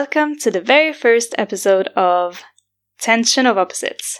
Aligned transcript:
Welcome 0.00 0.38
to 0.38 0.50
the 0.50 0.62
very 0.62 0.94
first 0.94 1.34
episode 1.36 1.88
of 1.88 2.42
Tension 2.98 3.44
of 3.44 3.58
Opposites. 3.58 4.18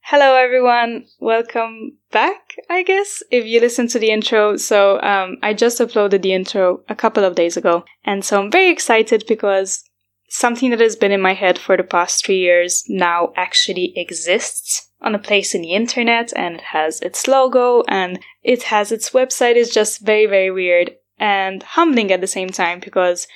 Hello, 0.00 0.34
everyone. 0.34 1.06
Welcome 1.20 1.98
back, 2.10 2.56
I 2.68 2.82
guess, 2.82 3.22
if 3.30 3.46
you 3.46 3.60
listen 3.60 3.86
to 3.86 3.98
the 4.00 4.10
intro. 4.10 4.56
So, 4.56 5.00
um, 5.02 5.36
I 5.40 5.54
just 5.54 5.78
uploaded 5.78 6.22
the 6.22 6.32
intro 6.32 6.82
a 6.88 6.96
couple 6.96 7.22
of 7.24 7.36
days 7.36 7.56
ago. 7.56 7.84
And 8.04 8.24
so 8.24 8.42
I'm 8.42 8.50
very 8.50 8.70
excited 8.70 9.22
because 9.28 9.84
something 10.28 10.70
that 10.70 10.80
has 10.80 10.96
been 10.96 11.12
in 11.12 11.20
my 11.20 11.34
head 11.34 11.56
for 11.56 11.76
the 11.76 11.84
past 11.84 12.26
three 12.26 12.40
years 12.40 12.82
now 12.88 13.32
actually 13.36 13.92
exists 13.96 14.90
on 15.00 15.14
a 15.14 15.20
place 15.20 15.54
in 15.54 15.62
the 15.62 15.74
internet 15.74 16.32
and 16.34 16.56
it 16.56 16.62
has 16.72 17.00
its 17.02 17.28
logo 17.28 17.84
and 17.86 18.18
it 18.42 18.64
has 18.64 18.90
its 18.90 19.10
website. 19.10 19.54
It's 19.54 19.72
just 19.72 20.04
very, 20.04 20.26
very 20.26 20.50
weird 20.50 20.96
and 21.20 21.62
humbling 21.62 22.10
at 22.10 22.20
the 22.20 22.26
same 22.26 22.50
time 22.50 22.80
because 22.80 23.28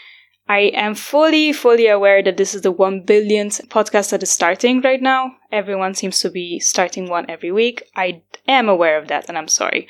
I 0.52 0.70
am 0.74 0.94
fully, 0.94 1.50
fully 1.54 1.86
aware 1.86 2.22
that 2.22 2.36
this 2.36 2.54
is 2.54 2.60
the 2.60 2.70
one 2.70 3.06
billionth 3.06 3.66
podcast 3.70 4.10
that 4.10 4.22
is 4.22 4.30
starting 4.30 4.82
right 4.82 5.00
now. 5.00 5.36
Everyone 5.50 5.94
seems 5.94 6.20
to 6.20 6.28
be 6.28 6.60
starting 6.60 7.08
one 7.08 7.24
every 7.30 7.50
week. 7.50 7.84
I 7.96 8.22
am 8.46 8.68
aware 8.68 8.98
of 8.98 9.08
that 9.08 9.30
and 9.30 9.38
I'm 9.38 9.48
sorry. 9.48 9.88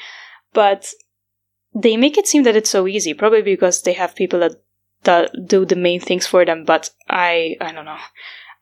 But 0.53 0.87
they 1.75 1.97
make 1.97 2.17
it 2.17 2.29
seem 2.29 2.45
that 2.45 2.55
it's 2.55 2.71
so 2.71 2.87
easy, 2.87 3.13
probably 3.13 3.43
because 3.43 3.83
they 3.83 3.95
have 3.95 4.15
people 4.15 4.39
that, 4.39 4.63
that 5.03 5.33
do 5.49 5.65
the 5.65 5.75
main 5.75 5.99
things 5.99 6.29
for 6.29 6.45
them, 6.45 6.65
but 6.65 6.91
I, 7.09 7.57
I 7.61 7.73
don't 7.73 7.85
know. 7.85 7.99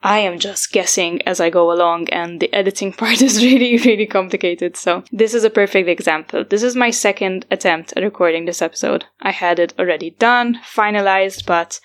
I 0.02 0.20
am 0.20 0.38
just 0.38 0.72
guessing 0.72 1.20
as 1.22 1.40
I 1.40 1.50
go 1.50 1.70
along, 1.70 2.08
and 2.08 2.40
the 2.40 2.52
editing 2.54 2.92
part 3.00 3.20
is 3.20 3.42
really, 3.42 3.76
really 3.76 4.06
complicated. 4.06 4.76
So, 4.76 5.04
this 5.12 5.34
is 5.34 5.44
a 5.44 5.50
perfect 5.50 5.88
example. 5.88 6.44
This 6.44 6.62
is 6.62 6.74
my 6.74 6.90
second 6.90 7.46
attempt 7.50 7.92
at 7.96 8.02
recording 8.02 8.46
this 8.46 8.62
episode. 8.62 9.04
I 9.20 9.30
had 9.30 9.58
it 9.58 9.74
already 9.78 10.10
done, 10.10 10.58
finalized, 10.64 11.44
but 11.44 11.80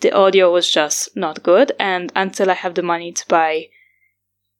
the 0.00 0.12
audio 0.12 0.52
was 0.52 0.68
just 0.68 1.16
not 1.16 1.42
good. 1.42 1.72
And 1.78 2.12
until 2.16 2.50
I 2.50 2.54
have 2.54 2.74
the 2.74 2.82
money 2.82 3.12
to 3.12 3.28
buy 3.28 3.66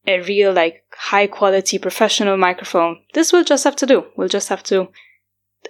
a 0.07 0.21
real, 0.21 0.53
like, 0.53 0.85
high 0.93 1.27
quality 1.27 1.79
professional 1.79 2.37
microphone, 2.37 3.03
this 3.15 3.33
will 3.33 3.45
just 3.45 3.65
have 3.65 3.77
to 3.77 3.87
do. 3.87 4.05
We'll 4.17 4.29
just 4.29 4.49
have 4.51 4.63
to 4.65 4.89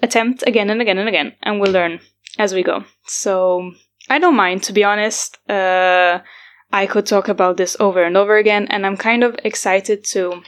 attempt 0.03 0.45
again 0.47 0.69
and 0.69 0.83
again 0.83 0.99
and 0.99 1.09
again, 1.09 1.35
and 1.43 1.59
we'll 1.59 1.73
learn 1.73 2.01
as 2.39 2.53
we 2.53 2.63
go. 2.63 2.85
So, 3.07 3.73
I 4.11 4.19
don't 4.19 4.37
mind, 4.37 4.63
to 4.65 4.75
be 4.75 4.85
honest. 4.85 5.39
Uh, 5.49 6.19
I 6.73 6.87
could 6.87 7.07
talk 7.07 7.29
about 7.29 7.57
this 7.57 7.77
over 7.81 8.03
and 8.03 8.17
over 8.17 8.37
again, 8.37 8.67
and 8.71 8.87
I'm 8.87 8.97
kind 8.97 9.25
of 9.25 9.37
excited 9.45 10.05
to 10.13 10.43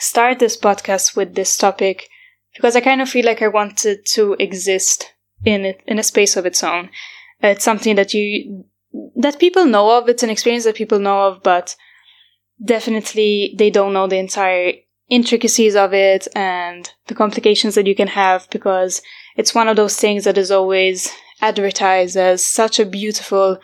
start 0.00 0.38
this 0.38 0.56
podcast 0.56 1.16
with 1.16 1.34
this 1.34 1.56
topic 1.56 2.08
because 2.54 2.76
I 2.76 2.80
kind 2.80 3.00
of 3.00 3.08
feel 3.08 3.24
like 3.24 3.42
I 3.42 3.48
wanted 3.48 4.06
to 4.14 4.34
exist 4.38 5.12
in 5.44 5.64
it, 5.64 5.80
in 5.86 5.98
a 5.98 6.02
space 6.02 6.36
of 6.36 6.46
its 6.46 6.62
own. 6.62 6.90
It's 7.40 7.64
something 7.64 7.96
that 7.96 8.14
you 8.14 8.64
that 9.16 9.38
people 9.38 9.64
know 9.64 9.98
of. 9.98 10.08
It's 10.08 10.22
an 10.22 10.30
experience 10.30 10.64
that 10.64 10.74
people 10.74 10.98
know 10.98 11.22
of, 11.28 11.42
but 11.42 11.76
definitely 12.62 13.54
they 13.58 13.70
don't 13.70 13.92
know 13.92 14.06
the 14.06 14.18
entire 14.18 14.74
intricacies 15.08 15.76
of 15.76 15.92
it 15.92 16.28
and 16.34 16.90
the 17.06 17.14
complications 17.14 17.74
that 17.74 17.86
you 17.86 17.94
can 17.94 18.08
have 18.08 18.48
because 18.50 19.02
it's 19.36 19.54
one 19.54 19.68
of 19.68 19.76
those 19.76 19.96
things 19.96 20.24
that 20.24 20.38
is 20.38 20.50
always 20.50 21.12
advertised 21.40 22.16
as 22.16 22.44
such 22.44 22.78
a 22.78 22.86
beautiful 22.86 23.58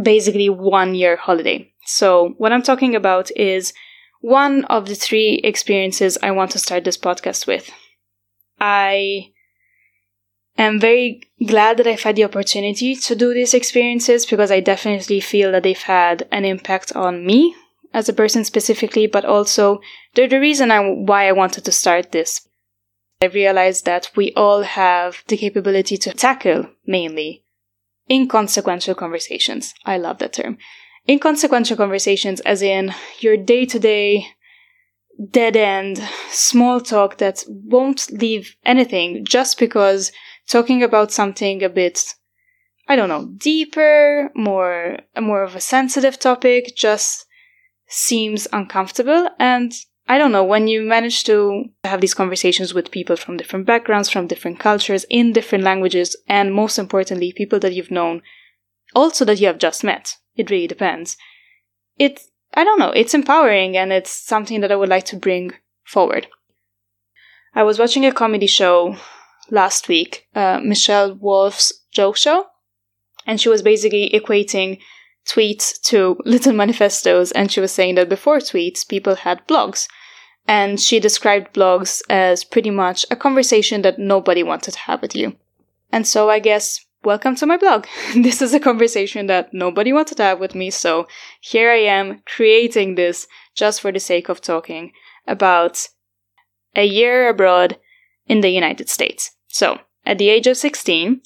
basically 0.00 0.48
one 0.48 0.94
year 0.94 1.16
holiday. 1.16 1.72
So, 1.84 2.34
what 2.38 2.52
I'm 2.52 2.62
talking 2.62 2.94
about 2.94 3.30
is 3.36 3.72
one 4.20 4.64
of 4.66 4.86
the 4.86 4.94
three 4.94 5.40
experiences 5.42 6.18
I 6.22 6.30
want 6.30 6.50
to 6.52 6.58
start 6.58 6.84
this 6.84 6.98
podcast 6.98 7.46
with. 7.46 7.70
I 8.60 9.32
am 10.58 10.78
very 10.78 11.22
glad 11.46 11.78
that 11.78 11.86
I've 11.86 12.02
had 12.02 12.16
the 12.16 12.24
opportunity 12.24 12.94
to 12.94 13.16
do 13.16 13.32
these 13.32 13.54
experiences 13.54 14.26
because 14.26 14.50
I 14.50 14.60
definitely 14.60 15.20
feel 15.20 15.52
that 15.52 15.62
they've 15.62 15.78
had 15.78 16.28
an 16.30 16.44
impact 16.44 16.94
on 16.94 17.24
me 17.24 17.54
as 17.92 18.08
a 18.08 18.12
person 18.12 18.44
specifically, 18.44 19.06
but 19.06 19.24
also 19.24 19.80
they're 20.14 20.28
the 20.28 20.38
reason 20.38 20.70
I, 20.70 20.80
why 20.80 21.28
I 21.28 21.32
wanted 21.32 21.64
to 21.64 21.72
start 21.72 22.12
this. 22.12 22.46
I 23.22 23.26
realized 23.26 23.84
that 23.86 24.10
we 24.16 24.32
all 24.34 24.62
have 24.62 25.24
the 25.28 25.36
capability 25.36 25.96
to 25.98 26.12
tackle 26.12 26.70
mainly 26.86 27.44
inconsequential 28.10 28.94
conversations. 28.94 29.74
I 29.84 29.98
love 29.98 30.18
that 30.18 30.32
term. 30.32 30.58
Inconsequential 31.08 31.76
conversations, 31.76 32.40
as 32.40 32.62
in 32.62 32.92
your 33.20 33.36
day 33.36 33.64
to 33.66 33.78
day, 33.78 34.26
dead 35.30 35.56
end, 35.56 36.02
small 36.30 36.80
talk 36.80 37.18
that 37.18 37.44
won't 37.48 38.10
leave 38.10 38.56
anything 38.64 39.24
just 39.24 39.58
because 39.58 40.12
talking 40.48 40.82
about 40.82 41.12
something 41.12 41.62
a 41.62 41.68
bit, 41.68 42.14
I 42.88 42.96
don't 42.96 43.08
know, 43.08 43.30
deeper, 43.36 44.30
more, 44.34 44.98
more 45.18 45.42
of 45.42 45.54
a 45.54 45.60
sensitive 45.60 46.18
topic 46.18 46.74
just 46.76 47.26
seems 47.86 48.46
uncomfortable 48.52 49.28
and 49.38 49.72
I 50.08 50.18
don't 50.18 50.32
know, 50.32 50.44
when 50.44 50.66
you 50.66 50.82
manage 50.82 51.24
to 51.24 51.66
have 51.84 52.00
these 52.00 52.14
conversations 52.14 52.74
with 52.74 52.90
people 52.90 53.16
from 53.16 53.36
different 53.36 53.66
backgrounds, 53.66 54.10
from 54.10 54.26
different 54.26 54.58
cultures, 54.58 55.04
in 55.08 55.32
different 55.32 55.62
languages, 55.62 56.16
and 56.26 56.52
most 56.52 56.78
importantly, 56.78 57.32
people 57.32 57.60
that 57.60 57.74
you've 57.74 57.92
known, 57.92 58.22
also 58.94 59.24
that 59.24 59.40
you 59.40 59.46
have 59.46 59.58
just 59.58 59.84
met, 59.84 60.16
it 60.34 60.50
really 60.50 60.66
depends. 60.66 61.16
It, 61.96 62.20
I 62.54 62.64
don't 62.64 62.78
know, 62.78 62.90
it's 62.90 63.14
empowering 63.14 63.76
and 63.76 63.92
it's 63.92 64.10
something 64.10 64.60
that 64.62 64.72
I 64.72 64.76
would 64.76 64.88
like 64.88 65.04
to 65.06 65.16
bring 65.16 65.52
forward. 65.84 66.26
I 67.54 67.62
was 67.62 67.78
watching 67.78 68.04
a 68.04 68.12
comedy 68.12 68.46
show 68.46 68.96
last 69.50 69.88
week, 69.88 70.26
uh, 70.34 70.60
Michelle 70.62 71.14
Wolf's 71.14 71.72
Joke 71.92 72.16
Show, 72.16 72.46
and 73.26 73.40
she 73.40 73.48
was 73.48 73.62
basically 73.62 74.10
equating 74.12 74.80
tweets 75.30 75.80
to 75.82 76.18
little 76.24 76.52
manifestos, 76.52 77.30
and 77.32 77.52
she 77.52 77.60
was 77.60 77.72
saying 77.72 77.94
that 77.94 78.08
before 78.08 78.38
tweets, 78.38 78.88
people 78.88 79.14
had 79.14 79.46
blogs 79.46 79.86
and 80.46 80.80
she 80.80 80.98
described 80.98 81.54
blogs 81.54 82.02
as 82.10 82.42
pretty 82.42 82.70
much 82.70 83.06
a 83.10 83.16
conversation 83.16 83.82
that 83.82 83.98
nobody 83.98 84.42
wanted 84.42 84.72
to 84.72 84.80
have 84.80 85.00
with 85.00 85.14
you. 85.14 85.36
And 85.92 86.06
so 86.06 86.28
I 86.28 86.40
guess, 86.40 86.84
welcome 87.04 87.36
to 87.36 87.46
my 87.46 87.56
blog. 87.56 87.86
this 88.16 88.42
is 88.42 88.54
a 88.54 88.60
conversation 88.60 89.26
that 89.26 89.52
nobody 89.52 89.92
wanted 89.92 90.16
to 90.16 90.24
have 90.24 90.40
with 90.40 90.54
me, 90.54 90.70
so 90.70 91.06
here 91.40 91.70
I 91.70 91.82
am 91.82 92.22
creating 92.26 92.94
this 92.94 93.28
just 93.54 93.80
for 93.80 93.92
the 93.92 94.00
sake 94.00 94.28
of 94.28 94.40
talking 94.40 94.92
about 95.26 95.88
a 96.74 96.84
year 96.84 97.28
abroad 97.28 97.78
in 98.26 98.40
the 98.40 98.50
United 98.50 98.88
States. 98.88 99.32
So, 99.48 99.78
at 100.04 100.18
the 100.18 100.30
age 100.30 100.46
of 100.46 100.56
16, 100.56 101.20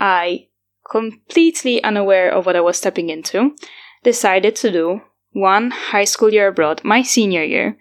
I, 0.00 0.47
completely 0.90 1.82
unaware 1.84 2.30
of 2.30 2.46
what 2.46 2.56
I 2.56 2.60
was 2.60 2.78
stepping 2.78 3.10
into, 3.10 3.54
decided 4.02 4.56
to 4.56 4.70
do 4.70 5.02
one 5.32 5.70
high 5.70 6.04
school 6.04 6.32
year 6.32 6.48
abroad, 6.48 6.82
my 6.84 7.02
senior 7.02 7.44
year, 7.44 7.76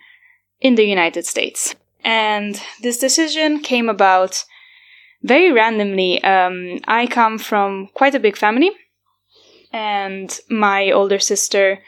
in 0.59 0.75
the 0.75 0.85
United 0.85 1.25
States. 1.25 1.75
And 2.03 2.61
this 2.81 2.97
decision 2.97 3.59
came 3.59 3.89
about 3.89 4.43
very 5.23 5.51
randomly. 5.51 6.23
Um, 6.23 6.79
I 6.87 7.07
come 7.07 7.37
from 7.37 7.89
quite 7.93 8.15
a 8.15 8.19
big 8.19 8.37
family, 8.37 8.71
and 9.73 10.37
my 10.49 10.91
older 10.91 11.19
sister. 11.19 11.79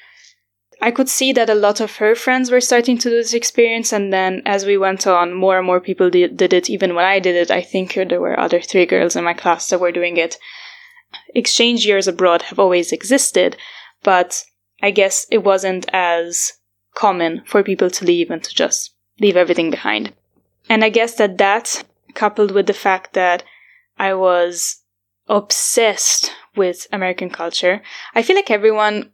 I 0.82 0.92
could 0.92 1.10
see 1.10 1.34
that 1.34 1.50
a 1.50 1.56
lot 1.56 1.82
of 1.82 1.98
her 1.98 2.16
friends 2.16 2.50
were 2.50 2.62
starting 2.62 2.98
to 3.00 3.10
do 3.10 3.16
this 3.18 3.34
experience, 3.34 3.92
and 3.92 4.14
then 4.14 4.42
as 4.46 4.66
we 4.66 4.78
went 4.78 5.06
on, 5.06 5.34
more 5.34 5.58
and 5.58 5.68
more 5.68 5.82
people 5.82 6.10
did, 6.10 6.38
did 6.38 6.54
it. 6.54 6.70
Even 6.70 6.96
when 6.96 7.04
I 7.04 7.20
did 7.20 7.36
it, 7.36 7.52
I 7.52 7.62
think 7.62 7.96
there 7.96 8.22
were 8.22 8.40
other 8.40 8.62
three 8.62 8.86
girls 8.86 9.18
in 9.18 9.26
my 9.26 9.34
class 9.34 9.70
that 9.70 9.82
were 9.82 9.92
doing 9.92 10.16
it. 10.16 10.38
Exchange 11.36 11.86
years 11.86 12.08
abroad 12.08 12.44
have 12.44 12.60
always 12.60 12.92
existed, 12.92 13.58
but 14.04 14.44
I 14.82 14.92
guess 14.92 15.26
it 15.32 15.40
wasn't 15.40 15.88
as 15.92 16.54
common 16.96 17.44
for 17.46 17.64
people 17.64 17.90
to 17.90 18.06
leave 18.06 18.30
and 18.30 18.44
to 18.44 18.54
just 18.54 18.94
leave 19.20 19.38
everything 19.38 19.70
behind. 19.70 20.14
And 20.70 20.84
I 20.84 20.90
guess 20.90 21.16
that 21.16 21.38
that, 21.38 21.84
coupled 22.14 22.52
with 22.52 22.68
the 22.68 22.74
fact 22.74 23.14
that 23.14 23.44
I 23.98 24.14
was 24.14 24.82
obsessed 25.28 26.32
with 26.56 26.88
American 26.92 27.30
culture, 27.30 27.82
I 28.16 28.22
feel 28.22 28.36
like 28.36 28.52
everyone 28.52 29.12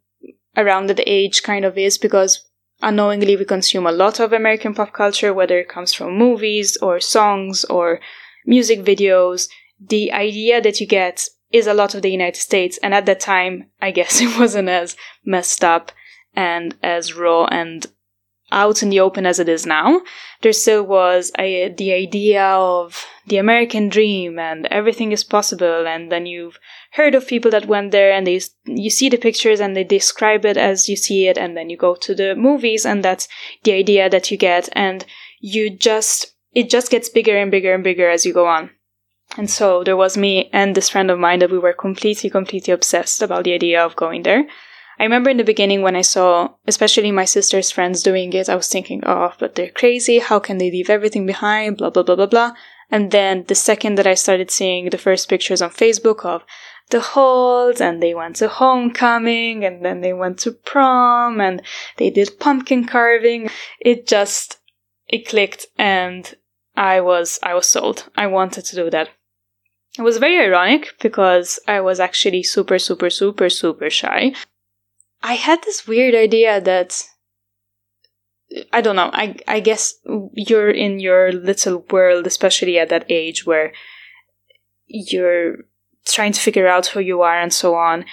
around 0.58 0.88
that 0.88 1.02
age 1.06 1.44
kind 1.44 1.66
of 1.66 1.78
is 1.78 1.98
because 1.98 2.46
unknowingly 2.82 3.36
we 3.36 3.46
consume 3.46 3.86
a 3.86 3.92
lot 3.92 4.20
of 4.20 4.34
American 4.34 4.74
pop 4.74 4.94
culture, 4.94 5.34
whether 5.34 5.60
it 5.60 5.70
comes 5.70 5.94
from 5.94 6.18
movies 6.18 6.78
or 6.82 7.00
songs 7.00 7.66
or 7.66 8.00
music 8.46 8.84
videos. 8.84 9.48
The 9.80 10.12
idea 10.12 10.62
that 10.62 10.80
you 10.80 10.88
get 10.88 11.28
is 11.52 11.68
a 11.68 11.74
lot 11.74 11.96
of 11.96 12.02
the 12.02 12.12
United 12.12 12.40
States, 12.40 12.78
and 12.84 12.94
at 12.94 13.06
that 13.06 13.20
time, 13.20 13.70
I 13.82 13.92
guess 13.92 14.22
it 14.26 14.38
wasn't 14.40 14.70
as 14.70 14.96
messed 15.24 15.64
up 15.64 15.92
and 16.36 16.76
as 16.84 17.16
raw 17.16 17.46
and 17.46 17.88
out 18.52 18.84
in 18.84 18.90
the 18.90 19.00
open 19.00 19.26
as 19.26 19.40
it 19.40 19.50
is 19.50 19.66
now, 19.66 20.02
there 20.42 20.54
still 20.54 20.84
was 20.84 21.32
a, 21.40 21.70
the 21.78 21.92
idea 21.94 22.44
of 22.44 23.06
the 23.28 23.38
American 23.38 23.90
dream 23.90 24.38
and 24.38 24.68
everything 24.68 25.12
is 25.12 25.24
possible. 25.24 25.88
And 25.88 26.12
then 26.12 26.26
you've 26.26 26.60
heard 26.92 27.16
of 27.16 27.28
people 27.28 27.50
that 27.52 27.66
went 27.66 27.92
there 27.92 28.12
and 28.12 28.28
they, 28.28 28.40
you 28.66 28.90
see 28.90 29.10
the 29.10 29.18
pictures 29.18 29.60
and 29.60 29.76
they 29.76 29.84
describe 29.84 30.46
it 30.46 30.58
as 30.58 30.88
you 30.88 30.96
see 30.96 31.28
it. 31.28 31.38
And 31.38 31.58
then 31.58 31.70
you 31.70 31.78
go 31.78 31.96
to 31.96 32.14
the 32.14 32.36
movies 32.36 32.86
and 32.86 33.04
that's 33.04 33.28
the 33.64 33.74
idea 33.74 34.10
that 34.10 34.30
you 34.30 34.38
get. 34.38 34.70
And 34.74 35.06
you 35.40 35.76
just, 35.76 36.34
it 36.54 36.70
just 36.70 36.92
gets 36.92 37.10
bigger 37.10 37.36
and 37.36 37.50
bigger 37.50 37.74
and 37.74 37.84
bigger 37.84 38.10
as 38.10 38.26
you 38.26 38.34
go 38.34 38.46
on. 38.46 38.70
And 39.38 39.50
so 39.50 39.84
there 39.84 39.98
was 39.98 40.18
me 40.18 40.50
and 40.54 40.76
this 40.76 40.90
friend 40.90 41.12
of 41.12 41.20
mine 41.20 41.40
that 41.40 41.52
we 41.52 41.60
were 41.60 41.74
completely, 41.74 42.30
completely 42.30 42.74
obsessed 42.74 43.22
about 43.22 43.44
the 43.44 43.54
idea 43.54 43.84
of 43.84 43.96
going 43.96 44.24
there. 44.24 44.48
I 44.98 45.04
remember 45.04 45.30
in 45.30 45.38
the 45.38 45.44
beginning 45.44 45.82
when 45.82 45.96
I 45.96 46.02
saw, 46.02 46.54
especially 46.68 47.12
my 47.12 47.26
sister's 47.26 47.70
friends 47.70 48.02
doing 48.02 48.32
it, 48.32 48.48
I 48.48 48.56
was 48.56 48.70
thinking, 48.70 49.04
oh, 49.06 49.34
but 49.40 49.56
they're 49.56 49.72
crazy. 49.72 50.20
How 50.20 50.40
can 50.40 50.58
they 50.58 50.72
leave 50.72 50.90
everything 50.90 51.26
behind? 51.26 51.78
Blah, 51.78 51.90
blah, 51.90 52.04
blah, 52.04 52.16
blah, 52.16 52.28
blah. 52.28 52.54
And 52.90 53.12
then 53.12 53.44
the 53.48 53.56
second 53.56 53.96
that 53.98 54.08
I 54.08 54.14
started 54.14 54.52
seeing 54.52 54.90
the 54.90 54.98
first 54.98 55.28
pictures 55.28 55.62
on 55.62 55.72
Facebook 55.72 56.24
of 56.24 56.46
the 56.92 57.02
halls 57.02 57.82
and 57.82 58.02
they 58.02 58.14
went 58.14 58.38
to 58.38 58.48
homecoming 58.48 59.66
and 59.66 59.84
then 59.84 60.02
they 60.02 60.14
went 60.14 60.40
to 60.40 60.52
prom 60.52 61.42
and 61.42 61.62
they 61.98 62.10
did 62.10 62.40
pumpkin 62.40 62.86
carving, 62.86 63.50
it 63.80 64.08
just, 64.08 64.60
it 65.08 65.28
clicked 65.28 65.66
and 65.78 66.36
I 66.78 67.02
was, 67.02 67.40
I 67.42 67.54
was 67.54 67.68
sold. 67.68 68.10
I 68.16 68.28
wanted 68.28 68.66
to 68.66 68.76
do 68.76 68.90
that. 68.90 69.10
It 69.98 70.02
was 70.02 70.18
very 70.18 70.40
ironic 70.40 70.94
because 71.02 71.60
I 71.68 71.80
was 71.82 72.00
actually 72.00 72.44
super, 72.44 72.80
super, 72.80 73.10
super, 73.10 73.50
super 73.50 73.90
shy. 73.90 74.34
I 75.24 75.34
had 75.34 75.64
this 75.64 75.88
weird 75.88 76.14
idea 76.14 76.60
that 76.62 77.02
I 78.72 78.82
don't 78.82 78.96
know. 78.96 79.10
I 79.14 79.36
I 79.48 79.60
guess 79.60 79.96
you're 80.34 80.70
in 80.70 81.00
your 81.00 81.32
little 81.32 81.86
world, 81.90 82.28
especially 82.28 82.78
at 82.78 82.90
that 82.90 83.06
age 83.10 83.46
where 83.46 83.74
you're 84.86 85.66
trying 86.06 86.32
to 86.34 86.40
figure 86.40 86.68
out 86.68 86.88
who 86.88 87.00
you 87.00 87.22
are 87.22 87.40
and 87.40 87.52
so 87.52 87.76
on. 87.76 88.06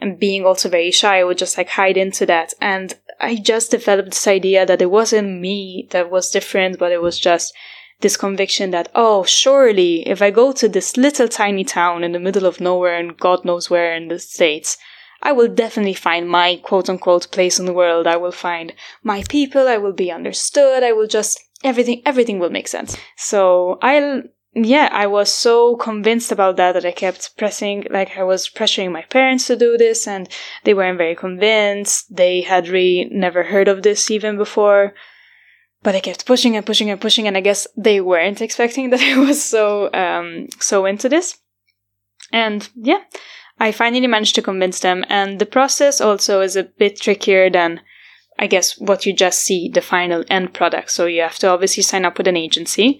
And 0.00 0.18
being 0.18 0.44
also 0.44 0.68
very 0.68 0.90
shy, 0.90 1.20
I 1.20 1.24
would 1.24 1.38
just 1.38 1.58
like 1.58 1.68
hide 1.68 1.96
into 1.96 2.26
that. 2.26 2.54
And 2.60 2.94
I 3.20 3.36
just 3.36 3.70
developed 3.70 4.10
this 4.10 4.26
idea 4.26 4.66
that 4.66 4.82
it 4.82 4.90
wasn't 4.90 5.40
me 5.40 5.88
that 5.90 6.10
was 6.10 6.30
different, 6.30 6.78
but 6.78 6.92
it 6.92 7.02
was 7.02 7.18
just 7.18 7.54
this 8.04 8.16
conviction 8.18 8.70
that, 8.70 8.90
oh, 8.94 9.24
surely 9.24 10.06
if 10.06 10.20
I 10.20 10.30
go 10.30 10.52
to 10.52 10.68
this 10.68 10.98
little 10.98 11.26
tiny 11.26 11.64
town 11.64 12.04
in 12.04 12.12
the 12.12 12.20
middle 12.20 12.44
of 12.44 12.60
nowhere 12.60 12.96
and 12.96 13.16
God 13.16 13.46
knows 13.46 13.70
where 13.70 13.94
in 13.94 14.08
the 14.08 14.18
States, 14.18 14.76
I 15.22 15.32
will 15.32 15.48
definitely 15.48 15.94
find 15.94 16.28
my 16.28 16.56
quote 16.62 16.90
unquote 16.90 17.32
place 17.32 17.58
in 17.58 17.64
the 17.64 17.72
world. 17.72 18.06
I 18.06 18.18
will 18.18 18.30
find 18.30 18.74
my 19.02 19.24
people. 19.30 19.66
I 19.66 19.78
will 19.78 19.94
be 19.94 20.12
understood. 20.12 20.82
I 20.82 20.92
will 20.92 21.06
just, 21.06 21.40
everything, 21.64 22.02
everything 22.04 22.38
will 22.38 22.50
make 22.50 22.68
sense. 22.68 22.94
So 23.16 23.78
I'll, 23.80 24.22
yeah, 24.52 24.90
I 24.92 25.06
was 25.06 25.30
so 25.32 25.76
convinced 25.76 26.30
about 26.30 26.56
that 26.58 26.72
that 26.72 26.84
I 26.84 26.92
kept 26.92 27.38
pressing, 27.38 27.86
like 27.90 28.18
I 28.18 28.22
was 28.22 28.50
pressuring 28.50 28.92
my 28.92 29.02
parents 29.02 29.46
to 29.46 29.56
do 29.56 29.78
this 29.78 30.06
and 30.06 30.28
they 30.64 30.74
weren't 30.74 30.98
very 30.98 31.16
convinced. 31.16 32.14
They 32.14 32.42
had 32.42 32.68
really 32.68 33.08
never 33.10 33.44
heard 33.44 33.66
of 33.66 33.82
this 33.82 34.10
even 34.10 34.36
before. 34.36 34.92
But 35.84 35.94
I 35.94 36.00
kept 36.00 36.26
pushing 36.26 36.56
and 36.56 36.66
pushing 36.66 36.90
and 36.90 37.00
pushing 37.00 37.28
and 37.28 37.36
I 37.36 37.40
guess 37.40 37.68
they 37.76 38.00
weren't 38.00 38.40
expecting 38.40 38.90
that 38.90 39.00
I 39.00 39.16
was 39.18 39.44
so, 39.44 39.92
um, 39.92 40.48
so 40.58 40.86
into 40.86 41.08
this. 41.08 41.38
And 42.32 42.68
yeah, 42.74 43.02
I 43.58 43.70
finally 43.70 44.08
managed 44.08 44.34
to 44.34 44.42
convince 44.42 44.80
them, 44.80 45.04
and 45.08 45.38
the 45.38 45.46
process 45.46 46.00
also 46.00 46.40
is 46.40 46.56
a 46.56 46.64
bit 46.64 47.00
trickier 47.00 47.48
than, 47.50 47.80
I 48.38 48.48
guess, 48.48 48.78
what 48.78 49.06
you 49.06 49.12
just 49.12 49.42
see 49.42 49.68
the 49.68 49.80
final 49.80 50.24
end 50.28 50.52
product. 50.54 50.90
So 50.90 51.06
you 51.06 51.22
have 51.22 51.38
to 51.38 51.48
obviously 51.48 51.84
sign 51.84 52.04
up 52.04 52.18
with 52.18 52.26
an 52.26 52.36
agency. 52.36 52.98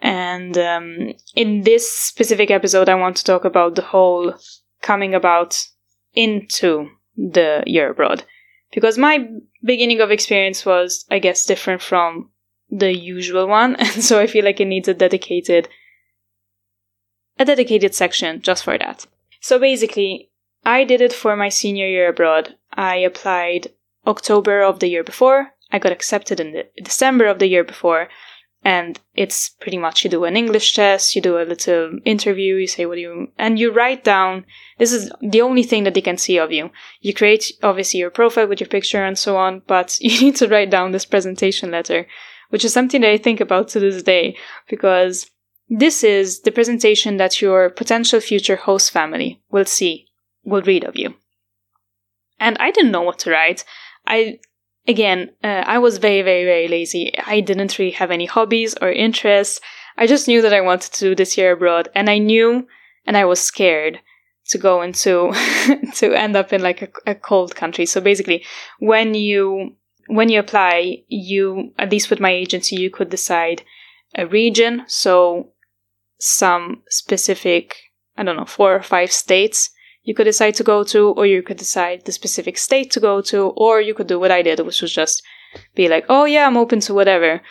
And 0.00 0.56
um, 0.56 1.14
in 1.34 1.62
this 1.62 1.90
specific 1.90 2.50
episode, 2.50 2.88
I 2.88 2.94
want 2.94 3.16
to 3.16 3.24
talk 3.24 3.44
about 3.44 3.74
the 3.74 3.82
whole 3.82 4.34
coming 4.80 5.14
about 5.14 5.60
into 6.14 6.88
the 7.16 7.62
year 7.66 7.90
abroad. 7.90 8.24
Because 8.72 8.98
my 8.98 9.28
beginning 9.64 10.00
of 10.00 10.10
experience 10.10 10.64
was, 10.64 11.04
I 11.10 11.18
guess, 11.18 11.44
different 11.44 11.82
from 11.82 12.30
the 12.70 12.94
usual 12.94 13.46
one. 13.46 13.76
And 13.78 14.04
so 14.04 14.20
I 14.20 14.26
feel 14.26 14.44
like 14.44 14.60
it 14.60 14.66
needs 14.66 14.88
a 14.88 14.94
dedicated, 14.94 15.68
a 17.38 17.44
dedicated 17.44 17.94
section 17.94 18.42
just 18.42 18.64
for 18.64 18.78
that. 18.78 19.06
So 19.40 19.58
basically, 19.58 20.30
I 20.64 20.84
did 20.84 21.00
it 21.00 21.12
for 21.12 21.36
my 21.36 21.48
senior 21.48 21.86
year 21.86 22.08
abroad. 22.08 22.56
I 22.72 22.96
applied 22.96 23.68
October 24.06 24.62
of 24.62 24.78
the 24.78 24.88
year 24.88 25.02
before. 25.02 25.52
I 25.72 25.78
got 25.78 25.92
accepted 25.92 26.40
in 26.40 26.64
December 26.82 27.26
of 27.26 27.38
the 27.38 27.46
year 27.46 27.64
before. 27.64 28.08
And 28.62 29.00
it's 29.14 29.48
pretty 29.48 29.78
much 29.78 30.04
you 30.04 30.10
do 30.10 30.24
an 30.24 30.36
English 30.36 30.74
test, 30.74 31.16
you 31.16 31.22
do 31.22 31.38
a 31.38 31.48
little 31.48 31.98
interview, 32.04 32.56
you 32.56 32.66
say 32.66 32.84
what 32.84 32.98
you, 32.98 33.28
and 33.38 33.58
you 33.58 33.72
write 33.72 34.04
down, 34.04 34.44
this 34.78 34.92
is 34.92 35.10
the 35.22 35.40
only 35.40 35.62
thing 35.62 35.84
that 35.84 35.94
they 35.94 36.02
can 36.02 36.18
see 36.18 36.38
of 36.38 36.52
you. 36.52 36.70
You 37.00 37.14
create 37.14 37.52
obviously 37.62 38.00
your 38.00 38.10
profile 38.10 38.46
with 38.46 38.60
your 38.60 38.68
picture 38.68 39.02
and 39.02 39.18
so 39.18 39.38
on, 39.38 39.62
but 39.66 39.98
you 40.00 40.20
need 40.20 40.36
to 40.36 40.48
write 40.48 40.70
down 40.70 40.92
this 40.92 41.06
presentation 41.06 41.70
letter, 41.70 42.06
which 42.50 42.64
is 42.64 42.72
something 42.72 43.00
that 43.00 43.10
I 43.10 43.16
think 43.16 43.40
about 43.40 43.68
to 43.68 43.80
this 43.80 44.02
day 44.02 44.36
because 44.68 45.30
this 45.70 46.04
is 46.04 46.40
the 46.40 46.50
presentation 46.50 47.16
that 47.16 47.40
your 47.40 47.70
potential 47.70 48.20
future 48.20 48.56
host 48.56 48.90
family 48.90 49.40
will 49.50 49.64
see, 49.64 50.08
will 50.44 50.62
read 50.62 50.84
of 50.84 50.96
you. 50.96 51.14
And 52.38 52.58
I 52.58 52.72
didn't 52.72 52.90
know 52.90 53.02
what 53.02 53.20
to 53.20 53.30
write. 53.30 53.64
I, 54.06 54.40
again, 54.86 55.30
uh, 55.42 55.64
I 55.66 55.78
was 55.78 55.98
very, 55.98 56.22
very, 56.22 56.44
very 56.44 56.68
lazy. 56.68 57.12
I 57.26 57.40
didn't 57.40 57.78
really 57.78 57.92
have 57.92 58.10
any 58.10 58.26
hobbies 58.26 58.74
or 58.80 58.90
interests. 58.90 59.60
I 59.96 60.06
just 60.06 60.28
knew 60.28 60.42
that 60.42 60.54
I 60.54 60.60
wanted 60.60 60.92
to 60.92 61.10
do 61.10 61.14
this 61.14 61.36
year 61.36 61.52
abroad, 61.52 61.88
and 61.94 62.08
I 62.08 62.18
knew, 62.18 62.66
and 63.06 63.16
I 63.16 63.24
was 63.24 63.40
scared 63.40 64.00
to 64.48 64.58
go 64.58 64.82
into 64.82 65.32
to 65.96 66.14
end 66.14 66.36
up 66.36 66.52
in 66.52 66.62
like 66.62 66.82
a, 66.82 66.88
a 67.10 67.14
cold 67.14 67.54
country. 67.54 67.86
So 67.86 68.00
basically, 68.00 68.44
when 68.78 69.14
you 69.14 69.76
when 70.06 70.28
you 70.28 70.40
apply, 70.40 71.02
you 71.08 71.72
at 71.78 71.90
least 71.90 72.10
with 72.10 72.20
my 72.20 72.30
agency, 72.30 72.76
you 72.76 72.90
could 72.90 73.10
decide 73.10 73.62
a 74.16 74.26
region. 74.26 74.84
So 74.86 75.52
some 76.18 76.82
specific, 76.88 77.76
I 78.16 78.22
don't 78.22 78.36
know, 78.36 78.44
four 78.44 78.74
or 78.74 78.82
five 78.82 79.12
states 79.12 79.70
you 80.10 80.14
could 80.16 80.24
decide 80.24 80.56
to 80.56 80.64
go 80.64 80.82
to, 80.82 81.10
or 81.10 81.24
you 81.24 81.40
could 81.40 81.56
decide 81.56 82.04
the 82.04 82.10
specific 82.10 82.58
state 82.58 82.90
to 82.90 82.98
go 82.98 83.22
to, 83.22 83.50
or 83.50 83.80
you 83.80 83.94
could 83.94 84.08
do 84.08 84.18
what 84.18 84.32
I 84.32 84.42
did, 84.42 84.58
which 84.58 84.82
was 84.82 84.92
just 84.92 85.22
be 85.76 85.88
like, 85.88 86.04
oh 86.08 86.24
yeah, 86.24 86.48
I'm 86.48 86.56
open 86.56 86.80
to 86.80 86.94
whatever. 86.94 87.42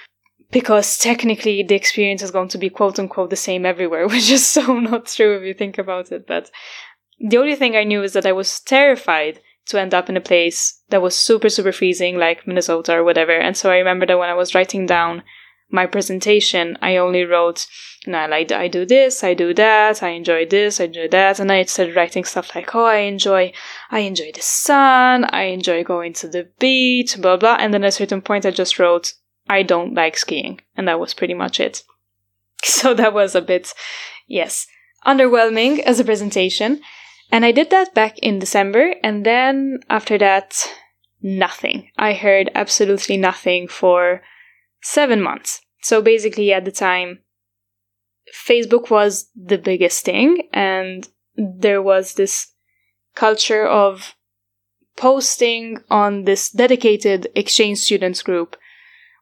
Because 0.51 0.98
technically 0.98 1.63
the 1.63 1.75
experience 1.75 2.22
is 2.22 2.31
going 2.31 2.50
to 2.50 2.57
be 2.57 2.69
quote 2.69 3.00
unquote 3.00 3.29
the 3.29 3.38
same 3.38 3.65
everywhere, 3.65 4.05
which 4.13 4.29
is 4.29 4.45
so 4.45 4.77
not 4.77 5.05
true 5.05 5.38
if 5.38 5.43
you 5.43 5.53
think 5.53 5.77
about 5.77 6.12
it. 6.12 6.27
But 6.27 6.51
the 7.17 7.38
only 7.38 7.55
thing 7.55 7.77
I 7.77 7.86
knew 7.86 8.03
is 8.03 8.12
that 8.12 8.25
I 8.25 8.33
was 8.33 8.60
terrified 8.60 9.39
to 9.67 9.79
end 9.79 9.93
up 9.93 10.10
in 10.10 10.17
a 10.17 10.29
place 10.31 10.81
that 10.89 11.01
was 11.01 11.15
super, 11.15 11.48
super 11.48 11.72
freezing, 11.72 12.17
like 12.17 12.45
Minnesota 12.45 12.98
or 12.98 13.05
whatever. 13.05 13.38
And 13.39 13.55
so 13.55 13.72
I 13.72 13.77
remember 13.77 14.05
that 14.05 14.19
when 14.19 14.29
I 14.29 14.33
was 14.33 14.53
writing 14.53 14.86
down 14.86 15.24
my 15.69 15.85
presentation, 15.85 16.77
I 16.81 16.97
only 16.97 17.23
wrote, 17.23 17.67
you 18.05 18.13
know, 18.13 18.27
like 18.27 18.51
I 18.51 18.67
do 18.67 18.85
this, 18.85 19.23
I 19.23 19.33
do 19.33 19.53
that, 19.53 20.01
I 20.01 20.09
enjoy 20.09 20.45
this, 20.45 20.79
I 20.79 20.85
enjoy 20.85 21.07
that, 21.09 21.39
and 21.39 21.51
I 21.51 21.63
started 21.63 21.95
writing 21.95 22.23
stuff 22.23 22.55
like, 22.55 22.73
oh, 22.73 22.85
I 22.85 22.97
enjoy, 22.97 23.53
I 23.91 23.99
enjoy 23.99 24.31
the 24.33 24.41
sun, 24.41 25.25
I 25.25 25.43
enjoy 25.43 25.83
going 25.83 26.13
to 26.13 26.27
the 26.27 26.49
beach, 26.59 27.19
blah 27.21 27.38
blah. 27.38 27.57
And 27.59 27.73
then 27.73 27.83
at 27.83 27.89
a 27.89 27.91
certain 27.91 28.21
point, 28.21 28.45
I 28.45 28.51
just 28.51 28.79
wrote, 28.79 29.13
I 29.47 29.63
don't 29.63 29.93
like 29.93 30.17
skiing, 30.17 30.61
and 30.75 30.88
that 30.88 30.99
was 30.99 31.13
pretty 31.13 31.33
much 31.33 31.59
it. 31.59 31.83
So 32.63 32.93
that 32.93 33.13
was 33.13 33.35
a 33.35 33.41
bit, 33.41 33.73
yes, 34.27 34.67
underwhelming 35.05 35.79
as 35.79 35.99
a 35.99 36.03
presentation. 36.03 36.81
And 37.31 37.45
I 37.45 37.51
did 37.51 37.69
that 37.69 37.93
back 37.93 38.17
in 38.19 38.39
December, 38.39 38.95
and 39.03 39.25
then 39.25 39.79
after 39.89 40.17
that, 40.17 40.67
nothing. 41.21 41.89
I 41.97 42.13
heard 42.13 42.49
absolutely 42.55 43.17
nothing 43.17 43.67
for 43.67 44.21
seven 44.81 45.21
months. 45.21 45.62
So 45.81 46.01
basically, 46.01 46.51
at 46.53 46.65
the 46.65 46.71
time, 46.71 47.19
Facebook 48.33 48.89
was 48.89 49.29
the 49.36 49.57
biggest 49.57 50.05
thing, 50.05 50.50
and 50.53 51.07
there 51.36 51.81
was 51.81 52.13
this 52.13 52.53
culture 53.15 53.65
of 53.65 54.15
posting 54.98 55.77
on 55.89 56.25
this 56.25 56.50
dedicated 56.50 57.27
exchange 57.33 57.79
students 57.79 58.21
group 58.21 58.57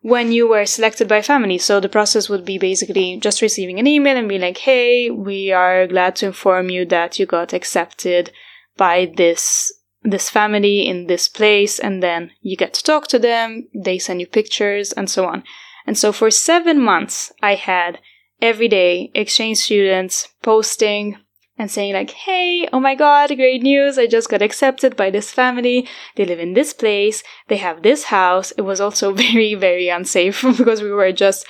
when 0.02 0.32
you 0.32 0.48
were 0.48 0.66
selected 0.66 1.08
by 1.08 1.22
family. 1.22 1.58
So 1.58 1.80
the 1.80 1.90
process 1.90 2.30
would 2.30 2.46
be 2.46 2.58
basically 2.58 3.18
just 3.20 3.42
receiving 3.42 3.80
an 3.80 3.88
email 3.88 4.18
and 4.18 4.28
be 4.28 4.40
like, 4.40 4.58
hey, 4.58 5.10
we 5.10 5.52
are 5.52 5.88
glad 5.88 6.16
to 6.18 6.28
inform 6.28 6.70
you 6.70 6.86
that 6.86 7.20
you 7.20 7.26
got 7.26 7.54
accepted 7.54 8.32
by 8.76 9.12
this 9.16 9.72
this 10.10 10.30
family 10.30 10.88
in 10.88 11.08
this 11.08 11.28
place 11.28 11.80
and 11.80 12.02
then 12.02 12.32
you 12.42 12.56
get 12.56 12.74
to 12.74 12.84
talk 12.84 13.08
to 13.08 13.20
them 13.20 13.68
they 13.74 14.00
send 14.00 14.20
you 14.22 14.28
pictures 14.28 14.92
and 14.94 15.10
so 15.10 15.26
on. 15.26 15.44
And 15.86 15.98
so 15.98 16.12
for 16.12 16.32
seven 16.32 16.82
months 16.82 17.32
i 17.42 17.56
had 17.56 18.00
every 18.42 18.68
day 18.68 19.12
exchange 19.14 19.58
students 19.58 20.30
posting 20.42 21.18
and 21.58 21.72
saying 21.72 21.94
like 21.94 22.12
hey 22.12 22.68
oh 22.72 22.80
my 22.80 22.94
god 22.94 23.36
great 23.36 23.64
news 23.64 23.98
i 23.98 24.06
just 24.06 24.30
got 24.30 24.42
accepted 24.42 24.96
by 24.96 25.10
this 25.10 25.32
family. 25.32 25.88
They 26.16 26.26
live 26.26 26.40
in 26.40 26.54
this 26.54 26.74
place 26.74 27.24
they 27.48 27.58
have 27.58 27.84
this 27.84 28.06
house. 28.06 28.52
It 28.52 28.62
was 28.62 28.80
also 28.80 29.14
very 29.26 29.56
very 29.56 29.90
unsafe 29.90 30.42
because 30.58 30.82
we 30.82 30.92
were 30.92 31.12
just 31.12 31.46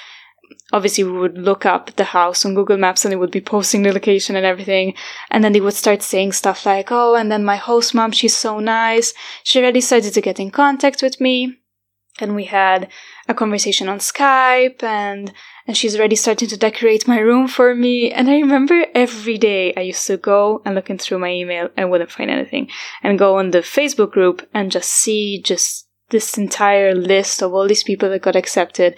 obviously 0.74 1.04
we 1.04 1.18
would 1.18 1.38
look 1.38 1.66
up 1.66 1.96
the 1.96 2.04
house 2.04 2.46
on 2.46 2.56
Google 2.56 2.78
Maps 2.78 3.06
and 3.06 3.14
it 3.14 3.18
would 3.18 3.32
be 3.32 3.42
posting 3.42 3.84
the 3.84 3.94
location 3.94 4.36
and 4.36 4.46
everything. 4.46 4.94
And 5.32 5.44
then 5.44 5.54
they 5.54 5.62
would 5.62 5.74
start 5.74 6.02
saying 6.02 6.34
stuff 6.34 6.66
like, 6.66 6.92
oh, 6.92 7.16
and 7.16 7.32
then 7.32 7.46
my 7.46 7.56
host 7.56 7.94
mom, 7.96 8.12
she's 8.12 8.36
so 8.36 8.60
nice. 8.60 9.14
She 9.44 9.60
already 9.60 9.82
started 9.82 10.14
to 10.14 10.22
get 10.22 10.40
in 10.40 10.52
contact 10.52 11.02
with 11.02 11.22
me. 11.22 11.58
and 12.20 12.36
we 12.36 12.46
had 12.46 12.90
a 13.28 13.34
conversation 13.34 13.90
on 13.90 14.00
Skype 14.00 14.82
and 14.84 15.32
and 15.68 15.76
she's 15.76 15.98
already 15.98 16.16
starting 16.16 16.48
to 16.48 16.58
decorate 16.58 17.08
my 17.08 17.20
room 17.20 17.48
for 17.48 17.76
me. 17.76 18.12
And 18.12 18.30
I 18.30 18.40
remember 18.40 18.86
every 18.96 19.38
day 19.38 19.74
I 19.76 19.82
used 19.82 20.08
to 20.08 20.16
go 20.16 20.62
and 20.66 20.76
looking 20.76 20.98
through 20.98 21.20
my 21.20 21.30
email 21.30 21.70
and 21.76 21.92
wouldn't 21.92 22.12
find 22.12 22.32
anything 22.32 22.70
and 23.04 23.20
go 23.20 23.38
on 23.38 23.52
the 23.52 23.60
Facebook 23.60 24.12
group 24.12 24.48
and 24.54 24.72
just 24.72 24.90
see 24.90 25.42
just 25.42 25.88
this 26.10 26.38
entire 26.38 26.96
list 26.96 27.44
of 27.44 27.54
all 27.54 27.68
these 27.68 27.84
people 27.84 28.10
that 28.10 28.22
got 28.22 28.38
accepted. 28.38 28.98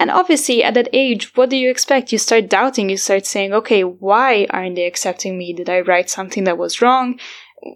And 0.00 0.10
obviously 0.10 0.64
at 0.64 0.74
that 0.74 0.88
age, 0.92 1.36
what 1.36 1.50
do 1.50 1.56
you 1.56 1.70
expect? 1.70 2.10
You 2.10 2.18
start 2.18 2.48
doubting, 2.48 2.90
you 2.90 2.96
start 2.96 3.24
saying, 3.26 3.52
okay, 3.52 3.84
why 3.84 4.46
aren't 4.50 4.74
they 4.74 4.86
accepting 4.86 5.38
me? 5.38 5.52
Did 5.52 5.70
I 5.70 5.80
write 5.80 6.10
something 6.10 6.42
that 6.44 6.58
was 6.58 6.82
wrong? 6.82 7.20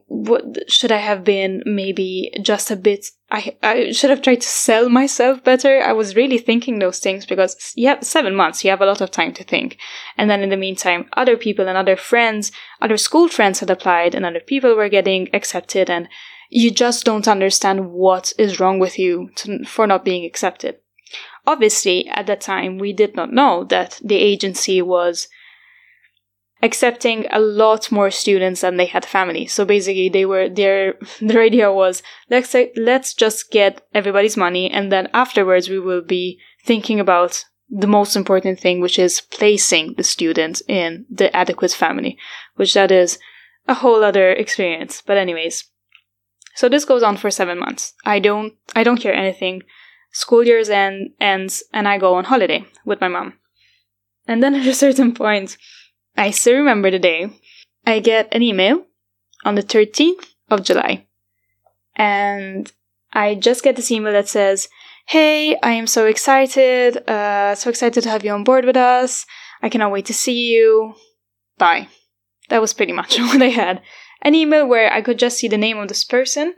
what 0.06 0.70
should 0.70 0.90
I 0.90 0.98
have 0.98 1.24
been 1.24 1.62
maybe 1.66 2.32
just 2.40 2.70
a 2.70 2.76
bit 2.76 3.06
I 3.30 3.56
I 3.62 3.92
should 3.92 4.10
have 4.10 4.22
tried 4.22 4.40
to 4.40 4.48
sell 4.48 4.88
myself 4.88 5.44
better. 5.44 5.82
I 5.82 5.92
was 5.92 6.16
really 6.16 6.38
thinking 6.38 6.78
those 6.78 7.00
things 7.00 7.26
because 7.26 7.74
have 7.78 8.04
7 8.04 8.34
months, 8.34 8.64
you 8.64 8.70
have 8.70 8.80
a 8.80 8.86
lot 8.86 9.00
of 9.00 9.10
time 9.10 9.32
to 9.34 9.44
think. 9.44 9.78
And 10.16 10.30
then 10.30 10.42
in 10.42 10.50
the 10.50 10.56
meantime, 10.56 11.08
other 11.14 11.36
people 11.36 11.68
and 11.68 11.76
other 11.76 11.96
friends, 11.96 12.52
other 12.80 12.96
school 12.96 13.28
friends 13.28 13.60
had 13.60 13.70
applied 13.70 14.14
and 14.14 14.24
other 14.24 14.40
people 14.40 14.74
were 14.74 14.88
getting 14.88 15.28
accepted 15.34 15.90
and 15.90 16.08
you 16.50 16.70
just 16.70 17.04
don't 17.04 17.28
understand 17.28 17.90
what 17.90 18.32
is 18.38 18.60
wrong 18.60 18.78
with 18.78 18.98
you 18.98 19.30
to, 19.36 19.64
for 19.64 19.86
not 19.86 20.04
being 20.04 20.24
accepted. 20.24 20.76
Obviously, 21.46 22.08
at 22.08 22.26
that 22.26 22.40
time, 22.40 22.78
we 22.78 22.92
did 22.92 23.14
not 23.14 23.32
know 23.32 23.64
that 23.64 24.00
the 24.02 24.16
agency 24.16 24.80
was 24.80 25.28
accepting 26.64 27.26
a 27.30 27.38
lot 27.38 27.92
more 27.92 28.10
students 28.10 28.62
than 28.62 28.78
they 28.78 28.86
had 28.86 29.04
family. 29.04 29.46
So 29.46 29.66
basically 29.66 30.08
they 30.08 30.24
were 30.24 30.48
their 30.48 30.94
their 31.20 31.42
idea 31.42 31.70
was 31.70 32.02
let's 32.30 32.50
say, 32.50 32.72
let's 32.74 33.12
just 33.14 33.50
get 33.50 33.82
everybody's 33.92 34.36
money 34.36 34.70
and 34.70 34.90
then 34.90 35.08
afterwards 35.12 35.68
we 35.68 35.78
will 35.78 36.02
be 36.02 36.40
thinking 36.64 36.98
about 36.98 37.44
the 37.68 37.86
most 37.86 38.16
important 38.16 38.58
thing 38.58 38.80
which 38.80 38.98
is 38.98 39.20
placing 39.20 39.94
the 39.96 40.02
student 40.02 40.62
in 40.68 41.04
the 41.10 41.34
adequate 41.36 41.72
family, 41.72 42.16
which 42.56 42.74
that 42.74 42.90
is 42.90 43.18
a 43.68 43.74
whole 43.74 44.02
other 44.02 44.30
experience. 44.30 45.02
But 45.04 45.18
anyways, 45.18 45.64
so 46.54 46.68
this 46.68 46.84
goes 46.84 47.02
on 47.02 47.16
for 47.16 47.30
7 47.30 47.58
months. 47.58 47.92
I 48.06 48.20
don't 48.20 48.54
I 48.74 48.84
don't 48.84 49.02
hear 49.02 49.12
anything. 49.12 49.62
School 50.14 50.44
years 50.44 50.70
end 50.70 51.10
ends 51.20 51.64
and 51.72 51.88
I 51.88 51.98
go 51.98 52.14
on 52.14 52.24
holiday 52.24 52.64
with 52.86 53.00
my 53.00 53.08
mom. 53.08 53.34
And 54.26 54.42
then 54.42 54.54
at 54.60 54.66
a 54.66 54.74
certain 54.74 55.12
point, 55.12 55.58
I 56.16 56.30
still 56.30 56.56
remember 56.56 56.90
the 56.90 56.98
day. 56.98 57.30
I 57.84 57.98
get 57.98 58.28
an 58.32 58.40
email 58.40 58.86
on 59.44 59.56
the 59.56 59.62
13th 59.62 60.24
of 60.48 60.62
July. 60.62 61.06
And 61.96 62.72
I 63.12 63.34
just 63.34 63.62
get 63.62 63.76
this 63.76 63.90
email 63.90 64.12
that 64.12 64.28
says, 64.28 64.68
Hey, 65.06 65.58
I 65.60 65.72
am 65.72 65.86
so 65.86 66.06
excited, 66.06 66.96
uh, 67.08 67.54
so 67.56 67.68
excited 67.68 68.02
to 68.02 68.08
have 68.08 68.24
you 68.24 68.32
on 68.32 68.44
board 68.44 68.64
with 68.64 68.76
us. 68.76 69.26
I 69.62 69.68
cannot 69.68 69.92
wait 69.92 70.06
to 70.06 70.14
see 70.14 70.48
you. 70.48 70.94
Bye. 71.58 71.88
That 72.48 72.60
was 72.60 72.72
pretty 72.72 72.92
much 72.92 73.18
what 73.18 73.42
I 73.42 73.48
had. 73.48 73.82
An 74.22 74.34
email 74.34 74.66
where 74.66 74.92
I 74.92 75.02
could 75.02 75.18
just 75.18 75.38
see 75.38 75.48
the 75.48 75.58
name 75.58 75.78
of 75.78 75.88
this 75.88 76.04
person, 76.04 76.54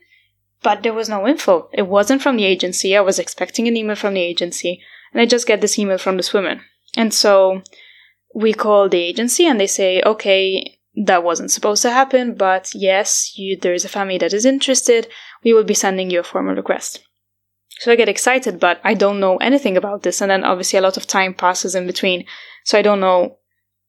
but 0.63 0.83
there 0.83 0.95
was 0.95 1.09
no 1.09 1.27
info. 1.27 1.69
It 1.73 1.87
wasn't 1.87 2.23
from 2.23 2.37
the 2.37 2.45
agency. 2.45 2.97
I 2.97 3.01
was 3.01 3.19
expecting 3.19 3.69
an 3.69 3.77
email 3.77 3.97
from 3.97 4.15
the 4.15 4.21
agency, 4.21 4.81
and 5.13 5.21
I 5.21 5.27
just 5.27 5.47
get 5.47 5.61
this 5.61 5.79
email 5.79 5.99
from 5.99 6.17
this 6.17 6.33
woman. 6.33 6.63
And 6.97 7.13
so 7.13 7.63
we 8.35 8.53
call 8.53 8.89
the 8.89 8.99
agency 8.99 9.47
and 9.47 9.61
they 9.61 9.67
say, 9.67 10.03
okay, 10.03 10.79
that 10.95 11.23
wasn't 11.23 11.51
supposed 11.51 11.83
to 11.83 11.91
happen, 11.91 12.35
but 12.35 12.71
yes, 12.75 13.37
you, 13.37 13.57
there 13.57 13.75
is 13.75 13.85
a 13.85 13.89
family 13.89 14.19
that 14.19 14.33
is 14.33 14.47
interested. 14.47 15.09
We 15.45 15.53
will 15.53 15.65
be 15.65 15.75
sending 15.75 16.11
you 16.11 16.21
a 16.21 16.23
formal 16.23 16.55
request. 16.55 17.03
So 17.79 17.93
I 17.93 17.97
get 17.97 18.09
excited, 18.09 18.59
but 18.59 18.81
I 18.83 18.95
don't 18.95 19.21
know 19.21 19.37
anything 19.37 19.77
about 19.77 20.03
this. 20.03 20.23
And 20.23 20.31
then 20.31 20.45
obviously 20.45 20.79
a 20.79 20.83
lot 20.83 20.97
of 20.97 21.07
time 21.07 21.35
passes 21.35 21.75
in 21.75 21.87
between. 21.87 22.25
So 22.65 22.79
I 22.79 22.83
don't 22.83 23.01
know 23.01 23.39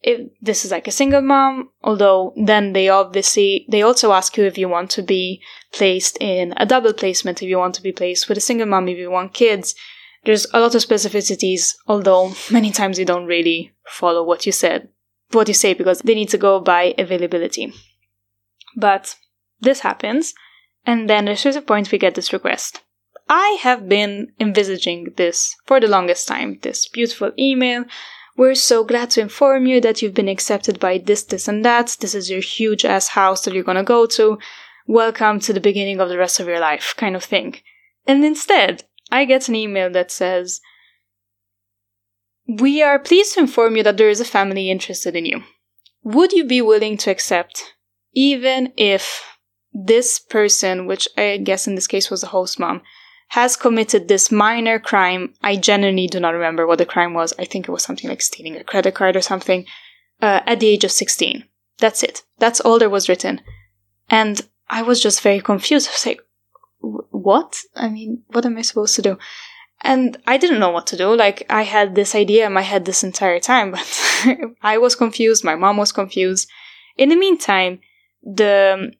if 0.01 0.29
this 0.41 0.63
is 0.63 0.71
like 0.71 0.87
a 0.87 0.91
single 0.91 1.21
mom, 1.21 1.69
although 1.83 2.33
then 2.35 2.73
they 2.73 2.89
obviously, 2.89 3.65
they 3.69 3.81
also 3.81 4.13
ask 4.13 4.37
you 4.37 4.45
if 4.45 4.57
you 4.57 4.69
want 4.69 4.89
to 4.91 5.01
be 5.01 5.41
placed 5.73 6.17
in 6.21 6.53
a 6.57 6.65
double 6.65 6.93
placement, 6.93 7.41
if 7.41 7.49
you 7.49 7.57
want 7.57 7.75
to 7.75 7.81
be 7.81 7.91
placed 7.91 8.29
with 8.29 8.37
a 8.37 8.41
single 8.41 8.67
mom, 8.67 8.87
if 8.87 8.97
you 8.97 9.09
want 9.09 9.33
kids, 9.33 9.75
there's 10.23 10.45
a 10.53 10.59
lot 10.59 10.75
of 10.75 10.81
specificities, 10.81 11.73
although 11.87 12.33
many 12.51 12.71
times 12.71 12.99
you 12.99 13.05
don't 13.05 13.25
really 13.25 13.73
follow 13.87 14.23
what 14.23 14.45
you 14.45 14.51
said, 14.51 14.89
what 15.31 15.47
you 15.47 15.53
say, 15.53 15.73
because 15.73 15.99
they 15.99 16.15
need 16.15 16.29
to 16.29 16.37
go 16.37 16.59
by 16.59 16.93
availability. 16.97 17.73
But 18.75 19.15
this 19.59 19.79
happens, 19.79 20.33
and 20.85 21.09
then 21.09 21.25
there's 21.25 21.39
a 21.39 21.53
certain 21.53 21.63
point 21.63 21.91
we 21.91 21.97
get 21.97 22.15
this 22.15 22.33
request. 22.33 22.81
I 23.29 23.57
have 23.61 23.89
been 23.89 24.33
envisaging 24.39 25.13
this 25.17 25.55
for 25.65 25.79
the 25.79 25.87
longest 25.87 26.27
time, 26.27 26.59
this 26.61 26.87
beautiful 26.87 27.31
email. 27.37 27.85
We're 28.37 28.53
so 28.53 28.83
glad 28.83 29.09
to 29.11 29.21
inform 29.21 29.65
you 29.65 29.81
that 29.81 30.03
you've 30.03 30.13
been 30.13 30.29
accepted 30.29 30.79
by 30.79 30.99
this, 30.99 31.23
this, 31.23 31.47
and 31.47 31.65
that. 31.65 31.97
This 31.99 32.13
is 32.13 32.29
your 32.29 32.39
huge 32.39 32.85
ass 32.85 33.07
house 33.07 33.43
that 33.43 33.53
you're 33.55 33.63
gonna 33.63 33.83
go 33.83 34.05
to. 34.05 34.37
Welcome 34.85 35.39
to 35.39 35.53
the 35.53 35.59
beginning 35.59 35.99
of 35.99 36.09
the 36.09 36.19
rest 36.19 36.39
of 36.39 36.47
your 36.47 36.59
life, 36.59 36.93
kind 36.95 37.15
of 37.15 37.23
thing. 37.23 37.55
And 38.05 38.23
instead, 38.23 38.83
I 39.11 39.25
get 39.25 39.49
an 39.49 39.55
email 39.55 39.89
that 39.89 40.11
says, 40.11 40.61
We 42.47 42.83
are 42.83 42.99
pleased 42.99 43.33
to 43.33 43.39
inform 43.39 43.75
you 43.75 43.81
that 43.81 43.97
there 43.97 44.09
is 44.09 44.21
a 44.21 44.25
family 44.25 44.69
interested 44.69 45.15
in 45.15 45.25
you. 45.25 45.41
Would 46.03 46.31
you 46.31 46.45
be 46.45 46.61
willing 46.61 46.97
to 46.97 47.09
accept, 47.09 47.73
even 48.13 48.71
if 48.77 49.23
this 49.73 50.19
person, 50.19 50.85
which 50.85 51.07
I 51.17 51.37
guess 51.37 51.65
in 51.65 51.73
this 51.73 51.87
case 51.87 52.11
was 52.11 52.21
the 52.21 52.27
host 52.27 52.59
mom, 52.59 52.83
has 53.27 53.55
committed 53.55 54.07
this 54.07 54.31
minor 54.31 54.79
crime? 54.79 55.33
I 55.41 55.57
genuinely 55.57 56.07
do 56.07 56.19
not 56.19 56.33
remember 56.33 56.65
what 56.65 56.77
the 56.77 56.85
crime 56.85 57.13
was. 57.13 57.33
I 57.37 57.45
think 57.45 57.67
it 57.67 57.71
was 57.71 57.83
something 57.83 58.09
like 58.09 58.21
stealing 58.21 58.55
a 58.55 58.63
credit 58.63 58.95
card 58.95 59.15
or 59.15 59.21
something, 59.21 59.65
uh, 60.21 60.41
at 60.45 60.59
the 60.59 60.67
age 60.67 60.83
of 60.83 60.91
16. 60.91 61.43
That's 61.79 62.03
it. 62.03 62.23
That's 62.39 62.59
all 62.59 62.79
there 62.79 62.89
was 62.89 63.09
written. 63.09 63.41
And 64.09 64.41
I 64.69 64.81
was 64.81 65.01
just 65.01 65.21
very 65.21 65.41
confused. 65.41 65.89
I 65.89 65.91
was 65.91 66.05
like, 66.05 66.21
what? 66.79 67.61
I 67.75 67.89
mean, 67.89 68.23
what 68.27 68.45
am 68.45 68.57
I 68.57 68.61
supposed 68.61 68.95
to 68.95 69.01
do? 69.01 69.17
And 69.81 70.17
I 70.25 70.37
didn't 70.37 70.59
know 70.59 70.71
what 70.71 70.87
to 70.87 70.97
do. 70.97 71.15
Like, 71.15 71.45
I 71.49 71.63
had 71.63 71.93
this 71.93 72.15
idea 72.15 72.47
in 72.47 72.53
my 72.53 72.61
head 72.61 72.85
this 72.85 73.03
entire 73.03 73.39
time, 73.39 73.71
but 74.23 74.55
I 74.61 74.77
was 74.77 74.95
confused. 74.95 75.43
My 75.43 75.55
mom 75.55 75.77
was 75.77 75.91
confused. 75.91 76.49
In 76.97 77.09
the 77.09 77.15
meantime, 77.15 77.79
the 78.23 78.93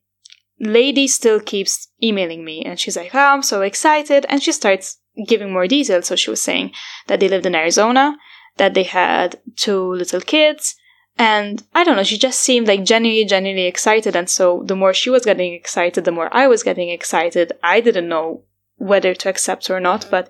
lady 0.59 1.07
still 1.07 1.39
keeps 1.39 1.87
emailing 2.01 2.43
me 2.43 2.63
and 2.63 2.79
she's 2.79 2.97
like, 2.97 3.13
oh, 3.13 3.19
I'm 3.19 3.43
so 3.43 3.61
excited. 3.61 4.25
And 4.29 4.41
she 4.41 4.51
starts 4.51 4.99
giving 5.27 5.51
more 5.51 5.67
details. 5.67 6.07
So 6.07 6.15
she 6.15 6.29
was 6.29 6.41
saying 6.41 6.71
that 7.07 7.19
they 7.19 7.27
lived 7.27 7.45
in 7.45 7.55
Arizona, 7.55 8.17
that 8.57 8.73
they 8.73 8.83
had 8.83 9.39
two 9.55 9.93
little 9.93 10.21
kids, 10.21 10.75
and 11.17 11.63
I 11.73 11.83
don't 11.83 11.95
know, 11.95 12.03
she 12.03 12.17
just 12.17 12.39
seemed 12.39 12.67
like 12.67 12.83
genuinely, 12.83 13.25
genuinely 13.25 13.65
excited. 13.65 14.15
And 14.15 14.29
so 14.29 14.63
the 14.65 14.75
more 14.75 14.93
she 14.93 15.09
was 15.09 15.25
getting 15.25 15.53
excited, 15.53 16.05
the 16.05 16.11
more 16.11 16.29
I 16.31 16.47
was 16.47 16.63
getting 16.63 16.89
excited. 16.89 17.53
I 17.63 17.81
didn't 17.81 18.07
know 18.07 18.43
whether 18.75 19.15
to 19.15 19.29
accept 19.29 19.69
or 19.69 19.79
not, 19.79 20.07
but 20.11 20.29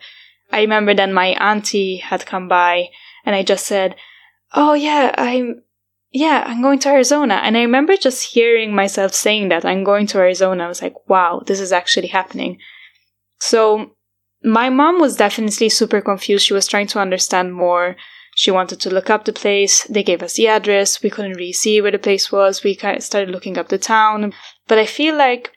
I 0.51 0.61
remember 0.61 0.93
then 0.93 1.13
my 1.13 1.27
auntie 1.27 1.97
had 1.97 2.25
come 2.25 2.47
by 2.47 2.89
and 3.25 3.35
I 3.35 3.43
just 3.43 3.65
said, 3.65 3.95
Oh 4.53 4.73
yeah, 4.73 5.13
I'm, 5.17 5.61
yeah, 6.11 6.43
I'm 6.47 6.61
going 6.61 6.79
to 6.79 6.89
Arizona. 6.89 7.35
And 7.43 7.57
I 7.57 7.61
remember 7.61 7.97
just 7.97 8.33
hearing 8.33 8.73
myself 8.73 9.13
saying 9.13 9.49
that 9.49 9.65
I'm 9.65 9.83
going 9.83 10.07
to 10.07 10.19
Arizona. 10.19 10.65
I 10.65 10.67
was 10.67 10.81
like, 10.81 10.95
wow, 11.09 11.43
this 11.45 11.59
is 11.59 11.71
actually 11.71 12.07
happening. 12.07 12.59
So 13.39 13.91
my 14.43 14.69
mom 14.69 14.99
was 14.99 15.17
definitely 15.17 15.69
super 15.69 16.01
confused. 16.01 16.45
She 16.45 16.53
was 16.53 16.67
trying 16.67 16.87
to 16.87 16.99
understand 16.99 17.53
more. 17.53 17.97
She 18.35 18.51
wanted 18.51 18.79
to 18.81 18.89
look 18.89 19.09
up 19.09 19.25
the 19.25 19.33
place. 19.33 19.83
They 19.85 20.03
gave 20.03 20.23
us 20.23 20.35
the 20.35 20.47
address. 20.47 21.01
We 21.01 21.09
couldn't 21.09 21.37
really 21.37 21.53
see 21.53 21.81
where 21.81 21.91
the 21.91 21.99
place 21.99 22.31
was. 22.31 22.63
We 22.63 22.75
kind 22.75 22.95
of 22.95 23.03
started 23.03 23.29
looking 23.29 23.57
up 23.57 23.67
the 23.69 23.79
town. 23.79 24.33
But 24.67 24.77
I 24.77 24.85
feel 24.85 25.17
like, 25.17 25.51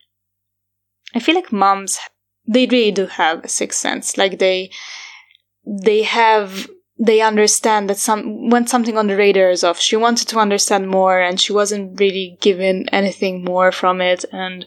I 1.14 1.20
feel 1.20 1.34
like 1.34 1.52
moms, 1.52 1.98
they 2.46 2.66
really 2.66 2.90
do 2.90 3.06
have 3.06 3.44
a 3.44 3.48
sixth 3.48 3.78
sense. 3.78 4.16
Like 4.16 4.38
they, 4.38 4.70
they 5.64 6.02
have, 6.02 6.68
they 7.00 7.22
understand 7.22 7.88
that 7.88 7.96
some, 7.96 8.50
when 8.50 8.66
something 8.66 8.98
on 8.98 9.06
the 9.06 9.16
radar 9.16 9.48
is 9.48 9.64
off, 9.64 9.80
she 9.80 9.96
wanted 9.96 10.28
to 10.28 10.38
understand 10.38 10.86
more 10.86 11.18
and 11.18 11.40
she 11.40 11.52
wasn't 11.52 11.98
really 11.98 12.36
given 12.42 12.88
anything 12.90 13.42
more 13.42 13.72
from 13.72 14.02
it. 14.02 14.26
And 14.30 14.66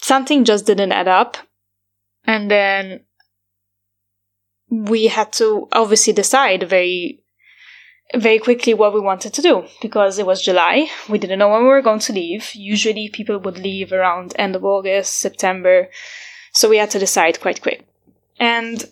something 0.00 0.44
just 0.44 0.64
didn't 0.64 0.92
add 0.92 1.08
up. 1.08 1.36
And 2.24 2.48
then 2.48 3.00
we 4.70 5.08
had 5.08 5.32
to 5.34 5.68
obviously 5.72 6.12
decide 6.12 6.62
very 6.62 7.18
very 8.14 8.38
quickly 8.38 8.74
what 8.74 8.92
we 8.92 9.00
wanted 9.00 9.32
to 9.32 9.40
do 9.40 9.64
because 9.80 10.18
it 10.18 10.26
was 10.26 10.42
July. 10.42 10.86
We 11.08 11.18
didn't 11.18 11.38
know 11.38 11.48
when 11.48 11.62
we 11.62 11.68
were 11.68 11.80
going 11.80 12.00
to 12.00 12.12
leave. 12.12 12.54
Usually 12.54 13.08
people 13.08 13.38
would 13.38 13.58
leave 13.58 13.90
around 13.90 14.34
end 14.38 14.54
of 14.54 14.64
August, 14.64 15.18
September. 15.18 15.88
So 16.52 16.68
we 16.68 16.76
had 16.76 16.90
to 16.90 16.98
decide 16.98 17.40
quite 17.40 17.62
quick. 17.62 17.86
And 18.38 18.84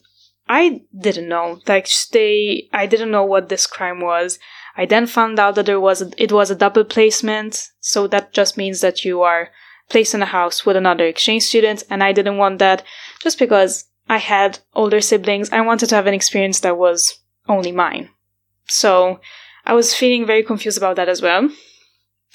I 0.52 0.83
didn't 0.99 1.28
know. 1.28 1.61
Like 1.69 1.88
they 2.11 2.69
I 2.73 2.87
didn't 2.87 3.12
know 3.12 3.25
what 3.25 3.49
this 3.49 3.69
crime 3.69 4.00
was. 4.00 4.40
I 4.76 4.85
then 4.85 5.07
found 5.07 5.38
out 5.38 5.54
that 5.54 5.66
there 5.66 5.78
was 5.78 6.02
a, 6.02 6.11
it 6.19 6.33
was 6.33 6.50
a 6.50 6.57
double 6.57 6.83
placement. 6.83 7.69
So 7.78 8.09
that 8.09 8.33
just 8.33 8.59
means 8.59 8.80
that 8.80 9.04
you 9.04 9.23
are 9.23 9.50
placed 9.88 10.12
in 10.12 10.23
a 10.23 10.26
house 10.26 10.66
with 10.66 10.76
another 10.76 11.07
exchange 11.07 11.45
student 11.45 11.85
and 11.88 12.02
I 12.02 12.11
didn't 12.11 12.37
want 12.37 12.59
that 12.59 12.83
just 13.23 13.38
because 13.38 13.85
I 14.09 14.16
had 14.16 14.59
older 14.75 15.00
siblings, 15.00 15.50
I 15.50 15.61
wanted 15.61 15.88
to 15.90 15.95
have 15.95 16.09
an 16.09 16.14
experience 16.14 16.59
that 16.61 16.76
was 16.76 17.21
only 17.49 17.71
mine. 17.71 18.09
So 18.66 19.21
I 19.64 19.75
was 19.75 19.95
feeling 19.95 20.26
very 20.26 20.42
confused 20.42 20.78
about 20.78 20.97
that 20.97 21.09
as 21.09 21.23
well. 21.23 21.49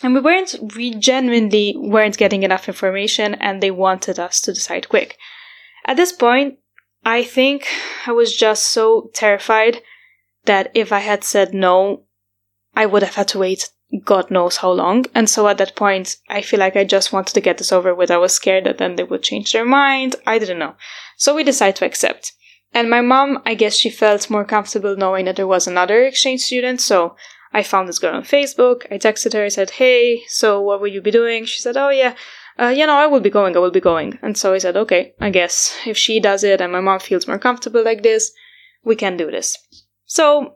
And 0.03 0.13
we 0.13 0.22
weren't, 0.22 0.55
we 0.77 0.95
genuinely 0.95 1.75
weren't 1.77 2.17
getting 2.17 2.43
enough 2.43 2.69
information 2.69 3.36
and 3.36 3.62
they 3.62 3.72
wanted 3.72 4.19
us 4.19 4.39
to 4.41 4.53
decide 4.53 4.88
quick. 4.88 5.17
At 5.86 5.98
this 5.98 6.13
point, 6.13 6.60
I 7.05 7.24
think 7.24 7.67
I 8.07 8.12
was 8.12 8.35
just 8.35 8.63
so 8.71 9.12
terrified 9.13 9.81
that 10.45 10.71
if 10.74 10.91
I 10.91 11.00
had 11.00 11.24
said 11.24 11.53
no, 11.53 12.03
I 12.75 12.85
would 12.85 13.03
have 13.03 13.15
had 13.15 13.27
to 13.29 13.39
wait 13.39 13.69
God 14.03 14.31
knows 14.31 14.57
how 14.57 14.71
long. 14.71 15.05
And 15.13 15.29
so 15.29 15.47
at 15.47 15.57
that 15.59 15.75
point, 15.75 16.17
I 16.29 16.41
feel 16.41 16.59
like 16.59 16.75
I 16.75 16.83
just 16.83 17.13
wanted 17.13 17.33
to 17.33 17.41
get 17.41 17.57
this 17.57 17.71
over 17.71 17.93
with. 17.93 18.12
I 18.12 18.17
was 18.17 18.33
scared 18.33 18.65
that 18.65 18.77
then 18.77 18.95
they 18.95 19.03
would 19.03 19.24
change 19.24 19.53
their 19.53 19.65
mind. 19.65 20.15
I 20.25 20.39
didn't 20.39 20.59
know. 20.59 20.75
So 21.17 21.35
we 21.35 21.43
decided 21.43 21.77
to 21.77 21.85
accept. 21.85 22.33
And 22.74 22.89
my 22.89 23.01
mom, 23.01 23.41
I 23.45 23.53
guess 23.53 23.75
she 23.75 23.89
felt 23.89 24.29
more 24.29 24.43
comfortable 24.43 24.97
knowing 24.97 25.25
that 25.25 25.35
there 25.35 25.47
was 25.47 25.67
another 25.67 26.03
exchange 26.03 26.41
student. 26.41 26.81
So 26.81 27.15
I 27.53 27.63
found 27.63 27.88
this 27.88 28.00
girl 28.00 28.15
on 28.15 28.24
Facebook. 28.24 28.85
I 28.91 28.97
texted 28.97 29.33
her. 29.33 29.45
I 29.45 29.50
said, 29.50 29.71
Hey, 29.71 30.24
so 30.27 30.59
what 30.59 30.81
will 30.81 30.88
you 30.88 31.01
be 31.01 31.12
doing? 31.12 31.45
She 31.45 31.62
said, 31.62 31.77
Oh, 31.77 31.89
yeah. 31.89 32.15
Uh, 32.59 32.67
you 32.67 32.85
know, 32.85 32.95
I 32.95 33.07
will 33.07 33.19
be 33.19 33.29
going. 33.29 33.55
I 33.55 33.59
will 33.59 33.71
be 33.71 33.81
going. 33.81 34.17
And 34.21 34.38
so 34.38 34.53
I 34.53 34.59
said, 34.59 34.77
Okay, 34.77 35.13
I 35.19 35.29
guess 35.29 35.75
if 35.85 35.97
she 35.97 36.19
does 36.19 36.43
it 36.43 36.62
and 36.62 36.71
my 36.71 36.81
mom 36.81 37.00
feels 37.00 37.27
more 37.27 37.39
comfortable 37.39 37.83
like 37.83 38.03
this, 38.03 38.31
we 38.83 38.95
can 38.95 39.17
do 39.17 39.29
this. 39.29 39.57
So, 40.05 40.55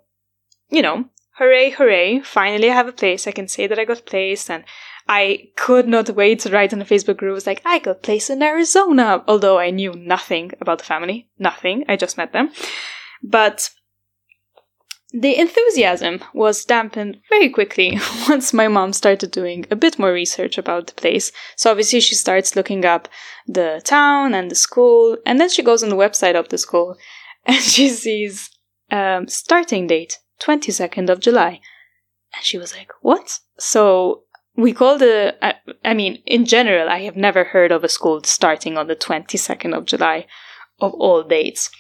you 0.70 0.82
know, 0.82 1.06
hooray, 1.34 1.72
hooray, 1.72 2.22
finally 2.22 2.70
I 2.70 2.76
have 2.76 2.88
a 2.88 2.94
place. 2.94 3.28
I 3.28 3.32
can 3.32 3.48
say 3.48 3.68
that 3.68 3.80
I 3.80 3.86
got 3.86 4.06
placed 4.06 4.50
and 4.50 4.64
I 5.08 5.50
could 5.56 5.88
not 5.88 6.12
wait 6.12 6.40
to 6.42 6.52
write 6.52 6.72
on 6.72 6.80
the 6.80 6.86
Facebook 6.86 7.18
group. 7.18 7.32
It 7.32 7.34
was 7.34 7.48
like, 7.48 7.64
I 7.66 7.80
got 7.80 8.04
placed 8.04 8.30
in 8.30 8.44
Arizona, 8.44 9.24
although 9.28 9.58
I 9.58 9.72
knew 9.72 9.94
nothing 9.94 10.52
about 10.62 10.78
the 10.78 10.84
family. 10.84 11.30
Nothing. 11.40 11.84
I 11.90 11.96
just 11.96 12.16
met 12.16 12.32
them. 12.32 12.52
But 13.24 13.72
the 15.12 15.40
enthusiasm 15.40 16.24
was 16.34 16.66
dampened 16.66 17.20
very 17.30 17.50
quickly 17.50 18.00
once 18.30 18.54
my 18.54 18.68
mom 18.68 18.94
started 18.94 19.32
doing 19.32 19.66
a 19.72 19.76
bit 19.76 19.98
more 19.98 20.14
research 20.14 20.58
about 20.58 20.88
the 20.88 20.94
place. 20.94 21.32
So 21.56 21.72
obviously 21.72 22.00
she 22.00 22.16
starts 22.16 22.56
looking 22.56 22.86
up 22.86 23.08
the 23.48 23.82
town 23.84 24.36
and 24.36 24.52
the 24.52 24.56
school, 24.56 25.18
and 25.26 25.40
then 25.40 25.50
she 25.50 25.64
goes 25.64 25.82
on 25.82 25.90
the 25.90 25.96
website 25.96 26.36
of 26.36 26.50
the 26.50 26.58
school 26.58 26.96
and 27.46 27.58
she 27.58 27.90
sees 27.90 28.52
um, 28.92 29.28
starting 29.28 29.88
date 29.88 30.20
22nd 30.42 31.10
of 31.10 31.20
July. 31.20 31.60
And 32.36 32.46
she 32.46 32.60
was 32.60 32.76
like, 32.76 32.92
What? 33.02 33.40
So 33.58 34.24
we 34.56 34.74
called 34.74 35.02
the, 35.02 35.36
I, 35.42 35.56
I 35.84 35.94
mean, 35.96 36.22
in 36.28 36.46
general, 36.46 36.88
I 36.88 37.00
have 37.00 37.16
never 37.16 37.46
heard 37.46 37.72
of 37.72 37.84
a 37.84 37.90
school 37.90 38.22
starting 38.24 38.78
on 38.78 38.88
the 38.88 38.96
22nd 38.96 39.76
of 39.76 39.86
July 39.86 40.28
of 40.80 40.94
all 40.94 41.24
dates. 41.24 41.72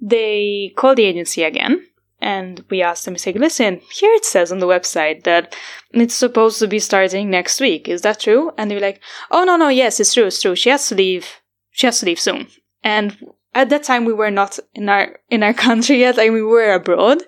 They 0.00 0.72
called 0.76 0.98
the 0.98 1.06
agency 1.06 1.42
again 1.42 1.84
and 2.20 2.64
we 2.70 2.82
asked 2.82 3.04
them, 3.04 3.14
we 3.14 3.18
say, 3.18 3.32
listen, 3.32 3.80
here 3.92 4.12
it 4.14 4.24
says 4.24 4.50
on 4.50 4.58
the 4.58 4.66
website 4.66 5.24
that 5.24 5.54
it's 5.92 6.14
supposed 6.14 6.58
to 6.60 6.66
be 6.66 6.78
starting 6.78 7.30
next 7.30 7.60
week. 7.60 7.88
Is 7.88 8.02
that 8.02 8.20
true? 8.20 8.52
And 8.56 8.70
they 8.70 8.74
were 8.74 8.80
like, 8.80 9.00
oh, 9.30 9.44
no, 9.44 9.56
no, 9.56 9.68
yes, 9.68 10.00
it's 10.00 10.14
true, 10.14 10.26
it's 10.26 10.40
true. 10.40 10.56
She 10.56 10.70
has 10.70 10.88
to 10.88 10.94
leave. 10.94 11.26
She 11.72 11.86
has 11.86 12.00
to 12.00 12.06
leave 12.06 12.20
soon. 12.20 12.48
And 12.82 13.16
at 13.54 13.68
that 13.68 13.82
time, 13.82 14.06
we 14.06 14.14
were 14.14 14.30
not 14.30 14.58
in 14.74 14.88
our, 14.88 15.18
in 15.28 15.42
our 15.42 15.54
country 15.66 16.00
yet. 16.00 16.16
Like 16.16 16.30
we 16.30 16.42
were 16.42 16.72
abroad 16.72 17.22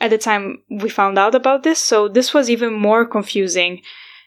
at 0.00 0.10
the 0.10 0.18
time 0.18 0.62
we 0.68 0.88
found 0.88 1.18
out 1.18 1.34
about 1.34 1.62
this. 1.62 1.78
So 1.78 2.08
this 2.08 2.34
was 2.34 2.50
even 2.50 2.72
more 2.74 3.06
confusing 3.06 3.82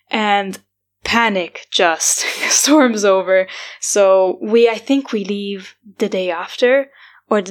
and 0.10 0.58
panic 1.04 1.68
just 1.70 2.20
storms 2.50 3.04
over. 3.04 3.48
So 3.82 4.40
we, 4.42 4.70
I 4.70 4.76
think 4.76 5.12
we 5.12 5.26
leave 5.26 5.76
the 5.98 6.10
day 6.10 6.32
after 6.32 6.90
or 7.30 7.42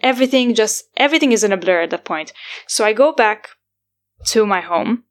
everything 0.00 0.54
just, 0.54 0.84
everything 0.96 1.32
is 1.32 1.44
in 1.44 1.52
a 1.52 1.56
blur 1.56 1.82
at 1.82 1.90
that 1.90 2.04
point. 2.04 2.32
So 2.66 2.84
I 2.84 2.92
go 2.92 3.12
back 3.12 3.48
to 4.26 4.46
my 4.46 4.60
home. 4.60 5.04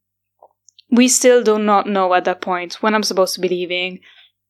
We 0.91 1.07
still 1.07 1.43
do 1.43 1.59
not 1.59 1.87
know 1.87 2.13
at 2.13 2.25
that 2.25 2.41
point 2.41 2.81
when 2.81 2.95
I'm 2.95 3.03
supposed 3.03 3.35
to 3.35 3.41
be 3.41 3.49
leaving. 3.49 3.99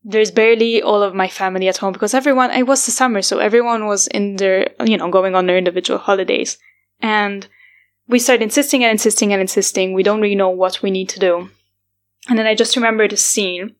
There's 0.03 0.31
barely 0.31 0.81
all 0.81 1.03
of 1.03 1.13
my 1.13 1.27
family 1.27 1.67
at 1.67 1.77
home 1.77 1.91
because 1.91 2.13
everyone, 2.13 2.51
it 2.51 2.67
was 2.67 2.85
the 2.85 2.91
summer, 2.91 3.21
so 3.21 3.39
everyone 3.39 3.85
was 3.85 4.07
in 4.07 4.37
their, 4.37 4.69
you 4.85 4.97
know, 4.97 5.09
going 5.09 5.35
on 5.35 5.45
their 5.45 5.57
individual 5.57 5.99
holidays. 5.99 6.57
And 7.01 7.47
we 8.07 8.19
start 8.19 8.41
insisting 8.41 8.83
and 8.83 8.91
insisting 8.91 9.33
and 9.33 9.41
insisting. 9.41 9.93
We 9.93 10.03
don't 10.03 10.21
really 10.21 10.35
know 10.35 10.49
what 10.49 10.81
we 10.81 10.91
need 10.91 11.09
to 11.09 11.19
do. 11.19 11.49
And 12.27 12.37
then 12.37 12.47
I 12.47 12.55
just 12.55 12.75
remember 12.75 13.07
the 13.07 13.17
scene. 13.17 13.75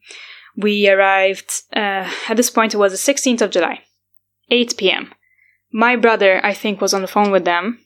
We 0.58 0.90
arrived, 0.90 1.64
uh, 1.74 2.10
at 2.28 2.36
this 2.36 2.50
point, 2.50 2.74
it 2.74 2.78
was 2.78 2.92
the 2.92 3.14
16th 3.14 3.42
of 3.42 3.52
July, 3.52 3.84
8 4.52 4.76
p.m. 4.78 5.14
My 5.72 5.96
brother, 5.96 6.44
I 6.44 6.54
think, 6.54 6.82
was 6.82 6.94
on 6.94 7.02
the 7.02 7.08
phone 7.08 7.32
with 7.32 7.46
them 7.46 7.80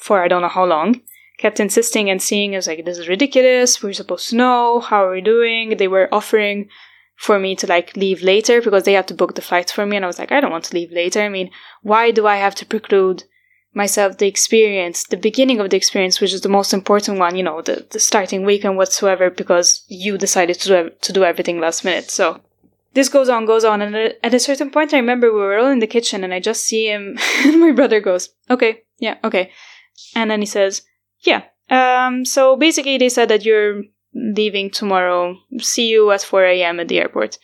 for 0.00 0.22
I 0.22 0.28
don't 0.28 0.42
know 0.42 0.48
how 0.48 0.64
long, 0.64 1.02
kept 1.38 1.60
insisting 1.60 2.10
and 2.10 2.20
seeing, 2.20 2.54
I 2.54 2.58
was 2.58 2.66
like, 2.66 2.84
this 2.84 2.98
is 2.98 3.08
ridiculous. 3.08 3.82
We're 3.82 3.92
supposed 3.92 4.30
to 4.30 4.36
know. 4.36 4.80
How 4.80 5.04
are 5.04 5.12
we 5.12 5.20
doing? 5.20 5.76
They 5.76 5.88
were 5.88 6.12
offering 6.12 6.68
for 7.16 7.38
me 7.38 7.54
to 7.56 7.66
like 7.66 7.96
leave 7.96 8.22
later 8.22 8.62
because 8.62 8.84
they 8.84 8.94
had 8.94 9.08
to 9.08 9.14
book 9.14 9.34
the 9.34 9.42
flights 9.42 9.72
for 9.72 9.84
me. 9.84 9.96
And 9.96 10.04
I 10.04 10.08
was 10.08 10.18
like, 10.18 10.32
I 10.32 10.40
don't 10.40 10.50
want 10.50 10.64
to 10.64 10.74
leave 10.74 10.90
later. 10.90 11.20
I 11.20 11.28
mean, 11.28 11.50
why 11.82 12.10
do 12.10 12.26
I 12.26 12.36
have 12.36 12.54
to 12.56 12.66
preclude 12.66 13.24
myself 13.72 14.18
the 14.18 14.26
experience, 14.26 15.04
the 15.04 15.16
beginning 15.16 15.60
of 15.60 15.70
the 15.70 15.76
experience, 15.76 16.20
which 16.20 16.32
is 16.32 16.40
the 16.40 16.48
most 16.48 16.72
important 16.72 17.18
one, 17.18 17.36
you 17.36 17.42
know, 17.42 17.62
the, 17.62 17.86
the 17.90 18.00
starting 18.00 18.44
week 18.44 18.64
and 18.64 18.76
whatsoever, 18.76 19.30
because 19.30 19.84
you 19.86 20.18
decided 20.18 20.58
to 20.60 20.68
do, 20.68 20.90
to 21.02 21.12
do 21.12 21.24
everything 21.24 21.60
last 21.60 21.84
minute. 21.84 22.10
So 22.10 22.40
this 22.94 23.08
goes 23.08 23.28
on, 23.28 23.46
goes 23.46 23.64
on. 23.64 23.82
And 23.82 24.14
at 24.22 24.34
a 24.34 24.40
certain 24.40 24.70
point, 24.70 24.92
I 24.92 24.98
remember 24.98 25.32
we 25.32 25.38
were 25.38 25.58
all 25.58 25.70
in 25.70 25.78
the 25.78 25.86
kitchen 25.86 26.24
and 26.24 26.34
I 26.34 26.40
just 26.40 26.64
see 26.64 26.88
him 26.88 27.18
and 27.44 27.60
my 27.60 27.72
brother 27.72 28.00
goes, 28.00 28.30
okay, 28.48 28.82
yeah, 28.98 29.18
okay. 29.24 29.50
And 30.14 30.30
then 30.30 30.40
he 30.40 30.46
says, 30.46 30.82
yeah, 31.20 31.42
um, 31.68 32.24
so 32.24 32.56
basically 32.56 32.98
they 32.98 33.08
said 33.08 33.28
that 33.28 33.44
you're 33.44 33.82
leaving 34.14 34.70
tomorrow. 34.70 35.36
See 35.58 35.88
you 35.88 36.10
at 36.10 36.22
4 36.22 36.44
a.m. 36.44 36.80
at 36.80 36.88
the 36.88 36.98
airport. 36.98 37.38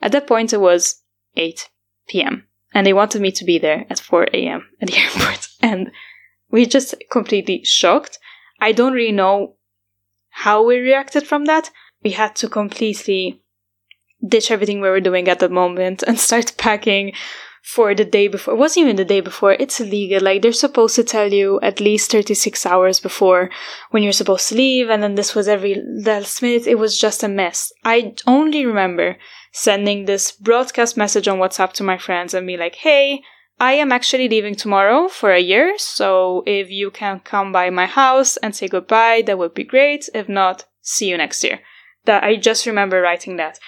At 0.00 0.12
that 0.12 0.26
point, 0.26 0.52
it 0.52 0.60
was 0.60 1.02
8 1.36 1.70
p.m 2.08 2.44
and 2.74 2.86
they 2.86 2.92
wanted 2.92 3.20
me 3.20 3.30
to 3.32 3.44
be 3.44 3.58
there 3.58 3.84
at 3.90 4.00
4 4.00 4.28
a.m. 4.32 4.68
at 4.80 4.88
the 4.88 4.96
airport. 4.98 5.48
And 5.60 5.90
we 6.50 6.66
just 6.66 6.94
completely 7.10 7.64
shocked. 7.64 8.18
I 8.60 8.72
don't 8.72 8.94
really 8.94 9.12
know 9.12 9.56
how 10.30 10.64
we 10.64 10.78
reacted 10.78 11.26
from 11.26 11.44
that. 11.46 11.70
We 12.02 12.12
had 12.12 12.34
to 12.36 12.48
completely 12.48 13.41
ditch 14.26 14.50
everything 14.50 14.80
we 14.80 14.88
were 14.88 15.00
doing 15.00 15.28
at 15.28 15.38
the 15.38 15.48
moment 15.48 16.02
and 16.06 16.18
start 16.18 16.54
packing 16.58 17.12
for 17.62 17.94
the 17.94 18.04
day 18.04 18.26
before. 18.26 18.54
It 18.54 18.58
wasn't 18.58 18.84
even 18.84 18.96
the 18.96 19.04
day 19.04 19.20
before. 19.20 19.52
It's 19.52 19.80
illegal. 19.80 20.20
Like 20.20 20.42
they're 20.42 20.52
supposed 20.52 20.96
to 20.96 21.04
tell 21.04 21.32
you 21.32 21.60
at 21.60 21.80
least 21.80 22.10
36 22.10 22.66
hours 22.66 22.98
before 22.98 23.50
when 23.90 24.02
you're 24.02 24.12
supposed 24.12 24.48
to 24.48 24.56
leave. 24.56 24.90
And 24.90 25.02
then 25.02 25.14
this 25.14 25.34
was 25.34 25.46
every 25.46 25.80
last 25.86 26.42
minute. 26.42 26.66
It 26.66 26.78
was 26.78 26.98
just 26.98 27.22
a 27.22 27.28
mess. 27.28 27.72
I 27.84 28.14
only 28.26 28.66
remember 28.66 29.16
sending 29.52 30.04
this 30.04 30.32
broadcast 30.32 30.96
message 30.96 31.28
on 31.28 31.38
WhatsApp 31.38 31.72
to 31.74 31.84
my 31.84 31.98
friends 31.98 32.34
and 32.34 32.46
be 32.46 32.56
like, 32.56 32.74
hey, 32.74 33.22
I 33.60 33.74
am 33.74 33.92
actually 33.92 34.28
leaving 34.28 34.56
tomorrow 34.56 35.06
for 35.08 35.30
a 35.30 35.38
year, 35.38 35.74
so 35.78 36.42
if 36.46 36.68
you 36.68 36.90
can 36.90 37.20
come 37.20 37.52
by 37.52 37.70
my 37.70 37.86
house 37.86 38.36
and 38.38 38.56
say 38.56 38.66
goodbye, 38.66 39.22
that 39.26 39.38
would 39.38 39.54
be 39.54 39.62
great. 39.62 40.08
If 40.14 40.28
not, 40.28 40.64
see 40.80 41.08
you 41.10 41.16
next 41.16 41.44
year. 41.44 41.60
That 42.06 42.24
I 42.24 42.36
just 42.36 42.66
remember 42.66 43.00
writing 43.00 43.36
that. 43.36 43.60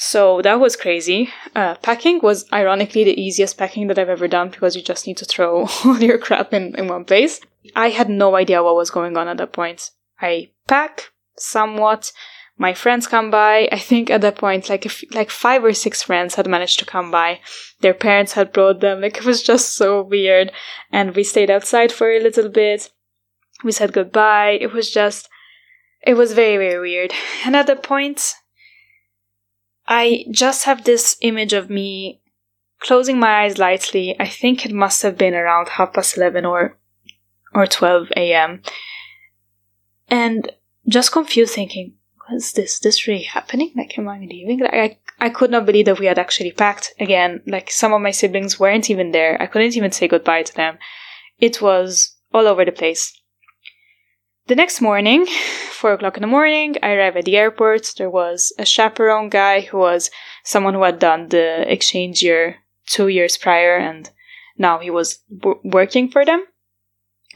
So 0.00 0.40
that 0.42 0.60
was 0.60 0.76
crazy. 0.76 1.30
Uh, 1.56 1.74
packing 1.74 2.20
was 2.22 2.46
ironically 2.52 3.02
the 3.02 3.20
easiest 3.20 3.58
packing 3.58 3.88
that 3.88 3.98
I've 3.98 4.08
ever 4.08 4.28
done 4.28 4.48
because 4.48 4.76
you 4.76 4.82
just 4.82 5.08
need 5.08 5.16
to 5.16 5.24
throw 5.24 5.66
all 5.84 5.98
your 6.00 6.18
crap 6.18 6.54
in, 6.54 6.74
in 6.76 6.86
one 6.86 7.04
place. 7.04 7.40
I 7.74 7.90
had 7.90 8.08
no 8.08 8.36
idea 8.36 8.62
what 8.62 8.76
was 8.76 8.90
going 8.90 9.16
on 9.16 9.26
at 9.26 9.38
that 9.38 9.52
point. 9.52 9.90
I 10.20 10.50
pack 10.68 11.10
somewhat 11.36 12.12
my 12.58 12.74
friends 12.74 13.08
come 13.08 13.30
by. 13.30 13.68
I 13.72 13.78
think 13.78 14.08
at 14.08 14.20
that 14.20 14.36
point, 14.36 14.68
like 14.68 14.86
if, 14.86 15.02
like 15.12 15.30
five 15.30 15.64
or 15.64 15.72
six 15.72 16.02
friends 16.02 16.36
had 16.36 16.46
managed 16.46 16.78
to 16.80 16.84
come 16.84 17.10
by. 17.10 17.40
Their 17.80 17.94
parents 17.94 18.32
had 18.32 18.52
brought 18.52 18.80
them. 18.80 19.00
Like 19.00 19.16
it 19.16 19.24
was 19.24 19.42
just 19.42 19.74
so 19.74 20.02
weird. 20.02 20.52
And 20.92 21.14
we 21.14 21.24
stayed 21.24 21.50
outside 21.50 21.92
for 21.92 22.10
a 22.10 22.20
little 22.20 22.48
bit. 22.48 22.90
We 23.64 23.72
said 23.72 23.92
goodbye. 23.92 24.58
It 24.60 24.72
was 24.72 24.90
just, 24.90 25.28
it 26.06 26.14
was 26.14 26.32
very, 26.34 26.56
very 26.56 26.80
weird. 26.80 27.12
And 27.44 27.56
at 27.56 27.66
that 27.66 27.82
point, 27.82 28.34
I 29.88 30.26
just 30.30 30.64
have 30.64 30.84
this 30.84 31.16
image 31.22 31.54
of 31.54 31.70
me 31.70 32.20
closing 32.80 33.18
my 33.18 33.44
eyes 33.44 33.56
lightly. 33.56 34.14
I 34.20 34.28
think 34.28 34.64
it 34.64 34.72
must 34.72 35.02
have 35.02 35.16
been 35.16 35.34
around 35.34 35.70
half 35.70 35.94
past 35.94 36.16
11 36.18 36.44
or, 36.44 36.76
or 37.54 37.66
12 37.66 38.12
a.m. 38.14 38.60
And 40.08 40.52
just 40.86 41.10
confused 41.10 41.54
thinking, 41.54 41.94
was 42.30 42.52
this 42.52 42.78
this 42.78 43.06
really 43.06 43.22
happening? 43.22 43.72
Like, 43.74 43.98
am 43.98 44.08
I 44.08 44.18
leaving? 44.18 44.60
Like, 44.60 44.74
I 44.74 44.98
I 45.20 45.30
could 45.30 45.50
not 45.50 45.64
believe 45.64 45.86
that 45.86 45.98
we 45.98 46.06
had 46.06 46.18
actually 46.18 46.52
packed 46.52 46.92
again. 47.00 47.42
Like, 47.46 47.70
some 47.70 47.94
of 47.94 48.02
my 48.02 48.10
siblings 48.10 48.60
weren't 48.60 48.90
even 48.90 49.12
there. 49.12 49.40
I 49.40 49.46
couldn't 49.46 49.76
even 49.76 49.92
say 49.92 50.06
goodbye 50.06 50.42
to 50.42 50.54
them. 50.54 50.78
It 51.38 51.62
was 51.62 52.16
all 52.32 52.46
over 52.46 52.64
the 52.64 52.72
place. 52.72 53.18
The 54.48 54.56
next 54.56 54.80
morning, 54.80 55.26
four 55.72 55.92
o'clock 55.92 56.16
in 56.16 56.22
the 56.22 56.26
morning, 56.26 56.76
I 56.82 56.92
arrived 56.92 57.18
at 57.18 57.26
the 57.26 57.36
airport. 57.36 57.92
There 57.98 58.08
was 58.08 58.50
a 58.58 58.64
chaperone 58.64 59.28
guy 59.28 59.60
who 59.60 59.76
was 59.76 60.10
someone 60.42 60.72
who 60.72 60.84
had 60.84 60.98
done 60.98 61.28
the 61.28 61.70
exchange 61.70 62.22
year 62.22 62.56
two 62.86 63.08
years 63.08 63.36
prior, 63.36 63.76
and 63.76 64.10
now 64.56 64.78
he 64.78 64.88
was 64.88 65.18
working 65.62 66.10
for 66.10 66.24
them. 66.24 66.46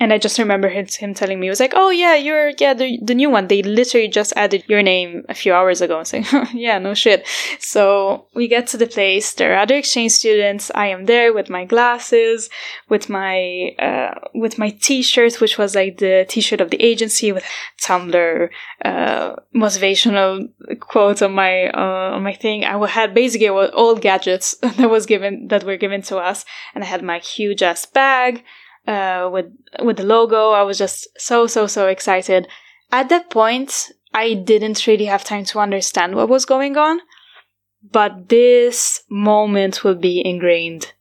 And 0.02 0.12
I 0.12 0.18
just 0.18 0.40
remember 0.40 0.68
him, 0.68 0.86
him 0.88 1.14
telling 1.14 1.38
me, 1.38 1.46
he 1.46 1.50
was 1.50 1.60
like, 1.60 1.74
oh 1.76 1.90
yeah, 1.90 2.16
you're, 2.16 2.48
yeah, 2.58 2.74
the, 2.74 2.98
the 3.00 3.14
new 3.14 3.30
one. 3.30 3.46
They 3.46 3.62
literally 3.62 4.08
just 4.08 4.32
added 4.34 4.64
your 4.66 4.82
name 4.82 5.24
a 5.28 5.34
few 5.34 5.54
hours 5.54 5.80
ago. 5.80 5.94
I 5.94 5.98
was 6.00 6.12
like, 6.12 6.26
yeah, 6.52 6.80
no 6.80 6.92
shit. 6.92 7.24
So 7.60 8.26
we 8.34 8.48
get 8.48 8.66
to 8.68 8.76
the 8.76 8.88
place. 8.88 9.32
There 9.32 9.54
are 9.54 9.60
other 9.60 9.76
exchange 9.76 10.10
students. 10.10 10.72
I 10.74 10.88
am 10.88 11.04
there 11.04 11.32
with 11.32 11.48
my 11.48 11.64
glasses, 11.64 12.50
with 12.88 13.08
my, 13.08 13.76
uh, 13.78 14.18
with 14.34 14.58
my 14.58 14.70
t-shirt, 14.70 15.40
which 15.40 15.56
was 15.56 15.76
like 15.76 15.98
the 15.98 16.26
t-shirt 16.28 16.60
of 16.60 16.70
the 16.70 16.82
agency 16.82 17.30
with 17.30 17.44
Tumblr, 17.80 18.48
uh, 18.84 19.36
motivational 19.54 20.48
quotes 20.80 21.22
on 21.22 21.30
my, 21.30 21.68
uh, 21.68 22.16
on 22.16 22.24
my 22.24 22.34
thing. 22.34 22.64
I 22.64 22.88
had 22.88 23.14
basically 23.14 23.50
all 23.50 23.94
gadgets 23.94 24.56
that 24.62 24.90
was 24.90 25.06
given, 25.06 25.46
that 25.46 25.62
were 25.62 25.76
given 25.76 26.02
to 26.02 26.16
us. 26.16 26.44
And 26.74 26.82
I 26.82 26.88
had 26.88 27.04
my 27.04 27.20
huge 27.20 27.62
ass 27.62 27.86
bag 27.86 28.42
uh, 28.86 29.28
with 29.32 29.46
with 29.80 29.96
the 29.96 30.04
logo. 30.04 30.50
I 30.50 30.62
was 30.62 30.78
just 30.78 31.08
so 31.18 31.46
so 31.46 31.66
so 31.66 31.86
excited. 31.88 32.48
At 32.90 33.08
that 33.08 33.30
point, 33.30 33.90
I 34.12 34.34
didn't 34.34 34.86
really 34.86 35.06
have 35.06 35.24
time 35.24 35.44
to 35.46 35.60
understand 35.60 36.14
what 36.14 36.28
was 36.28 36.44
going 36.44 36.76
on, 36.76 37.00
but 37.90 38.28
this 38.28 39.02
moment 39.08 39.84
will 39.84 39.94
be 39.94 40.22
ingrained 40.24 40.92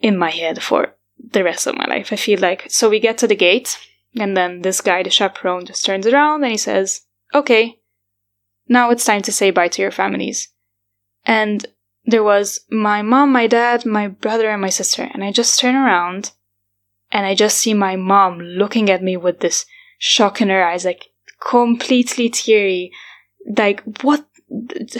in 0.00 0.16
my 0.16 0.30
head 0.30 0.62
for 0.62 0.94
the 1.18 1.44
rest 1.44 1.66
of 1.66 1.76
my 1.76 1.86
life. 1.86 2.12
I 2.12 2.16
feel 2.16 2.40
like 2.40 2.66
so 2.68 2.88
we 2.88 3.00
get 3.00 3.18
to 3.18 3.26
the 3.26 3.36
gate, 3.36 3.78
and 4.18 4.36
then 4.36 4.62
this 4.62 4.80
guy, 4.80 5.02
the 5.02 5.10
chaperone, 5.10 5.66
just 5.66 5.84
turns 5.84 6.06
around 6.06 6.42
and 6.42 6.52
he 6.52 6.58
says, 6.58 7.02
"Okay, 7.34 7.80
now 8.68 8.90
it's 8.90 9.04
time 9.04 9.22
to 9.22 9.32
say 9.32 9.50
bye 9.50 9.68
to 9.68 9.82
your 9.82 9.90
families." 9.90 10.48
And 11.26 11.66
there 12.04 12.22
was 12.22 12.60
my 12.70 13.02
mom, 13.02 13.32
my 13.32 13.46
dad, 13.46 13.86
my 13.86 14.08
brother, 14.08 14.50
and 14.50 14.60
my 14.60 14.68
sister, 14.68 15.08
and 15.12 15.24
I 15.24 15.32
just 15.32 15.58
turn 15.58 15.74
around 15.74 16.32
and 17.14 17.24
I 17.24 17.36
just 17.36 17.58
see 17.58 17.74
my 17.74 17.94
mom 17.94 18.40
looking 18.40 18.90
at 18.90 19.02
me 19.02 19.16
with 19.16 19.38
this 19.38 19.66
shock 19.98 20.40
in 20.40 20.48
her 20.48 20.64
eyes, 20.64 20.84
like 20.84 21.10
completely 21.40 22.28
teary. 22.28 22.90
Like, 23.56 23.82
what? 24.02 24.26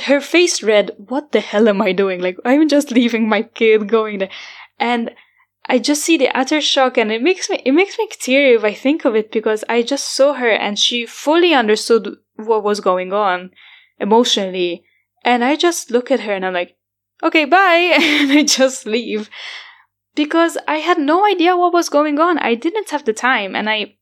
Her 0.04 0.20
face 0.20 0.62
read, 0.62 0.92
What 0.96 1.32
the 1.32 1.40
hell 1.40 1.68
am 1.68 1.82
I 1.82 1.92
doing? 1.92 2.20
Like, 2.20 2.38
I'm 2.44 2.68
just 2.68 2.92
leaving 2.92 3.28
my 3.28 3.42
kid 3.42 3.88
going 3.88 4.18
there. 4.18 4.30
And 4.78 5.10
I 5.66 5.78
just 5.78 6.04
see 6.04 6.16
the 6.16 6.28
utter 6.28 6.60
shock 6.60 6.96
and 6.96 7.10
it 7.10 7.22
makes 7.22 7.50
me, 7.50 7.60
it 7.64 7.72
makes 7.72 7.98
me 7.98 8.08
teary 8.08 8.54
if 8.54 8.64
I 8.64 8.74
think 8.74 9.04
of 9.04 9.16
it 9.16 9.32
because 9.32 9.64
I 9.68 9.82
just 9.82 10.14
saw 10.14 10.34
her 10.34 10.50
and 10.50 10.78
she 10.78 11.06
fully 11.06 11.52
understood 11.52 12.16
what 12.36 12.62
was 12.62 12.80
going 12.80 13.12
on 13.12 13.50
emotionally. 13.98 14.84
And 15.24 15.42
I 15.42 15.56
just 15.56 15.90
look 15.90 16.10
at 16.10 16.20
her 16.20 16.32
and 16.32 16.46
I'm 16.46 16.54
like, 16.54 16.76
okay, 17.22 17.44
bye. 17.44 17.96
and 18.00 18.30
I 18.30 18.44
just 18.44 18.86
leave 18.86 19.30
because 20.14 20.56
I 20.68 20.76
had 20.76 20.98
no 20.98 21.26
idea 21.26 21.56
what 21.56 21.72
was 21.72 21.88
going 21.88 22.18
on. 22.18 22.38
I 22.38 22.54
didn't 22.54 22.90
have 22.90 23.04
the 23.04 23.12
time 23.12 23.56
and 23.56 23.68
I 23.68 23.96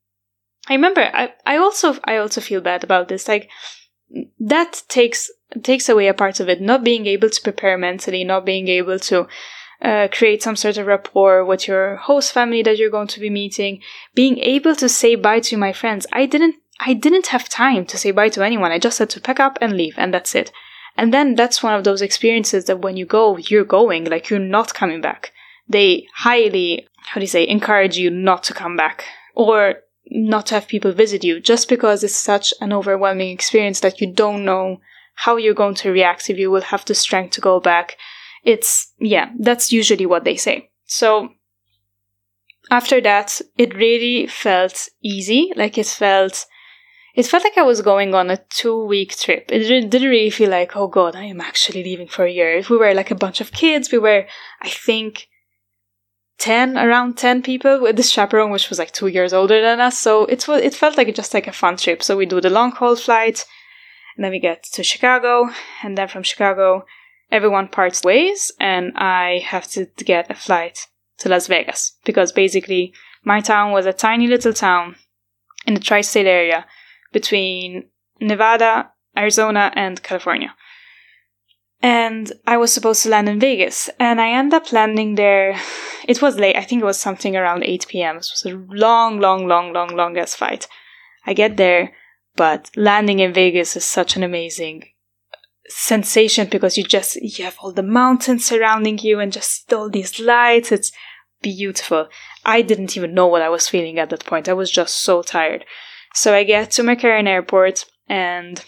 I 0.69 0.75
remember 0.75 1.11
I, 1.13 1.33
I 1.45 1.57
also 1.57 1.97
I 2.05 2.17
also 2.17 2.41
feel 2.41 2.61
bad 2.61 2.85
about 2.85 3.09
this. 3.09 3.27
Like 3.29 3.51
that 4.39 4.83
takes 4.89 5.31
takes 5.63 5.89
away 5.89 6.09
a 6.09 6.15
part 6.15 6.41
of 6.41 6.49
it, 6.49 6.61
not 6.61 6.85
being 6.85 7.07
able 7.07 7.31
to 7.31 7.43
prepare 7.43 7.77
mentally, 7.77 8.25
not 8.25 8.45
being 8.45 8.69
able 8.69 8.99
to 8.99 9.27
uh, 9.83 10.09
create 10.13 10.43
some 10.43 10.55
sort 10.55 10.77
of 10.77 10.87
rapport 10.87 11.45
with 11.45 11.67
your 11.67 11.97
host 11.97 12.33
family 12.33 12.63
that 12.63 12.79
you're 12.79 12.91
going 12.91 13.09
to 13.09 13.21
be 13.21 13.31
meeting, 13.31 13.83
being 14.15 14.39
able 14.39 14.77
to 14.77 14.89
say 14.89 15.17
bye 15.17 15.41
to 15.41 15.57
my 15.57 15.73
friends. 15.73 16.07
I 16.13 16.27
didn't 16.27 16.57
I 16.79 16.95
didn't 16.95 17.29
have 17.29 17.49
time 17.49 17.87
to 17.87 17.99
say 17.99 18.11
bye 18.11 18.29
to 18.31 18.45
anyone. 18.45 18.71
I 18.71 18.79
just 18.79 18.99
had 18.99 19.11
to 19.11 19.21
pack 19.21 19.41
up 19.41 19.59
and 19.61 19.77
leave, 19.77 19.95
and 19.97 20.13
that's 20.15 20.35
it. 20.35 20.53
And 20.97 21.13
then 21.13 21.35
that's 21.35 21.63
one 21.63 21.75
of 21.75 21.85
those 21.85 22.03
experiences 22.03 22.67
that 22.67 22.81
when 22.81 22.99
you 22.99 23.07
go, 23.07 23.39
you're 23.39 23.65
going, 23.65 24.05
like 24.05 24.29
you're 24.29 24.39
not 24.39 24.75
coming 24.75 25.01
back 25.01 25.33
they 25.73 26.07
highly, 26.15 26.87
how 26.99 27.15
do 27.15 27.23
you 27.23 27.27
say, 27.27 27.47
encourage 27.47 27.97
you 27.97 28.11
not 28.11 28.43
to 28.45 28.55
come 28.55 28.77
back 28.77 29.05
or 29.35 29.77
not 30.11 30.47
to 30.47 30.55
have 30.55 30.69
people 30.69 30.93
visit 30.93 31.25
you 31.25 31.41
just 31.41 31.69
because 31.69 32.05
it's 32.05 32.15
such 32.15 32.53
an 32.61 32.73
overwhelming 32.73 33.31
experience 33.31 33.81
that 33.81 34.01
you 34.01 34.13
don't 34.13 34.45
know 34.45 34.79
how 35.15 35.37
you're 35.37 35.55
going 35.55 35.75
to 35.75 35.91
react 35.91 36.31
if 36.31 36.39
you 36.39 36.51
will 36.51 36.63
have 36.63 36.85
the 36.85 36.95
strength 36.95 37.33
to 37.33 37.41
go 37.41 37.61
back. 37.61 37.97
It's, 38.45 38.93
yeah, 38.99 39.31
that's 39.39 39.73
usually 39.73 40.07
what 40.07 40.25
they 40.25 40.37
say. 40.37 40.71
So 40.87 41.31
after 42.71 43.01
that, 43.01 43.41
it 43.57 43.75
really 43.75 44.27
felt 44.27 44.89
easy. 45.03 45.53
Like 45.55 45.79
it 45.79 45.87
felt, 45.87 46.47
it 47.15 47.27
felt 47.27 47.45
like 47.45 47.59
I 47.59 47.63
was 47.63 47.83
going 47.83 48.15
on 48.15 48.31
a 48.31 48.39
two 48.51 48.85
week 48.85 49.17
trip. 49.17 49.51
It 49.53 49.61
didn't 49.61 50.11
really 50.11 50.31
feel 50.31 50.51
like, 50.51 50.77
oh 50.77 50.89
god, 50.89 51.15
I 51.15 51.25
am 51.25 51.41
actually 51.41 51.85
leaving 51.85 52.09
for 52.09 52.25
a 52.25 52.33
year. 52.33 52.57
If 52.57 52.71
we 52.71 52.79
were 52.79 52.95
like 52.95 53.11
a 53.11 53.17
bunch 53.17 53.41
of 53.41 53.53
kids, 53.53 53.93
we 53.93 53.99
were, 53.99 54.27
I 54.61 54.69
think, 54.69 55.29
10 56.39 56.77
around 56.77 57.17
10 57.17 57.43
people 57.43 57.81
with 57.81 57.97
this 57.97 58.11
chaperone 58.11 58.51
which 58.51 58.69
was 58.69 58.79
like 58.79 58.93
two 58.93 59.07
years 59.07 59.33
older 59.33 59.61
than 59.61 59.81
us. 59.81 59.99
So 59.99 60.25
it 60.27 60.47
was 60.49 60.63
it 60.63 60.75
felt 60.75 60.97
like 60.97 61.15
just 61.15 61.35
like 61.35 61.47
a 61.47 61.53
fun 61.53 61.77
trip. 61.77 62.03
So 62.03 62.17
we 62.17 62.27
do 62.27 62.41
the 62.41 62.51
long 62.51 62.73
haul 62.73 62.97
flight 62.97 63.45
and 64.17 64.25
then 64.25 64.33
we 64.33 64.41
get 64.41 64.65
to 64.73 64.83
chicago 64.83 65.51
and 65.83 65.97
then 65.97 66.09
from 66.09 66.23
chicago 66.23 66.85
everyone 67.31 67.69
parts 67.69 68.03
ways 68.03 68.53
and 68.61 68.93
i 68.97 69.43
have 69.45 69.67
to 69.71 69.87
get 70.05 70.31
a 70.31 70.35
flight 70.35 70.87
to 71.19 71.29
las 71.29 71.47
vegas. 71.47 71.97
Because 72.05 72.33
basically 72.33 72.93
my 73.25 73.41
town 73.41 73.73
was 73.73 73.87
a 73.87 73.93
tiny 73.93 74.27
little 74.27 74.53
town 74.53 74.97
in 75.67 75.75
the 75.75 75.81
tri-state 75.81 76.27
area 76.27 76.67
between 77.13 77.89
nevada 78.21 78.91
arizona 79.17 79.73
and 79.77 80.03
california 80.03 80.55
and 81.83 82.33
I 82.47 82.57
was 82.57 82.73
supposed 82.73 83.03
to 83.03 83.09
land 83.09 83.29
in 83.29 83.41
Vegas, 83.41 83.91
and 83.99 84.21
I 84.21 84.31
end 84.31 84.55
up 84.55 84.73
landing 84.73 85.17
there. 85.17 85.61
It 86.07 86.23
was 86.23 86.37
late. 86.37 86.57
I 86.57 86.63
think 86.63 86.83
it 86.83 86.87
was 86.87 86.99
something 86.99 87.37
around 87.37 87.65
8 87.65 87.87
p.m. 87.89 88.17
It 88.17 88.29
was 88.33 88.45
a 88.47 88.55
long, 88.75 89.21
long, 89.21 89.47
long, 89.47 89.73
long, 89.73 89.89
long 89.89 90.17
ass 90.17 90.35
flight. 90.35 90.69
I 91.27 91.35
get 91.35 91.57
there, 91.57 91.93
but 92.37 92.71
landing 92.77 93.19
in 93.19 93.33
Vegas 93.33 93.77
is 93.77 93.85
such 93.85 94.17
an 94.17 94.23
amazing 94.23 94.85
sensation 95.69 96.49
because 96.51 96.77
you 96.77 96.85
just 96.85 97.17
you 97.17 97.45
have 97.45 97.57
all 97.61 97.73
the 97.73 97.83
mountains 97.83 98.45
surrounding 98.45 98.99
you 98.99 99.21
and 99.21 99.33
just 99.33 99.73
all 99.73 99.91
these 99.91 100.21
lights. 100.21 100.73
It's 100.73 100.93
beautiful. 101.41 102.09
I 102.45 102.63
didn't 102.63 102.97
even 102.97 103.15
know 103.15 103.27
what 103.27 103.43
I 103.43 103.49
was 103.49 103.69
feeling 103.69 103.99
at 103.99 104.11
that 104.11 104.25
point. 104.25 104.49
I 104.49 104.53
was 104.53 104.71
just 104.71 104.97
so 105.01 105.23
tired. 105.23 105.65
So 106.15 106.35
I 106.35 106.45
get 106.45 106.71
to 106.73 106.83
McCarran 106.83 107.27
Airport 107.27 107.87
and 108.09 108.63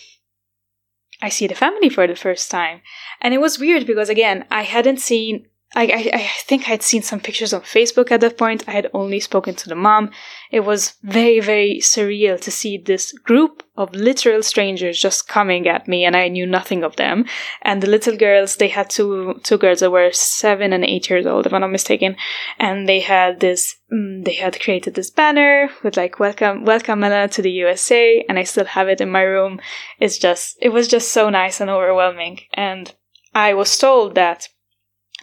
I 1.23 1.29
see 1.29 1.47
the 1.47 1.55
family 1.55 1.89
for 1.89 2.07
the 2.07 2.17
first 2.17 2.51
time. 2.51 2.81
And 3.21 3.33
it 3.33 3.41
was 3.41 3.59
weird 3.59 3.87
because, 3.87 4.09
again, 4.09 4.45
I 4.51 4.63
hadn't 4.63 5.01
seen 5.01 5.47
I, 5.77 5.87
I, 5.87 6.11
I, 6.15 6.31
think 6.47 6.69
I'd 6.69 6.83
seen 6.83 7.03
some 7.03 7.19
pictures 7.19 7.53
on 7.53 7.63
Facebook 7.63 8.13
at 8.13 8.21
that 8.21 8.39
point. 8.39 8.63
I 8.69 8.73
had 8.73 8.91
only 8.95 9.19
spoken 9.19 9.57
to 9.57 9.69
the 9.69 9.75
mom. 9.75 10.11
It 10.53 10.61
was 10.61 10.95
very, 11.03 11.41
very 11.41 11.79
surreal 11.81 12.41
to 12.43 12.51
see 12.51 12.79
this 12.79 13.13
group 13.13 13.65
of 13.77 13.93
literal 13.93 14.45
strangers 14.45 15.01
just 15.01 15.27
coming 15.27 15.67
at 15.67 15.89
me 15.89 16.05
and 16.05 16.17
I 16.17 16.29
knew 16.29 16.47
nothing 16.47 16.85
of 16.85 16.95
them. 16.95 17.25
And 17.63 17.83
the 17.83 17.91
little 17.91 18.17
girls, 18.17 18.57
they 18.57 18.69
had 18.69 18.89
two, 18.89 19.41
two 19.43 19.59
girls 19.59 19.81
that 19.81 19.91
were 19.91 20.13
seven 20.13 20.73
and 20.73 20.85
eight 20.85 21.11
years 21.11 21.27
old, 21.27 21.47
if 21.47 21.53
I'm 21.53 21.61
not 21.61 21.73
mistaken. 21.73 22.17
And 22.61 22.89
they 22.89 23.01
had 23.01 23.41
this, 23.41 23.75
mm, 23.93 24.25
they 24.25 24.35
had 24.35 24.61
created 24.61 24.95
this 24.95 25.11
banner 25.11 25.71
with 25.83 25.97
like, 25.97 26.21
welcome, 26.21 26.65
welcome 26.65 27.03
Ella 27.03 27.27
to 27.29 27.43
the 27.43 27.51
USA. 27.51 28.25
And 28.29 28.39
I 28.39 28.45
still 28.45 28.67
have 28.67 28.89
it 28.89 29.01
in 29.01 29.11
my 29.11 29.23
room. 29.23 29.61
It's 29.99 30.19
just, 30.19 30.57
it 30.63 30.69
was 30.69 30.87
just 30.87 31.11
so 31.11 31.31
nice 31.31 31.61
and 31.61 31.69
overwhelming. 31.69 32.43
And 32.53 32.95
I 33.35 33.55
was 33.55 33.77
told 33.77 34.15
that 34.15 34.49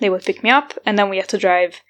they 0.01 0.09
would 0.09 0.25
pick 0.25 0.43
me 0.43 0.49
up, 0.49 0.73
and 0.85 0.99
then 0.99 1.09
we 1.09 1.17
had 1.17 1.29
to 1.29 1.37
drive 1.37 1.81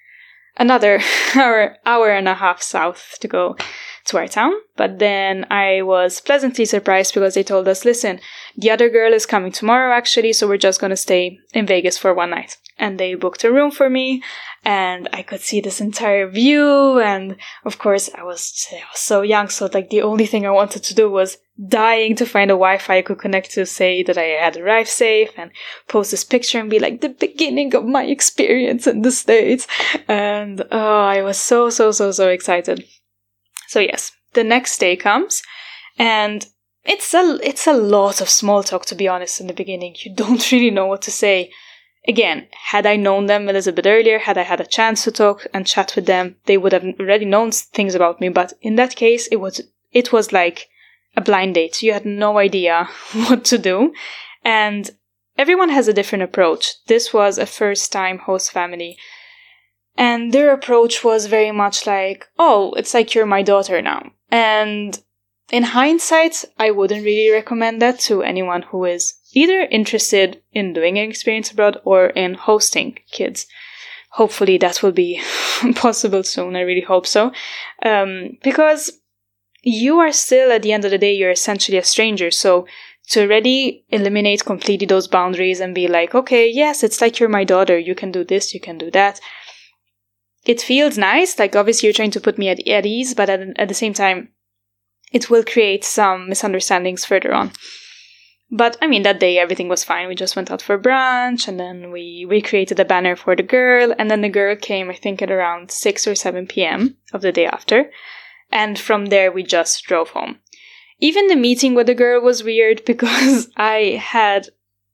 another 0.56 1.00
hour, 1.34 1.76
hour 1.84 2.10
and 2.10 2.28
a 2.28 2.34
half 2.34 2.62
south 2.62 3.16
to 3.20 3.28
go 3.28 3.56
to 4.04 4.18
our 4.18 4.28
town. 4.28 4.52
But 4.76 4.98
then 4.98 5.46
I 5.50 5.82
was 5.82 6.20
pleasantly 6.20 6.64
surprised 6.64 7.14
because 7.14 7.34
they 7.34 7.42
told 7.42 7.68
us, 7.68 7.84
listen, 7.84 8.20
the 8.56 8.70
other 8.70 8.88
girl 8.88 9.12
is 9.12 9.26
coming 9.26 9.52
tomorrow 9.52 9.94
actually, 9.94 10.32
so 10.32 10.48
we're 10.48 10.56
just 10.56 10.80
gonna 10.80 10.96
stay 10.96 11.38
in 11.52 11.66
Vegas 11.66 11.98
for 11.98 12.14
one 12.14 12.30
night. 12.30 12.58
And 12.78 12.98
they 12.98 13.14
booked 13.14 13.44
a 13.44 13.52
room 13.52 13.70
for 13.70 13.88
me, 13.88 14.22
and 14.64 15.08
I 15.12 15.22
could 15.22 15.40
see 15.40 15.60
this 15.60 15.80
entire 15.80 16.28
view. 16.28 16.98
And 17.00 17.36
of 17.64 17.78
course, 17.78 18.10
I 18.14 18.24
was, 18.24 18.66
I 18.72 18.82
was 18.90 19.00
so 19.00 19.22
young, 19.22 19.48
so 19.48 19.68
like 19.72 19.90
the 19.90 20.02
only 20.02 20.26
thing 20.26 20.46
I 20.46 20.50
wanted 20.50 20.82
to 20.84 20.94
do 20.94 21.08
was 21.10 21.38
dying 21.68 22.16
to 22.16 22.26
find 22.26 22.50
a 22.50 22.54
Wi-Fi 22.54 22.98
I 22.98 23.02
could 23.02 23.18
connect 23.18 23.52
to 23.52 23.66
say 23.66 24.02
that 24.02 24.18
I 24.18 24.22
had 24.22 24.56
arrived 24.56 24.88
safe 24.88 25.30
and 25.36 25.50
post 25.88 26.10
this 26.10 26.24
picture 26.24 26.58
and 26.58 26.70
be 26.70 26.78
like 26.78 27.00
the 27.00 27.10
beginning 27.10 27.74
of 27.74 27.84
my 27.84 28.04
experience 28.04 28.86
in 28.86 29.02
the 29.02 29.10
States. 29.10 29.66
And 30.08 30.62
oh, 30.70 31.00
I 31.04 31.22
was 31.22 31.38
so, 31.38 31.70
so, 31.70 31.92
so, 31.92 32.10
so 32.10 32.28
excited. 32.28 32.84
So 33.68 33.80
yes, 33.80 34.12
the 34.32 34.44
next 34.44 34.78
day 34.78 34.96
comes 34.96 35.42
and 35.98 36.46
it's 36.84 37.14
a, 37.14 37.38
it's 37.42 37.66
a 37.66 37.72
lot 37.72 38.20
of 38.20 38.28
small 38.28 38.62
talk 38.62 38.86
to 38.86 38.94
be 38.94 39.06
honest 39.06 39.40
in 39.40 39.46
the 39.46 39.54
beginning. 39.54 39.94
You 39.98 40.14
don't 40.14 40.52
really 40.52 40.70
know 40.70 40.86
what 40.86 41.02
to 41.02 41.10
say. 41.10 41.50
Again, 42.08 42.48
had 42.64 42.84
I 42.84 42.96
known 42.96 43.26
them 43.26 43.48
a 43.48 43.52
little 43.52 43.72
bit 43.72 43.86
earlier, 43.86 44.18
had 44.18 44.36
I 44.36 44.42
had 44.42 44.60
a 44.60 44.66
chance 44.66 45.04
to 45.04 45.12
talk 45.12 45.46
and 45.54 45.64
chat 45.64 45.94
with 45.94 46.06
them, 46.06 46.34
they 46.46 46.56
would 46.56 46.72
have 46.72 46.84
already 46.98 47.24
known 47.24 47.52
things 47.52 47.94
about 47.94 48.20
me. 48.20 48.28
But 48.28 48.54
in 48.60 48.74
that 48.74 48.96
case, 48.96 49.28
it 49.28 49.36
was, 49.36 49.60
it 49.92 50.12
was 50.12 50.32
like 50.32 50.68
a 51.16 51.20
blind 51.20 51.54
date. 51.54 51.82
You 51.82 51.92
had 51.92 52.06
no 52.06 52.38
idea 52.38 52.88
what 53.12 53.44
to 53.46 53.58
do. 53.58 53.92
And 54.44 54.90
everyone 55.36 55.70
has 55.70 55.88
a 55.88 55.92
different 55.92 56.24
approach. 56.24 56.74
This 56.86 57.12
was 57.12 57.38
a 57.38 57.46
first 57.46 57.92
time 57.92 58.18
host 58.18 58.50
family. 58.50 58.96
And 59.96 60.32
their 60.32 60.52
approach 60.52 61.04
was 61.04 61.26
very 61.26 61.52
much 61.52 61.86
like, 61.86 62.26
oh, 62.38 62.72
it's 62.76 62.94
like 62.94 63.14
you're 63.14 63.26
my 63.26 63.42
daughter 63.42 63.82
now. 63.82 64.12
And 64.30 64.98
in 65.50 65.64
hindsight, 65.64 66.46
I 66.58 66.70
wouldn't 66.70 67.04
really 67.04 67.30
recommend 67.30 67.82
that 67.82 67.98
to 68.00 68.22
anyone 68.22 68.62
who 68.62 68.86
is 68.86 69.14
either 69.34 69.60
interested 69.60 70.42
in 70.52 70.72
doing 70.72 70.98
an 70.98 71.08
experience 71.08 71.50
abroad 71.50 71.78
or 71.84 72.06
in 72.06 72.34
hosting 72.34 72.98
kids. 73.10 73.46
Hopefully 74.12 74.56
that 74.58 74.82
will 74.82 74.92
be 74.92 75.20
possible 75.74 76.22
soon. 76.22 76.56
I 76.56 76.60
really 76.60 76.80
hope 76.82 77.06
so. 77.06 77.32
Um, 77.82 78.38
because 78.42 79.01
you 79.62 79.98
are 79.98 80.12
still, 80.12 80.52
at 80.52 80.62
the 80.62 80.72
end 80.72 80.84
of 80.84 80.90
the 80.90 80.98
day, 80.98 81.14
you're 81.14 81.30
essentially 81.30 81.78
a 81.78 81.84
stranger. 81.84 82.30
So 82.30 82.66
to 83.10 83.22
already 83.22 83.84
eliminate 83.88 84.44
completely 84.44 84.86
those 84.86 85.08
boundaries 85.08 85.60
and 85.60 85.74
be 85.74 85.88
like, 85.88 86.14
okay, 86.14 86.48
yes, 86.48 86.82
it's 86.82 87.00
like 87.00 87.18
you're 87.18 87.28
my 87.28 87.44
daughter. 87.44 87.78
You 87.78 87.94
can 87.94 88.12
do 88.12 88.24
this, 88.24 88.54
you 88.54 88.60
can 88.60 88.78
do 88.78 88.90
that. 88.90 89.20
It 90.44 90.60
feels 90.60 90.98
nice. 90.98 91.38
Like, 91.38 91.54
obviously, 91.54 91.86
you're 91.86 91.94
trying 91.94 92.10
to 92.12 92.20
put 92.20 92.38
me 92.38 92.48
at, 92.48 92.66
at 92.66 92.86
ease, 92.86 93.14
but 93.14 93.30
at, 93.30 93.40
at 93.56 93.68
the 93.68 93.74
same 93.74 93.94
time, 93.94 94.30
it 95.12 95.30
will 95.30 95.44
create 95.44 95.84
some 95.84 96.28
misunderstandings 96.28 97.04
further 97.04 97.32
on. 97.32 97.52
But 98.50 98.76
I 98.82 98.86
mean, 98.86 99.02
that 99.04 99.20
day 99.20 99.38
everything 99.38 99.68
was 99.68 99.82
fine. 99.82 100.08
We 100.08 100.14
just 100.14 100.36
went 100.36 100.50
out 100.50 100.60
for 100.60 100.78
brunch 100.78 101.48
and 101.48 101.58
then 101.58 101.90
we 101.90 102.26
recreated 102.28 102.78
a 102.78 102.84
banner 102.84 103.16
for 103.16 103.34
the 103.34 103.42
girl. 103.42 103.94
And 103.98 104.10
then 104.10 104.20
the 104.20 104.28
girl 104.28 104.56
came, 104.56 104.90
I 104.90 104.94
think, 104.94 105.22
at 105.22 105.30
around 105.30 105.70
6 105.70 106.06
or 106.06 106.14
7 106.14 106.46
p.m. 106.46 106.96
of 107.14 107.22
the 107.22 107.32
day 107.32 107.46
after. 107.46 107.90
And 108.52 108.78
from 108.78 109.06
there, 109.06 109.32
we 109.32 109.42
just 109.42 109.82
drove 109.84 110.10
home. 110.10 110.38
Even 111.00 111.26
the 111.26 111.36
meeting 111.36 111.74
with 111.74 111.88
the 111.88 111.94
girl 111.94 112.22
was 112.22 112.44
weird 112.44 112.84
because 112.86 113.48
I 113.56 114.00
had 114.00 114.48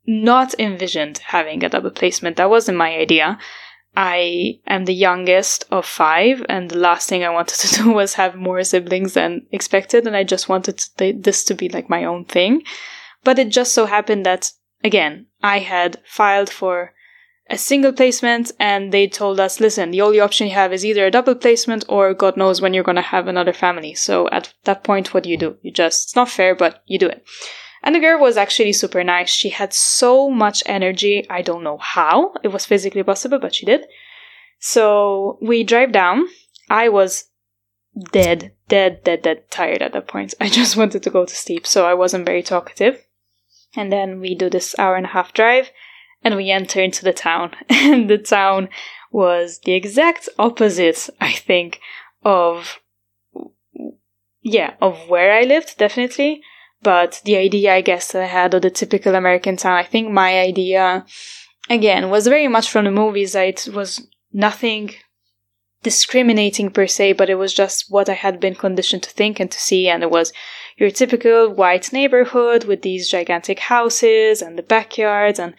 not 0.06 0.54
envisioned 0.58 1.18
having 1.18 1.62
a 1.62 1.68
double 1.68 1.90
placement. 1.90 2.36
That 2.36 2.48
wasn't 2.48 2.78
my 2.78 2.96
idea. 2.96 3.38
I 3.96 4.60
am 4.66 4.84
the 4.84 4.94
youngest 4.94 5.64
of 5.70 5.84
five, 5.84 6.44
and 6.48 6.70
the 6.70 6.78
last 6.78 7.08
thing 7.08 7.24
I 7.24 7.30
wanted 7.30 7.58
to 7.58 7.82
do 7.82 7.92
was 7.92 8.14
have 8.14 8.36
more 8.36 8.62
siblings 8.62 9.14
than 9.14 9.46
expected, 9.50 10.06
and 10.06 10.16
I 10.16 10.24
just 10.24 10.48
wanted 10.48 10.78
to, 10.78 11.12
this 11.12 11.44
to 11.44 11.54
be 11.54 11.68
like 11.68 11.90
my 11.90 12.04
own 12.04 12.24
thing. 12.24 12.62
But 13.24 13.38
it 13.38 13.48
just 13.48 13.74
so 13.74 13.86
happened 13.86 14.24
that, 14.24 14.52
again, 14.84 15.26
I 15.42 15.58
had 15.58 16.00
filed 16.06 16.48
for 16.48 16.92
a 17.50 17.56
single 17.56 17.92
placement 17.92 18.52
and 18.58 18.92
they 18.92 19.08
told 19.08 19.40
us, 19.40 19.60
listen, 19.60 19.90
the 19.90 20.02
only 20.02 20.20
option 20.20 20.46
you 20.46 20.54
have 20.54 20.72
is 20.72 20.84
either 20.84 21.06
a 21.06 21.10
double 21.10 21.34
placement 21.34 21.84
or 21.88 22.12
God 22.12 22.36
knows 22.36 22.60
when 22.60 22.74
you're 22.74 22.84
going 22.84 22.96
to 22.96 23.02
have 23.02 23.26
another 23.26 23.52
family. 23.52 23.94
So 23.94 24.28
at 24.30 24.52
that 24.64 24.84
point, 24.84 25.14
what 25.14 25.22
do 25.22 25.30
you 25.30 25.38
do? 25.38 25.56
You 25.62 25.72
just, 25.72 26.08
it's 26.08 26.16
not 26.16 26.28
fair, 26.28 26.54
but 26.54 26.82
you 26.86 26.98
do 26.98 27.08
it. 27.08 27.24
And 27.82 27.94
the 27.94 28.00
girl 28.00 28.20
was 28.20 28.36
actually 28.36 28.72
super 28.72 29.02
nice. 29.02 29.30
She 29.30 29.48
had 29.48 29.72
so 29.72 30.28
much 30.28 30.62
energy. 30.66 31.26
I 31.30 31.42
don't 31.42 31.64
know 31.64 31.78
how 31.78 32.34
it 32.42 32.48
was 32.48 32.66
physically 32.66 33.02
possible, 33.02 33.38
but 33.38 33.54
she 33.54 33.64
did. 33.64 33.86
So 34.58 35.38
we 35.40 35.64
drive 35.64 35.92
down. 35.92 36.26
I 36.68 36.90
was 36.90 37.24
dead, 38.12 38.52
dead, 38.68 39.04
dead, 39.04 39.22
dead 39.22 39.50
tired 39.50 39.80
at 39.80 39.92
that 39.92 40.08
point. 40.08 40.34
I 40.40 40.48
just 40.48 40.76
wanted 40.76 41.02
to 41.04 41.10
go 41.10 41.24
to 41.24 41.34
sleep, 41.34 41.66
so 41.66 41.86
I 41.86 41.94
wasn't 41.94 42.26
very 42.26 42.42
talkative. 42.42 43.06
And 43.74 43.92
then 43.92 44.20
we 44.20 44.34
do 44.34 44.50
this 44.50 44.74
hour 44.78 44.96
and 44.96 45.06
a 45.06 45.10
half 45.10 45.32
drive 45.32 45.70
and 46.22 46.36
we 46.36 46.50
enter 46.50 46.80
into 46.80 47.04
the 47.04 47.12
town. 47.12 47.52
And 47.70 48.08
the 48.08 48.18
town 48.18 48.68
was 49.10 49.60
the 49.64 49.72
exact 49.72 50.28
opposite, 50.38 51.08
I 51.20 51.32
think, 51.32 51.80
of 52.24 52.80
yeah, 54.42 54.74
of 54.80 55.08
where 55.08 55.32
I 55.32 55.42
lived, 55.42 55.78
definitely. 55.78 56.42
But 56.82 57.20
the 57.24 57.36
idea, 57.36 57.74
I 57.74 57.80
guess, 57.80 58.12
that 58.12 58.22
I 58.22 58.26
had 58.26 58.54
of 58.54 58.62
the 58.62 58.70
typical 58.70 59.14
American 59.14 59.56
town, 59.56 59.76
I 59.76 59.82
think 59.82 60.10
my 60.10 60.38
idea, 60.38 61.04
again, 61.68 62.08
was 62.08 62.26
very 62.26 62.48
much 62.48 62.70
from 62.70 62.84
the 62.84 62.90
movies. 62.90 63.34
It 63.34 63.68
was 63.72 64.06
nothing 64.32 64.94
discriminating 65.82 66.70
per 66.70 66.86
se, 66.86 67.14
but 67.14 67.30
it 67.30 67.34
was 67.34 67.52
just 67.52 67.86
what 67.88 68.08
I 68.08 68.14
had 68.14 68.40
been 68.40 68.54
conditioned 68.54 69.02
to 69.04 69.10
think 69.10 69.40
and 69.40 69.50
to 69.50 69.60
see. 69.60 69.88
And 69.88 70.02
it 70.02 70.10
was 70.10 70.32
your 70.76 70.90
typical 70.90 71.50
white 71.52 71.92
neighborhood 71.92 72.64
with 72.64 72.82
these 72.82 73.08
gigantic 73.08 73.58
houses 73.58 74.40
and 74.40 74.56
the 74.56 74.62
backyards. 74.62 75.38
And 75.38 75.54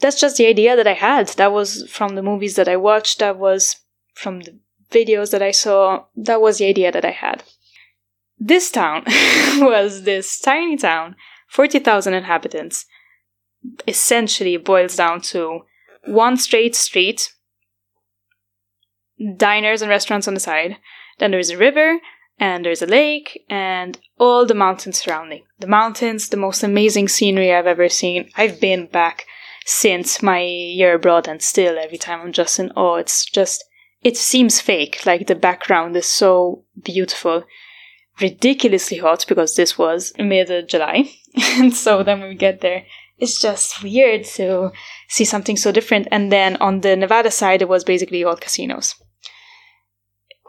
that's 0.00 0.20
just 0.20 0.36
the 0.36 0.46
idea 0.46 0.76
that 0.76 0.86
I 0.86 0.94
had. 0.94 1.28
That 1.30 1.52
was 1.52 1.88
from 1.90 2.14
the 2.14 2.22
movies 2.22 2.56
that 2.56 2.68
I 2.68 2.76
watched. 2.76 3.18
That 3.18 3.38
was 3.38 3.76
from 4.14 4.40
the 4.40 4.58
videos 4.90 5.30
that 5.32 5.42
I 5.42 5.50
saw. 5.50 6.04
That 6.16 6.40
was 6.40 6.58
the 6.58 6.66
idea 6.66 6.92
that 6.92 7.04
I 7.04 7.10
had. 7.10 7.42
This 8.38 8.70
town 8.70 9.04
was 9.56 10.04
this 10.04 10.38
tiny 10.38 10.76
town, 10.76 11.16
40,000 11.48 12.14
inhabitants. 12.14 12.86
Essentially 13.88 14.56
boils 14.56 14.96
down 14.96 15.20
to 15.22 15.62
one 16.04 16.36
straight 16.36 16.76
street, 16.76 17.32
diners 19.36 19.82
and 19.82 19.88
restaurants 19.88 20.28
on 20.28 20.34
the 20.34 20.40
side. 20.40 20.76
Then 21.18 21.32
there's 21.32 21.50
a 21.50 21.58
river, 21.58 21.98
and 22.38 22.64
there's 22.64 22.82
a 22.82 22.86
lake, 22.86 23.44
and 23.50 23.98
all 24.18 24.46
the 24.46 24.54
mountains 24.54 24.98
surrounding. 24.98 25.42
The 25.58 25.66
mountains, 25.66 26.28
the 26.28 26.36
most 26.36 26.62
amazing 26.62 27.08
scenery 27.08 27.52
I've 27.52 27.66
ever 27.66 27.88
seen. 27.88 28.30
I've 28.36 28.60
been 28.60 28.86
back 28.86 29.26
since 29.68 30.22
my 30.22 30.40
year 30.40 30.94
abroad, 30.94 31.28
and 31.28 31.42
still 31.42 31.78
every 31.78 31.98
time 31.98 32.22
I'm 32.22 32.32
just 32.32 32.58
in 32.58 32.70
awe. 32.70 32.96
It's 32.96 33.26
just, 33.26 33.62
it 34.02 34.16
seems 34.16 34.62
fake. 34.62 35.04
Like 35.04 35.26
the 35.26 35.34
background 35.34 35.94
is 35.94 36.06
so 36.06 36.64
beautiful 36.82 37.44
ridiculously 38.18 38.96
hot 38.96 39.26
because 39.28 39.56
this 39.56 39.76
was 39.76 40.14
mid 40.18 40.68
July. 40.70 41.10
and 41.58 41.74
so 41.74 42.02
then 42.02 42.20
when 42.20 42.30
we 42.30 42.34
get 42.34 42.62
there, 42.62 42.84
it's 43.18 43.42
just 43.42 43.82
weird 43.82 44.24
to 44.24 44.72
see 45.06 45.26
something 45.26 45.58
so 45.58 45.70
different. 45.70 46.08
And 46.10 46.32
then 46.32 46.56
on 46.56 46.80
the 46.80 46.96
Nevada 46.96 47.30
side, 47.30 47.60
it 47.60 47.68
was 47.68 47.84
basically 47.84 48.24
all 48.24 48.36
casinos. 48.36 48.94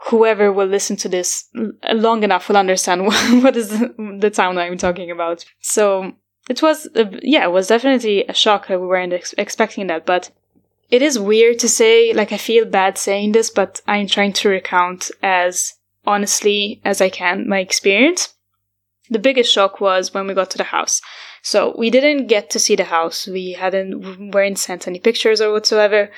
Whoever 0.06 0.50
will 0.50 0.66
listen 0.66 0.96
to 0.96 1.10
this 1.10 1.44
long 1.92 2.22
enough 2.22 2.48
will 2.48 2.56
understand 2.56 3.04
what 3.42 3.54
is 3.54 3.68
the, 3.68 4.16
the 4.18 4.30
town 4.30 4.56
I'm 4.56 4.78
talking 4.78 5.10
about. 5.10 5.44
So 5.60 6.14
it 6.50 6.62
was, 6.62 6.88
uh, 6.96 7.04
yeah, 7.22 7.44
it 7.44 7.52
was 7.52 7.68
definitely 7.68 8.24
a 8.24 8.34
shock 8.34 8.66
that 8.66 8.80
we 8.80 8.86
weren't 8.88 9.12
ex- 9.12 9.34
expecting 9.38 9.86
that. 9.86 10.04
But 10.04 10.30
it 10.90 11.00
is 11.00 11.16
weird 11.16 11.60
to 11.60 11.68
say, 11.68 12.12
like, 12.12 12.32
I 12.32 12.38
feel 12.38 12.64
bad 12.64 12.98
saying 12.98 13.32
this, 13.32 13.50
but 13.50 13.80
I'm 13.86 14.08
trying 14.08 14.32
to 14.32 14.48
recount 14.48 15.12
as 15.22 15.74
honestly 16.04 16.80
as 16.84 17.00
I 17.00 17.08
can 17.08 17.48
my 17.48 17.60
experience. 17.60 18.34
The 19.10 19.20
biggest 19.20 19.52
shock 19.52 19.80
was 19.80 20.12
when 20.12 20.26
we 20.26 20.34
got 20.34 20.50
to 20.50 20.58
the 20.58 20.64
house. 20.64 21.00
So 21.42 21.72
we 21.78 21.88
didn't 21.88 22.26
get 22.26 22.50
to 22.50 22.58
see 22.58 22.74
the 22.74 22.84
house. 22.84 23.28
We 23.28 23.52
hadn't 23.52 24.32
weren't 24.32 24.58
sent 24.58 24.88
any 24.88 24.98
pictures 24.98 25.40
or 25.40 25.52
whatsoever. 25.52 26.10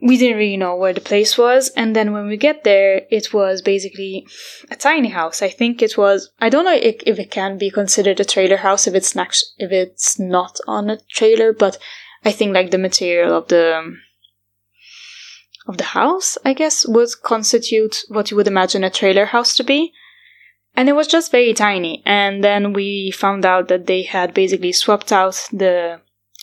We 0.00 0.16
didn't 0.18 0.38
really 0.38 0.56
know 0.56 0.76
where 0.76 0.92
the 0.92 1.00
place 1.00 1.38
was. 1.38 1.70
And 1.70 1.94
then 1.94 2.12
when 2.12 2.26
we 2.26 2.36
get 2.36 2.64
there, 2.64 3.02
it 3.10 3.32
was 3.32 3.62
basically 3.62 4.26
a 4.70 4.76
tiny 4.76 5.08
house. 5.08 5.40
I 5.42 5.48
think 5.48 5.82
it 5.82 5.96
was. 5.96 6.30
I 6.40 6.48
don't 6.48 6.64
know 6.64 6.74
if, 6.74 6.96
if 7.06 7.18
it 7.18 7.30
can 7.30 7.58
be 7.58 7.70
considered 7.70 8.20
a 8.20 8.24
trailer 8.24 8.58
house 8.58 8.86
if 8.86 8.94
it's 8.94 9.14
not 9.14 9.36
if 9.58 9.70
it's 9.72 10.18
not 10.18 10.58
on 10.66 10.90
a 10.90 10.98
trailer, 11.10 11.52
but 11.52 11.78
I 12.24 12.32
think 12.32 12.54
like 12.54 12.70
the 12.70 12.78
material 12.78 13.36
of 13.36 13.48
the 13.48 13.96
of 15.66 15.78
the 15.78 15.84
house, 15.84 16.36
I 16.44 16.52
guess, 16.52 16.86
would 16.86 17.08
constitute 17.22 18.04
what 18.08 18.30
you 18.30 18.36
would 18.36 18.46
imagine 18.46 18.84
a 18.84 18.90
trailer 18.90 19.26
house 19.26 19.56
to 19.56 19.64
be. 19.64 19.92
And 20.76 20.88
it 20.88 20.94
was 20.94 21.06
just 21.06 21.30
very 21.30 21.54
tiny. 21.54 22.02
And 22.04 22.42
then 22.42 22.72
we 22.72 23.10
found 23.12 23.46
out 23.46 23.68
that 23.68 23.86
they 23.86 24.02
had 24.02 24.34
basically 24.34 24.72
swapped 24.72 25.12
out 25.12 25.48
the 25.52 26.00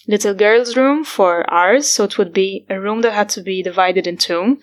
little 0.08 0.34
girl's 0.34 0.76
room 0.76 1.04
for 1.04 1.50
ours. 1.50 1.88
So 1.88 2.04
it 2.04 2.18
would 2.18 2.34
be 2.34 2.66
a 2.70 2.80
room 2.80 3.02
that 3.02 3.14
had 3.14 3.30
to 3.30 3.42
be 3.42 3.64
divided 3.64 4.08
in 4.08 4.18
two, 4.18 4.60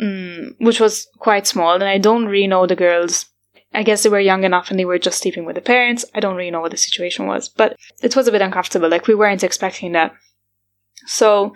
um, 0.00 0.54
which 0.58 0.80
was 0.80 1.06
quite 1.18 1.46
small. 1.46 1.74
And 1.74 1.84
I 1.84 1.98
don't 1.98 2.26
really 2.26 2.46
know 2.46 2.66
the 2.66 2.76
girls. 2.76 3.26
I 3.74 3.82
guess 3.82 4.02
they 4.02 4.08
were 4.08 4.20
young 4.20 4.44
enough 4.44 4.70
and 4.70 4.78
they 4.78 4.84
were 4.84 4.98
just 4.98 5.20
sleeping 5.20 5.44
with 5.44 5.56
the 5.56 5.60
parents. 5.60 6.04
I 6.14 6.20
don't 6.20 6.36
really 6.36 6.50
know 6.50 6.60
what 6.60 6.70
the 6.70 6.76
situation 6.76 7.26
was, 7.26 7.48
but 7.48 7.76
it 8.02 8.16
was 8.16 8.26
a 8.26 8.32
bit 8.32 8.42
uncomfortable. 8.42 8.88
Like 8.88 9.06
we 9.06 9.14
weren't 9.14 9.44
expecting 9.44 9.92
that. 9.92 10.14
So 11.06 11.54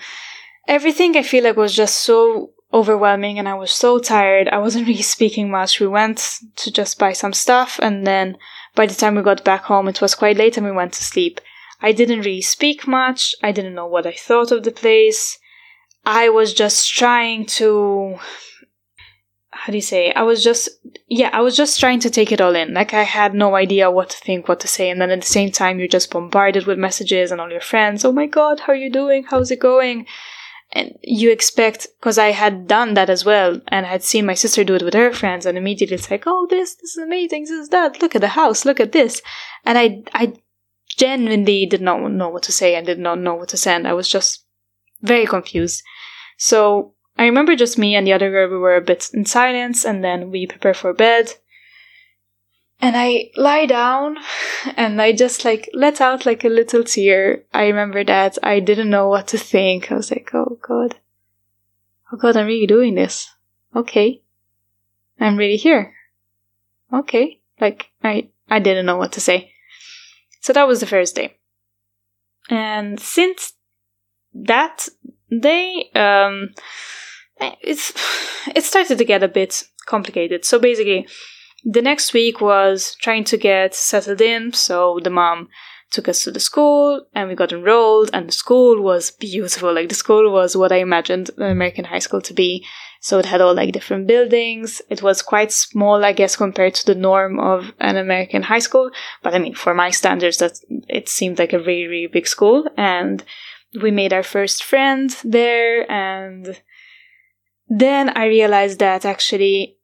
everything 0.69 1.17
I 1.17 1.23
feel 1.23 1.45
like 1.45 1.57
was 1.57 1.75
just 1.75 2.03
so 2.03 2.53
overwhelming 2.73 3.39
and 3.39 3.49
I 3.49 3.55
was 3.55 3.73
so 3.73 3.99
tired. 3.99 4.49
I 4.49 4.59
wasn't 4.59 4.87
really 4.89 5.03
speaking 5.03 5.51
much. 5.51 5.81
We 5.81 5.87
went 5.87 6.39
to 6.57 6.71
just 6.71 6.99
buy 6.99 7.13
some 7.13 7.33
stuff 7.33 7.81
and 7.83 8.07
then 8.07 8.37
by 8.75 8.87
the 8.87 8.95
time 8.95 9.17
we 9.17 9.23
got 9.23 9.45
back 9.45 9.65
home 9.65 9.89
it 9.89 10.01
was 10.01 10.15
quite 10.15 10.37
late 10.37 10.57
and 10.57 10.67
we 10.67 10.73
went 10.73 10.93
to 10.95 11.05
sleep. 11.05 11.41
I 11.83 11.93
didn't 11.93 12.21
really 12.21 12.43
speak 12.43 12.87
much. 12.87 13.35
I 13.43 13.53
didn't 13.53 13.75
know 13.75 13.87
what 13.87 14.07
I 14.07 14.13
thought 14.13 14.53
of 14.53 14.65
the 14.65 14.71
place. 14.71 15.39
I 16.05 16.29
was 16.29 16.55
just 16.55 16.93
trying 16.95 17.47
to 17.47 18.19
how 19.53 19.73
do 19.73 19.77
you 19.77 19.83
say? 19.83 20.13
I 20.13 20.23
was 20.23 20.43
just 20.43 20.69
yeah, 21.09 21.31
I 21.33 21.41
was 21.41 21.57
just 21.57 21.79
trying 21.79 22.01
to 22.01 22.11
take 22.11 22.33
it 22.33 22.41
all 22.41 22.55
in. 22.55 22.73
Like 22.73 22.95
I 22.95 23.03
had 23.03 23.35
no 23.35 23.57
idea 23.57 23.91
what 23.91 24.11
to 24.11 24.19
think, 24.19 24.49
what 24.49 24.61
to 24.61 24.69
say, 24.69 24.89
and 24.91 25.01
then 25.01 25.11
at 25.11 25.21
the 25.21 25.27
same 25.27 25.51
time 25.51 25.79
you're 25.79 25.89
just 25.89 26.11
bombarded 26.11 26.67
with 26.67 26.79
messages 26.79 27.31
and 27.31 27.41
all 27.41 27.51
your 27.51 27.61
friends. 27.61 28.05
Oh 28.05 28.13
my 28.13 28.27
god, 28.27 28.61
how 28.61 28.73
are 28.73 28.77
you 28.77 28.91
doing? 28.91 29.25
How's 29.25 29.51
it 29.51 29.61
going? 29.61 30.07
and 30.73 30.97
you 31.03 31.31
expect 31.31 31.89
because 31.99 32.19
I 32.19 32.31
had 32.31 32.69
done 32.69 32.95
that 32.95 33.11
as 33.11 33.25
well 33.25 33.61
and 33.69 33.87
I 33.87 33.89
had 33.89 34.03
seen 34.03 34.27
my 34.27 34.35
sister 34.35 34.63
do 34.63 34.77
it 34.77 34.83
with 34.83 34.95
her 34.95 35.13
friends 35.13 35.47
and 35.47 35.59
immediately 35.59 35.97
it's 35.97 36.11
like 36.11 36.25
oh 36.27 36.47
this 36.49 36.75
this 36.77 36.97
is 36.97 37.03
amazing 37.03 37.43
this 37.43 37.51
is 37.51 37.69
that 37.71 38.01
look 38.01 38.15
at 38.15 38.21
the 38.21 38.29
house 38.29 38.65
look 38.65 38.79
at 38.79 38.93
this 38.93 39.21
and 39.65 39.77
I 39.77 40.03
I 40.15 40.35
genuinely 41.05 41.61
did 41.67 41.83
not 41.89 41.99
know 42.21 42.31
what 42.35 42.45
to 42.45 42.53
say 42.53 42.71
and 42.75 42.87
did 42.87 42.99
not 42.99 43.19
know 43.19 43.35
what 43.35 43.51
to 43.51 43.57
send 43.57 43.89
I 43.89 43.95
was 44.01 44.09
just 44.17 44.45
very 45.13 45.27
confused 45.27 45.83
so 46.37 46.95
I 47.21 47.25
remember 47.25 47.55
just 47.55 47.77
me 47.77 47.95
and 47.95 48.07
the 48.07 48.15
other 48.15 48.31
girl, 48.31 48.49
we 48.49 48.57
were 48.57 48.77
a 48.77 48.81
bit 48.81 49.11
in 49.13 49.27
silence, 49.27 49.85
and 49.85 50.03
then 50.03 50.31
we 50.31 50.47
prepare 50.47 50.73
for 50.73 50.95
bed. 50.95 51.35
And 52.81 52.97
I 52.97 53.31
lie 53.37 53.67
down 53.67 54.17
and 54.77 55.03
I 55.03 55.13
just 55.13 55.45
like 55.45 55.69
let 55.75 56.01
out 56.01 56.25
like 56.25 56.45
a 56.45 56.49
little 56.49 56.83
tear. 56.83 57.45
I 57.53 57.67
remember 57.67 58.03
that 58.05 58.39
I 58.43 58.61
didn't 58.61 58.89
know 58.89 59.09
what 59.09 59.29
to 59.29 59.39
think. 59.39 59.93
I 59.93 59.97
was 59.97 60.11
like, 60.11 60.31
oh 60.33 60.59
god. 60.63 60.97
Oh 62.11 62.17
god, 62.17 62.39
I'm 62.39 62.47
really 62.47 62.67
doing 62.67 62.95
this. 62.95 63.29
Okay. 63.77 64.23
I'm 65.21 65.37
really 65.37 65.59
here. 65.59 65.93
Okay. 66.91 67.41
Like, 67.61 67.91
I, 68.03 68.31
I 68.49 68.61
didn't 68.61 68.87
know 68.87 68.97
what 68.97 69.13
to 69.13 69.21
say. 69.21 69.53
So 70.41 70.53
that 70.53 70.67
was 70.67 70.81
the 70.81 70.87
first 70.87 71.15
day. 71.15 71.37
And 72.49 72.99
since 72.99 73.53
that 74.33 74.89
day, 75.31 75.91
um, 75.95 76.51
it's, 77.61 77.93
it 78.55 78.65
started 78.65 78.99
to 78.99 79.05
get 79.05 79.23
a 79.23 79.29
bit 79.29 79.63
complicated. 79.87 80.45
So 80.45 80.59
basically, 80.59 81.07
the 81.65 81.83
next 81.83 82.13
week 82.15 82.41
was 82.41 82.97
trying 83.01 83.25
to 83.25 83.37
get 83.37 83.75
settled 83.75 84.21
in. 84.21 84.53
So 84.53 84.99
the 85.03 85.11
mom 85.11 85.49
took 85.91 86.09
us 86.09 86.25
to 86.25 86.31
the 86.31 86.41
school 86.41 87.05
and 87.15 87.29
we 87.29 87.35
got 87.35 87.53
enrolled 87.53 88.11
and 88.13 88.29
the 88.29 88.33
school 88.33 88.81
was 88.81 89.11
beautiful. 89.11 89.75
Like 89.75 89.89
the 89.89 89.95
school 89.95 90.33
was 90.33 90.57
what 90.57 90.73
I 90.73 90.77
imagined 90.77 91.31
an 91.37 91.51
American 91.51 91.85
high 91.85 91.99
school 91.99 92.21
to 92.23 92.33
be. 92.33 92.65
So 93.03 93.19
it 93.19 93.25
had 93.25 93.41
all 93.41 93.55
like 93.55 93.73
different 93.73 94.07
buildings. 94.07 94.83
It 94.91 95.03
was 95.03 95.23
quite 95.23 95.53
small, 95.53 96.05
I 96.05 96.13
guess, 96.13 96.37
compared 96.37 96.75
to 96.75 96.87
the 96.87 96.95
norm 96.95 97.41
of 97.41 97.73
an 97.81 97.97
American 97.97 98.43
high 98.43 98.59
school. 98.59 98.91
But 99.23 99.35
I 99.35 99.39
mean, 99.39 99.55
for 99.55 99.75
my 99.75 99.91
standards, 99.91 100.37
that 100.39 100.61
it 100.87 101.09
seemed 101.09 101.39
like 101.39 101.55
a 101.55 101.59
really, 101.59 101.87
really 101.87 102.07
big 102.09 102.29
school. 102.29 102.69
And 102.77 103.25
we 103.81 103.91
made 103.91 104.13
our 104.13 104.23
first 104.23 104.63
friend 104.63 105.11
there. 105.25 105.91
And 105.91 106.61
then 107.69 108.11
I 108.11 108.27
realized 108.27 108.81
that 108.81 109.07
actually 109.07 109.79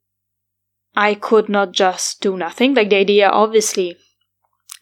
I 0.95 1.15
could 1.15 1.49
not 1.49 1.73
just 1.73 2.21
do 2.21 2.37
nothing. 2.37 2.75
Like 2.75 2.91
the 2.91 2.97
idea, 2.97 3.31
obviously, 3.31 3.97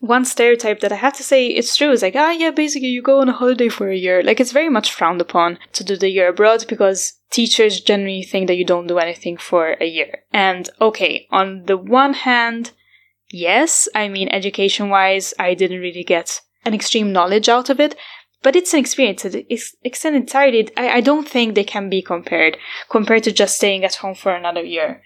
one 0.05 0.25
stereotype 0.27 0.81
that 0.81 0.93
I 0.93 0.97
have 0.97 1.15
to 1.15 1.23
say 1.23 1.47
it's 1.47 1.77
true 1.77 1.91
is 1.91 2.03
like, 2.03 2.15
ah, 2.15 2.31
yeah, 2.31 2.51
basically 2.51 2.89
you 2.89 3.01
go 3.01 3.21
on 3.21 3.31
a 3.31 3.33
holiday 3.33 3.71
for 3.71 3.89
a 3.89 3.97
year. 3.97 4.23
Like 4.23 4.39
it's 4.39 4.53
very 4.53 4.69
much 4.69 4.93
frowned 4.93 5.21
upon 5.21 5.59
to 5.73 5.83
do 5.83 5.97
the 5.97 6.11
year 6.11 6.29
abroad 6.29 6.67
because 6.69 7.15
teachers 7.31 7.81
generally 7.81 8.23
think 8.23 8.47
that 8.49 8.57
you 8.57 8.67
don't 8.67 8.87
do 8.87 8.99
anything 8.99 9.39
for 9.39 9.77
a 9.81 9.87
year. 9.87 10.25
And 10.33 10.69
okay, 10.81 11.27
on 11.31 11.65
the 11.65 11.79
one 11.79 12.13
hand, 12.13 12.73
yes, 13.31 13.89
I 13.95 14.09
mean, 14.09 14.29
education 14.29 14.91
wise, 14.91 15.33
I 15.39 15.55
didn't 15.55 15.81
really 15.81 16.05
get 16.05 16.43
an 16.67 16.75
extreme 16.75 17.13
knowledge 17.13 17.49
out 17.49 17.71
of 17.71 17.81
it, 17.81 17.97
but 18.43 18.55
it's 18.55 18.75
an 18.75 18.81
experience. 18.81 19.25
It's, 19.25 20.05
an 20.05 20.15
entirely, 20.15 20.69
I, 20.77 20.97
I 20.97 21.01
don't 21.01 21.27
think 21.27 21.55
they 21.55 21.65
can 21.65 21.89
be 21.89 22.03
compared, 22.03 22.59
compared 22.91 23.25
to 23.25 23.33
just 23.33 23.57
staying 23.57 23.85
at 23.85 23.97
home 23.97 24.15
for 24.15 24.35
another 24.35 24.63
year. 24.63 25.03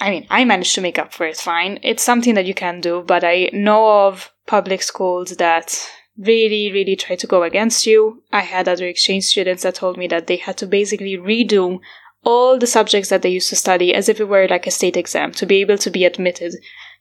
I 0.00 0.10
mean, 0.10 0.26
I 0.30 0.44
managed 0.44 0.74
to 0.76 0.80
make 0.80 0.98
up 0.98 1.12
for 1.12 1.26
it 1.26 1.36
fine. 1.36 1.78
It's 1.82 2.02
something 2.02 2.34
that 2.34 2.46
you 2.46 2.54
can 2.54 2.80
do, 2.80 3.02
but 3.06 3.24
I 3.24 3.50
know 3.52 4.06
of 4.06 4.32
public 4.46 4.82
schools 4.82 5.36
that 5.36 5.76
really, 6.16 6.70
really 6.72 6.96
try 6.96 7.16
to 7.16 7.26
go 7.26 7.42
against 7.42 7.86
you. 7.86 8.22
I 8.32 8.40
had 8.40 8.68
other 8.68 8.86
exchange 8.86 9.24
students 9.24 9.62
that 9.62 9.76
told 9.76 9.96
me 9.96 10.06
that 10.08 10.26
they 10.26 10.36
had 10.36 10.56
to 10.58 10.66
basically 10.66 11.16
redo 11.16 11.80
all 12.24 12.58
the 12.58 12.66
subjects 12.66 13.08
that 13.10 13.22
they 13.22 13.28
used 13.28 13.48
to 13.48 13.56
study 13.56 13.94
as 13.94 14.08
if 14.08 14.20
it 14.20 14.28
were 14.28 14.48
like 14.48 14.66
a 14.66 14.72
state 14.72 14.96
exam 14.96 15.32
to 15.32 15.46
be 15.46 15.60
able 15.60 15.78
to 15.78 15.90
be 15.90 16.04
admitted 16.04 16.54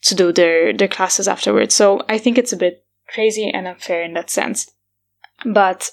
to 0.04 0.16
do 0.16 0.32
their, 0.32 0.74
their 0.74 0.88
classes 0.88 1.28
afterwards. 1.28 1.74
So 1.74 2.02
I 2.08 2.18
think 2.18 2.38
it's 2.38 2.54
a 2.54 2.58
bit 2.58 2.86
crazy 3.10 3.50
and 3.50 3.68
unfair 3.68 4.04
in 4.04 4.14
that 4.14 4.30
sense. 4.30 4.70
But 5.44 5.92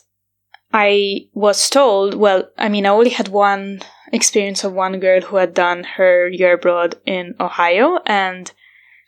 I 0.73 1.29
was 1.33 1.71
told, 1.71 2.15
well, 2.15 2.51
I 2.59 2.69
mean, 2.69 2.85
I 2.85 2.91
only 2.91 3.11
had 3.11 3.29
one 3.29 3.81
experience 4.15 4.65
of 4.65 4.73
one 4.73 5.01
girl 5.01 5.21
who 5.21 5.37
had 5.37 5.53
done 5.55 5.85
her 5.85 6.29
year 6.29 6.55
abroad 6.55 6.95
in 7.05 7.35
Ohio 7.41 7.99
and 8.07 8.53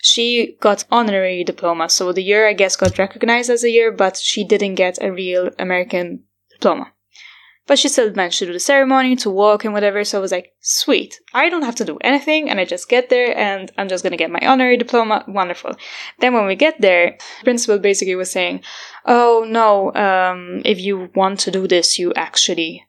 she 0.02 0.56
got 0.60 0.84
honorary 0.90 1.44
diploma. 1.44 1.88
So 1.88 2.12
the 2.12 2.22
year, 2.22 2.48
I 2.48 2.52
guess, 2.52 2.76
got 2.76 2.98
recognized 2.98 3.50
as 3.50 3.64
a 3.64 3.70
year, 3.70 3.90
but 3.90 4.16
she 4.16 4.44
didn't 4.44 4.74
get 4.74 5.02
a 5.02 5.12
real 5.12 5.50
American 5.58 6.24
diploma. 6.50 6.92
But 7.66 7.80
she 7.80 7.88
still 7.88 8.12
managed 8.12 8.38
to 8.38 8.46
do 8.46 8.52
the 8.52 8.60
ceremony, 8.60 9.16
to 9.16 9.30
walk 9.30 9.64
and 9.64 9.74
whatever. 9.74 10.04
So 10.04 10.18
I 10.18 10.20
was 10.20 10.30
like, 10.30 10.54
sweet. 10.60 11.18
I 11.34 11.48
don't 11.48 11.64
have 11.64 11.74
to 11.76 11.84
do 11.84 11.98
anything. 12.00 12.48
And 12.48 12.60
I 12.60 12.64
just 12.64 12.88
get 12.88 13.08
there 13.08 13.36
and 13.36 13.72
I'm 13.76 13.88
just 13.88 14.04
to 14.04 14.16
get 14.16 14.30
my 14.30 14.38
honorary 14.46 14.76
diploma. 14.76 15.24
Wonderful. 15.26 15.74
Then 16.20 16.34
when 16.34 16.46
we 16.46 16.54
get 16.54 16.80
there, 16.80 17.16
the 17.40 17.44
principal 17.44 17.80
basically 17.80 18.14
was 18.14 18.30
saying, 18.30 18.62
oh 19.04 19.44
no, 19.48 19.92
um, 19.94 20.62
if 20.64 20.80
you 20.80 21.10
want 21.16 21.40
to 21.40 21.50
do 21.50 21.66
this, 21.66 21.98
you 21.98 22.12
actually 22.14 22.86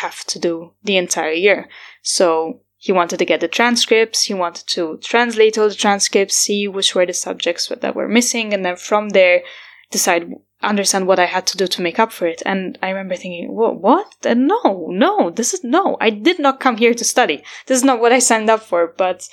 have 0.00 0.24
to 0.24 0.38
do 0.38 0.72
the 0.82 0.96
entire 0.96 1.32
year. 1.32 1.68
So 2.02 2.60
he 2.76 2.92
wanted 2.92 3.18
to 3.18 3.24
get 3.24 3.40
the 3.40 3.48
transcripts, 3.48 4.24
he 4.24 4.34
wanted 4.34 4.66
to 4.68 4.98
translate 5.02 5.58
all 5.58 5.68
the 5.68 5.74
transcripts, 5.74 6.36
see 6.36 6.68
which 6.68 6.94
were 6.94 7.06
the 7.06 7.12
subjects 7.12 7.68
that 7.68 7.96
were 7.96 8.08
missing, 8.08 8.54
and 8.54 8.64
then 8.64 8.76
from 8.76 9.10
there 9.10 9.42
decide 9.90 10.32
understand 10.62 11.06
what 11.06 11.18
I 11.18 11.26
had 11.26 11.46
to 11.48 11.56
do 11.56 11.66
to 11.66 11.82
make 11.82 11.98
up 11.98 12.12
for 12.12 12.26
it. 12.26 12.42
And 12.44 12.78
I 12.82 12.88
remember 12.88 13.16
thinking, 13.16 13.48
what? 13.54 14.14
And 14.24 14.48
no, 14.48 14.88
no, 14.90 15.30
this 15.30 15.54
is 15.54 15.62
no. 15.62 15.96
I 16.00 16.10
did 16.10 16.38
not 16.38 16.60
come 16.60 16.76
here 16.76 16.94
to 16.94 17.04
study. 17.04 17.42
This 17.66 17.78
is 17.78 17.84
not 17.84 18.00
what 18.00 18.12
I 18.12 18.18
signed 18.18 18.50
up 18.50 18.62
for. 18.62 18.92
But 18.96 19.28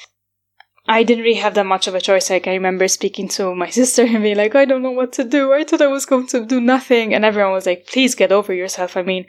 I 0.87 1.03
didn't 1.03 1.23
really 1.23 1.39
have 1.39 1.55
that 1.55 1.65
much 1.65 1.87
of 1.87 1.95
a 1.95 2.01
choice. 2.01 2.29
Like 2.29 2.47
I 2.47 2.53
remember 2.53 2.87
speaking 2.87 3.27
to 3.29 3.55
my 3.55 3.69
sister 3.81 4.03
and 4.03 4.21
being 4.21 4.37
like, 4.37 4.55
I 4.55 4.65
don't 4.65 4.83
know 4.83 4.91
what 4.91 5.13
to 5.13 5.23
do. 5.23 5.53
I 5.53 5.63
thought 5.63 5.81
I 5.81 5.87
was 5.87 6.05
going 6.05 6.27
to 6.27 6.45
do 6.45 6.61
nothing. 6.61 7.13
And 7.13 7.25
everyone 7.25 7.53
was 7.53 7.65
like, 7.65 7.87
please 7.87 8.13
get 8.13 8.31
over 8.31 8.53
yourself. 8.53 8.95
I 8.95 9.01
mean, 9.01 9.25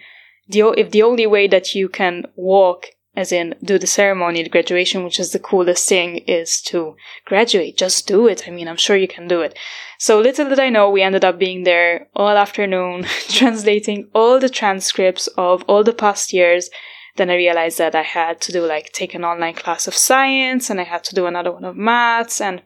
the, 0.49 0.61
if 0.77 0.91
the 0.91 1.03
only 1.03 1.27
way 1.27 1.49
that 1.49 1.75
you 1.75 1.89
can 1.89 2.27
walk 2.37 2.87
as 3.17 3.33
in 3.33 3.55
do 3.65 3.79
the 3.79 3.87
ceremony, 3.87 4.43
the 4.43 4.51
graduation, 4.51 5.03
which 5.03 5.19
is 5.19 5.33
the 5.33 5.39
coolest 5.39 5.89
thing, 5.89 6.19
is 6.19 6.61
to 6.61 6.95
graduate. 7.25 7.77
Just 7.77 8.07
do 8.07 8.29
it. 8.29 8.47
I 8.47 8.51
mean, 8.51 8.69
I'm 8.69 8.77
sure 8.77 8.97
you 8.97 9.09
can 9.09 9.27
do 9.27 9.41
it. 9.41 9.59
So 9.99 10.21
little 10.21 10.49
did 10.51 10.61
I 10.61 10.69
know, 10.69 10.91
we 10.91 11.03
ended 11.03 11.25
up 11.25 11.39
being 11.39 11.65
there 11.65 12.09
all 12.15 12.37
afternoon, 12.37 13.05
translating 13.29 14.11
all 14.15 14.39
the 14.39 14.51
transcripts 14.51 15.29
of 15.39 15.65
all 15.67 15.83
the 15.83 15.95
past 15.95 16.35
years. 16.35 16.69
Then 17.17 17.31
I 17.31 17.37
realized 17.37 17.79
that 17.79 17.95
I 17.95 18.03
had 18.03 18.43
to 18.43 18.53
do 18.53 18.67
like 18.67 18.93
take 18.93 19.15
an 19.15 19.25
online 19.25 19.55
class 19.55 19.89
of 19.89 19.95
science 19.95 20.69
and 20.69 20.79
I 20.79 20.85
had 20.85 21.03
to 21.05 21.15
do 21.15 21.25
another 21.25 21.51
one 21.53 21.65
of 21.65 21.75
maths 21.75 22.43
and 22.43 22.63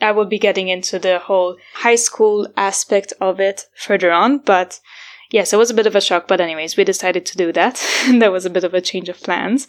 I 0.00 0.12
will 0.12 0.26
be 0.26 0.38
getting 0.38 0.68
into 0.68 1.00
the 1.00 1.18
whole 1.18 1.56
high 1.74 1.96
school 1.96 2.46
aspect 2.56 3.12
of 3.20 3.40
it 3.40 3.64
further 3.76 4.12
on, 4.12 4.38
but 4.38 4.78
yes, 5.30 5.52
it 5.52 5.58
was 5.58 5.70
a 5.70 5.74
bit 5.74 5.86
of 5.86 5.96
a 5.96 6.00
shock, 6.00 6.28
but 6.28 6.40
anyways, 6.40 6.76
we 6.76 6.84
decided 6.84 7.26
to 7.26 7.36
do 7.36 7.52
that. 7.52 7.82
there 8.18 8.32
was 8.32 8.44
a 8.44 8.50
bit 8.50 8.64
of 8.64 8.74
a 8.74 8.80
change 8.80 9.08
of 9.08 9.20
plans. 9.20 9.66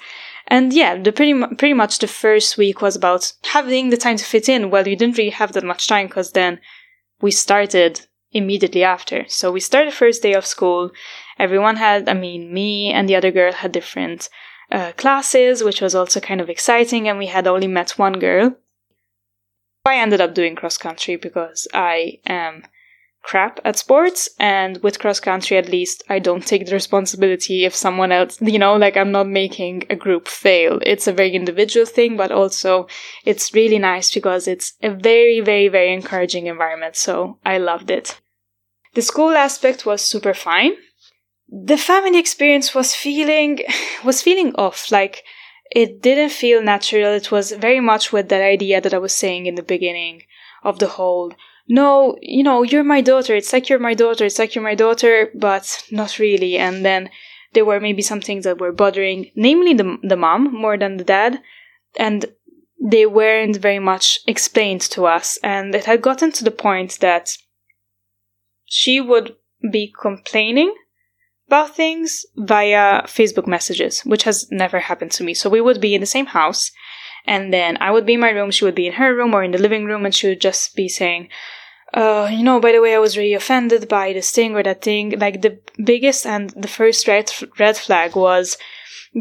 And 0.47 0.71
yeah, 0.71 0.97
the 0.97 1.11
pretty, 1.11 1.33
pretty 1.55 1.73
much 1.73 1.99
the 1.99 2.07
first 2.07 2.57
week 2.57 2.81
was 2.81 2.95
about 2.95 3.33
having 3.43 3.89
the 3.89 3.97
time 3.97 4.17
to 4.17 4.23
fit 4.23 4.47
in. 4.47 4.69
Well, 4.69 4.87
you 4.87 4.95
didn't 4.95 5.17
really 5.17 5.31
have 5.31 5.53
that 5.53 5.63
much 5.63 5.87
time 5.87 6.07
because 6.07 6.31
then 6.31 6.59
we 7.21 7.31
started 7.31 8.07
immediately 8.31 8.83
after. 8.83 9.25
So 9.27 9.51
we 9.51 9.59
started 9.59 9.93
first 9.93 10.21
day 10.23 10.33
of 10.33 10.45
school. 10.45 10.91
Everyone 11.37 11.75
had, 11.75 12.07
I 12.07 12.13
mean, 12.13 12.53
me 12.53 12.91
and 12.91 13.09
the 13.09 13.15
other 13.15 13.31
girl 13.31 13.51
had 13.51 13.71
different 13.71 14.29
uh, 14.71 14.93
classes, 14.93 15.63
which 15.63 15.81
was 15.81 15.95
also 15.95 16.19
kind 16.19 16.39
of 16.39 16.49
exciting. 16.49 17.07
And 17.09 17.17
we 17.17 17.27
had 17.27 17.47
only 17.47 17.67
met 17.67 17.97
one 17.97 18.19
girl. 18.19 18.55
I 19.85 19.95
ended 19.95 20.19
up 20.21 20.33
doing 20.33 20.55
cross 20.55 20.77
country 20.77 21.15
because 21.15 21.67
I 21.73 22.19
am 22.25 22.63
crap 23.27 23.59
at 23.65 23.77
sports 23.77 24.29
and 24.39 24.77
with 24.81 24.99
cross 24.99 25.19
country 25.19 25.57
at 25.57 25.67
least 25.67 26.01
I 26.07 26.17
don't 26.17 26.47
take 26.47 26.65
the 26.65 26.71
responsibility 26.81 27.65
if 27.65 27.75
someone 27.75 28.13
else 28.13 28.39
you 28.41 28.57
know 28.57 28.77
like 28.77 28.95
I'm 28.95 29.11
not 29.11 29.27
making 29.27 29.83
a 29.89 29.97
group 29.97 30.29
fail. 30.29 30.79
It's 30.81 31.07
a 31.07 31.17
very 31.19 31.33
individual 31.35 31.85
thing 31.85 32.15
but 32.15 32.31
also 32.31 32.87
it's 33.25 33.53
really 33.53 33.79
nice 33.79 34.13
because 34.13 34.47
it's 34.47 34.73
a 34.81 34.91
very 34.91 35.41
very 35.41 35.67
very 35.67 35.93
encouraging 35.93 36.47
environment 36.47 36.95
so 36.95 37.37
I 37.45 37.57
loved 37.57 37.91
it. 37.91 38.19
The 38.93 39.01
school 39.01 39.35
aspect 39.35 39.85
was 39.85 40.01
super 40.01 40.33
fine. 40.33 40.73
The 41.49 41.77
family 41.77 42.19
experience 42.19 42.73
was 42.73 42.95
feeling 42.95 43.59
was 44.05 44.21
feeling 44.21 44.55
off. 44.55 44.89
Like 44.89 45.23
it 45.69 46.01
didn't 46.01 46.31
feel 46.31 46.63
natural. 46.63 47.11
It 47.13 47.29
was 47.29 47.51
very 47.51 47.81
much 47.81 48.13
with 48.13 48.29
that 48.29 48.41
idea 48.41 48.79
that 48.79 48.93
I 48.93 48.99
was 48.99 49.13
saying 49.13 49.47
in 49.47 49.55
the 49.55 49.69
beginning 49.73 50.23
of 50.63 50.79
the 50.79 50.87
whole 50.87 51.33
no, 51.67 52.17
you 52.21 52.43
know, 52.43 52.63
you're 52.63 52.83
my 52.83 53.01
daughter. 53.01 53.35
It's 53.35 53.51
like 53.53 53.69
you're 53.69 53.79
my 53.79 53.93
daughter. 53.93 54.25
It's 54.25 54.39
like 54.39 54.55
you're 54.55 54.63
my 54.63 54.75
daughter, 54.75 55.29
but 55.35 55.83
not 55.91 56.19
really. 56.19 56.57
And 56.57 56.85
then 56.85 57.09
there 57.53 57.65
were 57.65 57.79
maybe 57.79 58.01
some 58.01 58.21
things 58.21 58.43
that 58.45 58.59
were 58.59 58.71
bothering, 58.71 59.31
namely 59.35 59.73
the, 59.73 59.97
the 60.03 60.15
mom 60.15 60.53
more 60.53 60.77
than 60.77 60.97
the 60.97 61.03
dad. 61.03 61.41
And 61.97 62.25
they 62.79 63.05
weren't 63.05 63.57
very 63.57 63.79
much 63.79 64.19
explained 64.27 64.81
to 64.81 65.05
us. 65.05 65.37
And 65.43 65.73
it 65.75 65.85
had 65.85 66.01
gotten 66.01 66.31
to 66.33 66.43
the 66.43 66.51
point 66.51 66.99
that 67.01 67.31
she 68.65 69.01
would 69.01 69.35
be 69.71 69.93
complaining 69.99 70.73
about 71.47 71.75
things 71.75 72.25
via 72.35 73.03
Facebook 73.03 73.47
messages, 73.47 74.01
which 74.01 74.23
has 74.23 74.47
never 74.51 74.79
happened 74.79 75.11
to 75.11 75.23
me. 75.23 75.33
So 75.33 75.49
we 75.49 75.61
would 75.61 75.81
be 75.81 75.95
in 75.95 76.01
the 76.01 76.05
same 76.07 76.27
house, 76.27 76.71
and 77.25 77.53
then 77.53 77.77
I 77.79 77.91
would 77.91 78.05
be 78.05 78.13
in 78.15 78.19
my 78.19 78.29
room, 78.29 78.51
she 78.51 78.65
would 78.65 78.75
be 78.75 78.87
in 78.87 78.93
her 78.93 79.15
room 79.15 79.33
or 79.33 79.43
in 79.43 79.51
the 79.51 79.57
living 79.57 79.85
room, 79.85 80.05
and 80.05 80.13
she 80.13 80.27
would 80.27 80.41
just 80.41 80.75
be 80.75 80.89
saying, 80.89 81.29
uh, 81.93 82.29
you 82.31 82.43
know, 82.43 82.59
by 82.59 82.71
the 82.71 82.81
way, 82.81 82.95
I 82.95 82.99
was 82.99 83.17
really 83.17 83.33
offended 83.33 83.87
by 83.87 84.13
this 84.13 84.31
thing 84.31 84.55
or 84.55 84.63
that 84.63 84.81
thing. 84.81 85.17
Like 85.17 85.41
the 85.41 85.59
biggest 85.83 86.25
and 86.25 86.49
the 86.51 86.67
first 86.67 87.07
red, 87.07 87.31
red 87.59 87.77
flag 87.77 88.15
was 88.15 88.57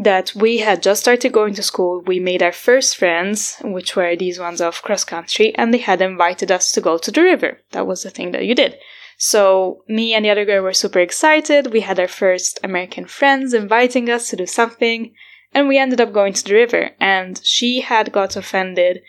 that 0.03 0.33
we 0.35 0.57
had 0.57 0.83
just 0.83 1.01
started 1.01 1.31
going 1.31 1.53
to 1.55 1.63
school. 1.63 2.01
We 2.05 2.19
made 2.19 2.43
our 2.43 2.51
first 2.51 2.97
friends, 2.97 3.57
which 3.63 3.95
were 3.95 4.15
these 4.15 4.39
ones 4.39 4.61
of 4.61 4.81
cross 4.81 5.03
country, 5.03 5.55
and 5.55 5.73
they 5.73 5.79
had 5.79 6.01
invited 6.01 6.51
us 6.51 6.71
to 6.73 6.81
go 6.81 6.97
to 6.97 7.11
the 7.11 7.23
river. 7.23 7.61
That 7.71 7.87
was 7.87 8.03
the 8.03 8.09
thing 8.09 8.31
that 8.31 8.45
you 8.45 8.53
did. 8.53 8.77
So 9.17 9.83
me 9.87 10.13
and 10.13 10.23
the 10.23 10.29
other 10.29 10.45
girl 10.45 10.61
were 10.61 10.73
super 10.73 10.99
excited. 10.99 11.73
We 11.73 11.79
had 11.79 11.99
our 11.99 12.07
first 12.07 12.59
American 12.63 13.05
friends 13.05 13.53
inviting 13.53 14.09
us 14.09 14.29
to 14.29 14.35
do 14.35 14.45
something, 14.45 15.13
and 15.53 15.67
we 15.67 15.79
ended 15.79 16.01
up 16.01 16.13
going 16.13 16.33
to 16.33 16.43
the 16.43 16.53
river. 16.53 16.91
And 16.99 17.41
she 17.43 17.81
had 17.81 18.11
got 18.11 18.35
offended 18.35 19.01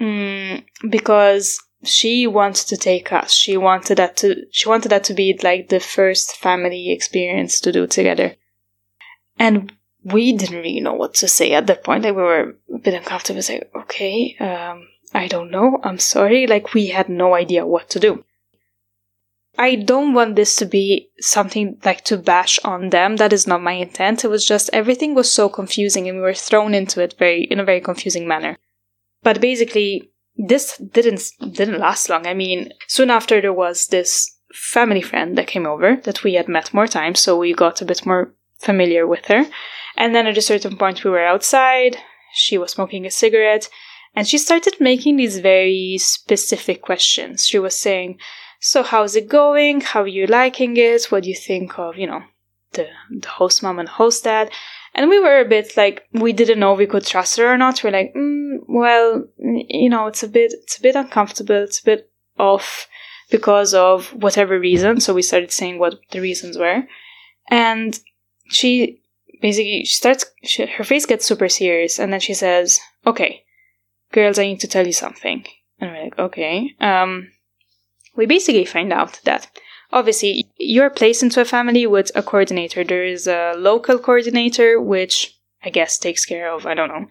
mm, 0.00 0.64
because 0.88 1.60
she 1.82 2.26
wanted 2.26 2.66
to 2.68 2.76
take 2.76 3.12
us. 3.12 3.32
She 3.32 3.56
wanted 3.56 3.98
that 3.98 4.16
to 4.18 4.46
she 4.50 4.68
wanted 4.68 4.90
that 4.90 5.04
to 5.04 5.14
be 5.14 5.38
like 5.42 5.68
the 5.68 5.80
first 5.80 6.36
family 6.36 6.92
experience 6.92 7.60
to 7.60 7.72
do 7.72 7.86
together. 7.86 8.36
And 9.38 9.72
we 10.04 10.32
didn't 10.32 10.58
really 10.58 10.80
know 10.80 10.94
what 10.94 11.14
to 11.14 11.28
say 11.28 11.52
at 11.52 11.66
that 11.66 11.84
point. 11.84 12.04
Like 12.04 12.16
we 12.16 12.22
were 12.22 12.54
a 12.74 12.78
bit 12.78 12.94
uncomfortable. 12.94 13.42
Say, 13.42 13.58
like, 13.58 13.84
okay, 13.84 14.36
um, 14.40 14.88
I 15.14 15.28
don't 15.28 15.50
know. 15.50 15.78
I'm 15.82 15.98
sorry. 15.98 16.46
Like 16.46 16.74
we 16.74 16.88
had 16.88 17.08
no 17.08 17.34
idea 17.34 17.66
what 17.66 17.88
to 17.90 18.00
do. 18.00 18.24
I 19.58 19.74
don't 19.74 20.14
want 20.14 20.36
this 20.36 20.56
to 20.56 20.64
be 20.64 21.10
something 21.18 21.78
like 21.84 22.04
to 22.04 22.16
bash 22.16 22.58
on 22.64 22.90
them. 22.90 23.16
That 23.16 23.32
is 23.32 23.46
not 23.46 23.62
my 23.62 23.72
intent. 23.72 24.24
It 24.24 24.28
was 24.28 24.46
just 24.46 24.70
everything 24.72 25.14
was 25.14 25.30
so 25.30 25.48
confusing 25.48 26.08
and 26.08 26.18
we 26.18 26.22
were 26.22 26.34
thrown 26.34 26.72
into 26.72 27.02
it 27.02 27.16
very 27.18 27.44
in 27.44 27.58
a 27.60 27.64
very 27.64 27.80
confusing 27.80 28.28
manner. 28.28 28.58
But 29.22 29.40
basically 29.40 30.12
this 30.46 30.76
didn't 30.78 31.22
didn't 31.52 31.78
last 31.78 32.08
long. 32.08 32.26
I 32.26 32.34
mean, 32.34 32.72
soon 32.86 33.10
after 33.10 33.40
there 33.40 33.52
was 33.52 33.88
this 33.88 34.36
family 34.52 35.02
friend 35.02 35.36
that 35.38 35.46
came 35.46 35.66
over 35.66 35.96
that 36.04 36.24
we 36.24 36.34
had 36.34 36.48
met 36.48 36.74
more 36.74 36.86
times, 36.86 37.20
so 37.20 37.36
we 37.36 37.52
got 37.52 37.80
a 37.80 37.84
bit 37.84 38.04
more 38.06 38.32
familiar 38.58 39.06
with 39.06 39.26
her. 39.26 39.44
And 39.96 40.14
then 40.14 40.26
at 40.26 40.38
a 40.38 40.42
certain 40.42 40.76
point 40.76 41.04
we 41.04 41.10
were 41.10 41.24
outside, 41.24 41.98
she 42.32 42.58
was 42.58 42.72
smoking 42.72 43.06
a 43.06 43.10
cigarette, 43.10 43.68
and 44.14 44.26
she 44.26 44.38
started 44.38 44.74
making 44.80 45.16
these 45.16 45.38
very 45.38 45.98
specific 45.98 46.82
questions. 46.82 47.46
She 47.46 47.58
was 47.58 47.78
saying, 47.78 48.18
So 48.60 48.82
how's 48.82 49.16
it 49.16 49.28
going? 49.28 49.82
How 49.82 50.02
are 50.02 50.06
you 50.06 50.26
liking 50.26 50.76
it? 50.76 51.06
What 51.10 51.24
do 51.24 51.28
you 51.28 51.36
think 51.36 51.78
of, 51.78 51.96
you 51.96 52.06
know, 52.06 52.22
the 52.72 52.88
the 53.10 53.28
host 53.28 53.62
mom 53.62 53.78
and 53.78 53.88
host 53.88 54.24
dad? 54.24 54.50
And 54.94 55.08
we 55.08 55.20
were 55.20 55.40
a 55.40 55.48
bit 55.48 55.76
like 55.76 56.06
we 56.12 56.32
didn't 56.32 56.58
know 56.58 56.74
we 56.74 56.86
could 56.86 57.06
trust 57.06 57.36
her 57.38 57.52
or 57.52 57.56
not. 57.56 57.82
We're 57.82 57.90
like, 57.90 58.12
mm, 58.14 58.58
well, 58.66 59.24
you 59.38 59.88
know, 59.88 60.06
it's 60.06 60.22
a 60.22 60.28
bit 60.28 60.52
it's 60.62 60.78
a 60.78 60.82
bit 60.82 60.96
uncomfortable. 60.96 61.56
It's 61.56 61.80
a 61.80 61.84
bit 61.84 62.10
off 62.38 62.88
because 63.30 63.72
of 63.74 64.08
whatever 64.14 64.58
reason. 64.58 65.00
So 65.00 65.14
we 65.14 65.22
started 65.22 65.52
saying 65.52 65.78
what 65.78 66.00
the 66.10 66.20
reasons 66.20 66.58
were, 66.58 66.82
and 67.48 67.98
she 68.48 69.00
basically 69.40 69.84
she 69.84 69.94
starts 69.94 70.26
she, 70.42 70.66
her 70.66 70.84
face 70.84 71.06
gets 71.06 71.24
super 71.24 71.48
serious, 71.48 71.98
and 71.98 72.12
then 72.12 72.20
she 72.20 72.34
says, 72.34 72.80
"Okay, 73.06 73.44
girls, 74.12 74.38
I 74.38 74.46
need 74.46 74.60
to 74.60 74.68
tell 74.68 74.86
you 74.86 74.92
something." 74.92 75.44
And 75.78 75.92
we're 75.92 76.04
like, 76.04 76.18
"Okay." 76.18 76.74
Um, 76.80 77.30
we 78.16 78.26
basically 78.26 78.64
find 78.64 78.92
out 78.92 79.20
that 79.24 79.48
obviously 79.92 80.48
you're 80.58 80.90
placed 80.90 81.22
into 81.22 81.40
a 81.40 81.44
family 81.44 81.86
with 81.86 82.10
a 82.14 82.22
coordinator. 82.22 82.84
There 82.84 83.04
is 83.04 83.26
a 83.26 83.54
local 83.56 83.98
coordinator, 83.98 84.80
which 84.80 85.38
I 85.62 85.70
guess 85.70 85.98
takes 85.98 86.24
care 86.24 86.50
of, 86.52 86.66
I 86.66 86.74
don't 86.74 86.88
know, 86.88 87.06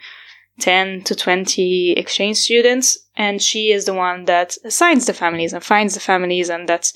10 0.59 1.03
to 1.03 1.15
20 1.15 1.93
exchange 1.93 2.37
students. 2.37 2.97
And 3.15 3.41
she 3.41 3.71
is 3.71 3.85
the 3.85 3.93
one 3.93 4.25
that 4.25 4.57
assigns 4.63 5.05
the 5.05 5.13
families 5.13 5.53
and 5.53 5.63
finds 5.63 5.93
the 5.93 5.99
families. 5.99 6.49
And 6.49 6.67
that's, 6.67 6.93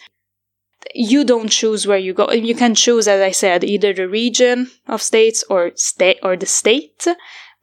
you 0.93 1.23
don't 1.23 1.49
choose 1.49 1.87
where 1.87 1.97
you 1.97 2.13
go. 2.13 2.31
You 2.31 2.55
can 2.55 2.75
choose, 2.75 3.07
as 3.07 3.21
I 3.21 3.31
said, 3.31 3.63
either 3.63 3.93
the 3.93 4.07
region 4.07 4.71
of 4.87 5.01
states 5.01 5.43
or 5.49 5.71
state 5.75 6.19
or 6.23 6.35
the 6.35 6.45
state, 6.45 7.07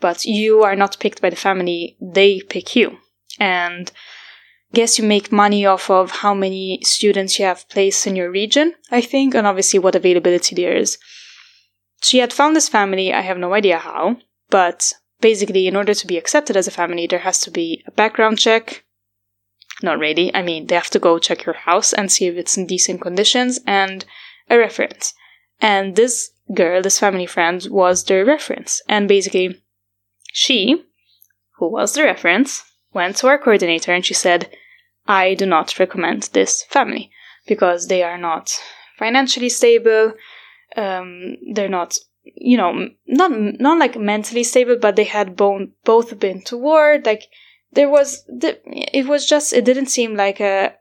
but 0.01 0.25
you 0.25 0.63
are 0.63 0.77
not 0.77 0.99
picked 1.01 1.21
by 1.21 1.31
the 1.31 1.37
family. 1.37 1.97
They 2.01 2.41
pick 2.41 2.77
you. 2.77 2.99
And 3.39 3.91
guess 4.73 4.99
you 4.99 5.05
make 5.05 5.33
money 5.33 5.67
off 5.67 5.91
of 5.91 6.11
how 6.11 6.35
many 6.35 6.81
students 6.83 7.39
you 7.39 7.45
have 7.45 7.69
placed 7.69 8.07
in 8.07 8.17
your 8.17 8.31
region, 8.31 8.75
I 8.91 9.01
think, 9.01 9.35
and 9.35 9.47
obviously 9.47 9.79
what 9.79 9.95
availability 9.95 10.55
there 10.55 10.77
is. 10.77 10.99
She 12.03 12.19
had 12.19 12.33
found 12.33 12.57
this 12.57 12.69
family, 12.69 13.13
I 13.13 13.21
have 13.21 13.39
no 13.39 13.53
idea 13.55 13.79
how, 13.79 14.17
but 14.49 14.93
basically, 15.21 15.67
in 15.67 15.77
order 15.77 15.95
to 15.95 16.07
be 16.07 16.17
accepted 16.17 16.57
as 16.57 16.67
a 16.67 16.73
family, 16.73 17.07
there 17.07 17.19
has 17.21 17.41
to 17.41 17.51
be 17.51 17.83
a 17.87 17.91
background 17.91 18.39
check. 18.39 18.85
Not 19.83 19.99
really, 19.99 20.35
I 20.35 20.43
mean, 20.43 20.67
they 20.67 20.75
have 20.75 20.91
to 20.91 20.99
go 20.99 21.19
check 21.19 21.45
your 21.45 21.55
house 21.55 21.93
and 21.93 22.11
see 22.11 22.27
if 22.27 22.37
it's 22.37 22.57
in 22.57 22.67
decent 22.67 23.01
conditions, 23.01 23.61
and 23.67 24.05
a 24.49 24.59
reference. 24.59 25.15
And 25.61 25.97
this 25.97 26.31
girl, 26.55 26.83
this 26.83 26.99
family 26.99 27.27
friend, 27.27 27.67
was 27.71 28.05
the 28.05 28.25
reference. 28.25 28.81
And 28.89 29.09
basically, 29.09 29.63
she, 30.33 30.85
who 31.59 31.71
was 31.71 31.95
the 31.95 32.05
reference, 32.05 32.65
went 32.93 33.17
to 33.17 33.29
our 33.29 33.39
coordinator 33.39 33.93
and 33.93 34.05
she 34.05 34.15
said, 34.15 34.51
I 35.11 35.35
do 35.35 35.45
not 35.45 35.77
recommend 35.81 36.23
this 36.33 36.63
family 36.63 37.11
because 37.49 37.89
they 37.89 38.05
are 38.05 38.17
not 38.17 38.57
financially 38.97 39.49
stable. 39.49 40.13
Um, 40.77 41.37
they're 41.53 41.69
not, 41.69 41.99
you 42.23 42.57
know, 42.57 42.91
not 43.09 43.33
not 43.33 43.79
like 43.79 43.99
mentally 43.99 44.45
stable, 44.45 44.77
but 44.77 44.95
they 44.95 45.05
had 45.05 45.35
both 45.35 45.63
both 45.85 46.21
been 46.21 46.43
to 46.43 46.57
war. 46.57 47.01
Like 47.05 47.25
there 47.73 47.89
was, 47.89 48.25
it 48.29 49.09
was 49.09 49.27
just, 49.27 49.53
it 49.53 49.65
didn't 49.65 49.87
seem 49.87 50.15
like 50.15 50.41
a 50.41 50.75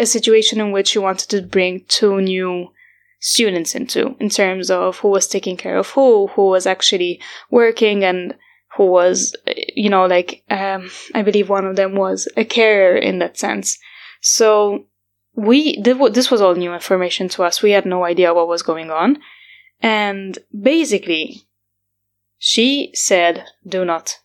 a 0.00 0.06
situation 0.06 0.60
in 0.60 0.72
which 0.72 0.94
you 0.94 1.02
wanted 1.02 1.28
to 1.30 1.42
bring 1.42 1.84
two 1.86 2.20
new 2.20 2.72
students 3.20 3.74
into 3.74 4.16
in 4.18 4.28
terms 4.28 4.70
of 4.70 4.98
who 4.98 5.08
was 5.08 5.26
taking 5.26 5.56
care 5.56 5.76
of 5.76 5.90
who, 5.90 6.28
who 6.28 6.46
was 6.46 6.66
actually 6.66 7.20
working 7.50 8.04
and 8.04 8.34
who 8.76 8.86
was, 8.86 9.34
you 9.74 9.90
know, 9.90 10.06
like, 10.06 10.42
um, 10.50 10.90
I 11.14 11.22
believe 11.22 11.48
one 11.48 11.66
of 11.66 11.76
them 11.76 11.94
was 11.94 12.28
a 12.36 12.44
carer 12.44 12.96
in 12.96 13.18
that 13.18 13.38
sense. 13.38 13.78
So 14.20 14.86
we, 15.34 15.80
this 15.80 16.30
was 16.30 16.40
all 16.40 16.54
new 16.54 16.74
information 16.74 17.28
to 17.30 17.44
us. 17.44 17.62
We 17.62 17.72
had 17.72 17.86
no 17.86 18.04
idea 18.04 18.34
what 18.34 18.48
was 18.48 18.62
going 18.62 18.90
on. 18.90 19.18
And 19.80 20.38
basically, 20.58 21.42
she 22.38 22.90
said, 22.94 23.44
do 23.66 23.84
not 23.84 24.18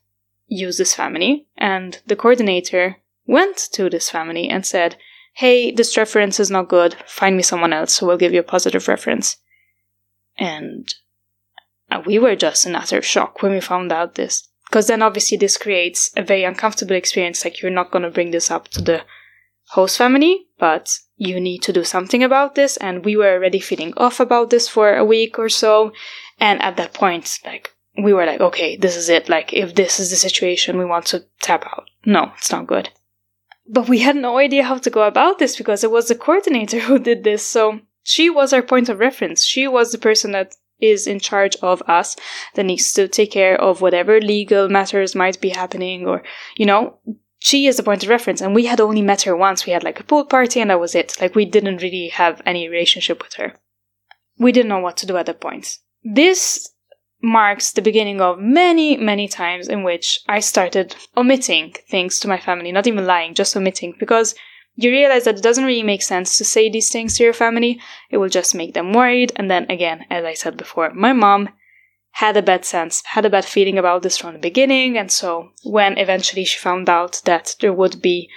use 0.47 0.77
this 0.77 0.93
family. 0.93 1.47
And 1.57 1.99
the 2.05 2.15
coordinator 2.15 2.97
went 3.25 3.57
to 3.73 3.89
this 3.89 4.09
family 4.09 4.49
and 4.49 4.65
said, 4.65 4.97
hey, 5.35 5.71
this 5.71 5.97
reference 5.97 6.39
is 6.39 6.51
not 6.51 6.69
good. 6.69 6.95
Find 7.07 7.35
me 7.35 7.43
someone 7.43 7.73
else 7.73 7.97
who 7.97 8.05
will 8.05 8.17
give 8.17 8.33
you 8.33 8.39
a 8.39 8.43
positive 8.43 8.87
reference. 8.87 9.37
And 10.37 10.93
and 11.93 12.05
we 12.07 12.17
were 12.17 12.35
just 12.35 12.65
in 12.65 12.75
utter 12.75 13.01
shock 13.03 13.41
when 13.41 13.51
we 13.51 13.61
found 13.61 13.91
out 13.91 14.15
this. 14.15 14.49
Because 14.67 14.87
then 14.87 15.03
obviously 15.03 15.37
this 15.37 15.57
creates 15.57 16.11
a 16.17 16.23
very 16.23 16.43
uncomfortable 16.43 16.95
experience. 16.95 17.45
Like 17.45 17.61
you're 17.61 17.71
not 17.71 17.91
going 17.91 18.01
to 18.01 18.09
bring 18.09 18.31
this 18.31 18.49
up 18.49 18.67
to 18.69 18.81
the 18.81 19.03
host 19.67 19.97
family, 19.97 20.47
but 20.57 20.97
you 21.17 21.39
need 21.39 21.61
to 21.63 21.73
do 21.73 21.83
something 21.83 22.23
about 22.23 22.55
this. 22.55 22.77
And 22.77 23.05
we 23.05 23.15
were 23.15 23.33
already 23.33 23.59
feeling 23.59 23.93
off 23.97 24.19
about 24.19 24.49
this 24.49 24.67
for 24.67 24.95
a 24.95 25.05
week 25.05 25.37
or 25.37 25.49
so. 25.49 25.93
And 26.39 26.59
at 26.63 26.77
that 26.77 26.95
point, 26.95 27.37
like, 27.45 27.69
we 28.01 28.11
were 28.11 28.25
like, 28.25 28.41
okay, 28.41 28.75
this 28.75 28.97
is 28.97 29.09
it. 29.09 29.29
Like, 29.29 29.53
if 29.53 29.75
this 29.75 29.99
is 29.99 30.09
the 30.09 30.15
situation, 30.15 30.79
we 30.79 30.85
want 30.85 31.05
to 31.07 31.25
tap 31.41 31.63
out. 31.65 31.87
No, 32.05 32.31
it's 32.37 32.51
not 32.51 32.65
good. 32.65 32.89
But 33.69 33.87
we 33.87 33.99
had 33.99 34.15
no 34.15 34.39
idea 34.39 34.63
how 34.63 34.79
to 34.79 34.89
go 34.89 35.03
about 35.03 35.37
this 35.37 35.55
because 35.55 35.83
it 35.83 35.91
was 35.91 36.07
the 36.07 36.15
coordinator 36.15 36.79
who 36.87 36.97
did 36.97 37.23
this. 37.23 37.45
So 37.45 37.81
she 38.01 38.31
was 38.31 38.51
our 38.51 38.63
point 38.63 38.89
of 38.89 38.97
reference. 38.97 39.45
She 39.45 39.67
was 39.67 39.91
the 39.91 39.99
person 39.99 40.31
that 40.31 40.55
is 40.83 41.07
in 41.07 41.19
charge 41.19 41.55
of 41.61 41.81
us 41.87 42.15
that 42.55 42.65
needs 42.65 42.91
to 42.93 43.07
take 43.07 43.31
care 43.31 43.59
of 43.59 43.81
whatever 43.81 44.19
legal 44.19 44.69
matters 44.69 45.15
might 45.15 45.39
be 45.39 45.49
happening 45.49 46.05
or 46.05 46.23
you 46.57 46.65
know 46.65 46.99
she 47.43 47.67
is 47.67 47.75
the 47.75 47.83
point 47.83 48.03
of 48.03 48.09
reference. 48.09 48.39
And 48.39 48.55
we 48.55 48.67
had 48.67 48.79
only 48.79 49.01
met 49.01 49.23
her 49.23 49.35
once. 49.35 49.65
We 49.65 49.73
had 49.73 49.83
like 49.83 49.99
a 49.99 50.05
pool 50.05 50.23
party 50.23 50.61
and 50.61 50.69
that 50.69 50.79
was 50.79 50.95
it. 50.95 51.17
Like 51.19 51.35
we 51.35 51.43
didn't 51.43 51.81
really 51.81 52.07
have 52.07 52.41
any 52.45 52.69
relationship 52.69 53.21
with 53.21 53.33
her. 53.33 53.59
We 54.39 54.53
didn't 54.53 54.69
know 54.69 54.79
what 54.79 54.95
to 54.97 55.05
do 55.05 55.17
at 55.17 55.25
that 55.25 55.41
point. 55.41 55.77
This 56.05 56.73
marks 57.21 57.73
the 57.73 57.81
beginning 57.81 58.19
of 58.19 58.37
many 58.39 58.97
many 58.97 59.29
times 59.29 59.69
in 59.69 59.81
which 59.81 60.19
i 60.27 60.41
started 60.41 60.93
omitting 61.15 61.73
things 61.89 62.19
to 62.19 62.27
my 62.27 62.37
family 62.37 62.69
not 62.69 62.85
even 62.85 63.05
lying 63.05 63.33
just 63.33 63.55
omitting 63.55 63.95
because 63.97 64.35
you 64.75 64.89
realize 64.89 65.25
that 65.25 65.37
it 65.37 65.43
doesn't 65.43 65.65
really 65.65 65.83
make 65.83 66.01
sense 66.01 66.37
to 66.37 66.45
say 66.45 66.69
these 66.69 66.91
things 66.91 67.17
to 67.17 67.23
your 67.23 67.33
family. 67.33 67.79
It 68.09 68.17
will 68.17 68.29
just 68.29 68.55
make 68.55 68.73
them 68.73 68.93
worried. 68.93 69.31
And 69.35 69.49
then 69.49 69.69
again, 69.69 70.05
as 70.09 70.25
I 70.25 70.33
said 70.33 70.57
before, 70.57 70.91
my 70.93 71.13
mom 71.13 71.49
had 72.13 72.37
a 72.37 72.41
bad 72.41 72.63
sense, 72.65 73.01
had 73.05 73.25
a 73.25 73.29
bad 73.29 73.45
feeling 73.45 73.77
about 73.77 74.03
this 74.03 74.17
from 74.17 74.33
the 74.33 74.39
beginning. 74.39 74.97
And 74.97 75.11
so 75.11 75.49
when 75.63 75.97
eventually 75.97 76.45
she 76.45 76.59
found 76.59 76.89
out 76.89 77.21
that 77.25 77.55
there 77.59 77.73
would 77.73 78.01
be 78.01 78.29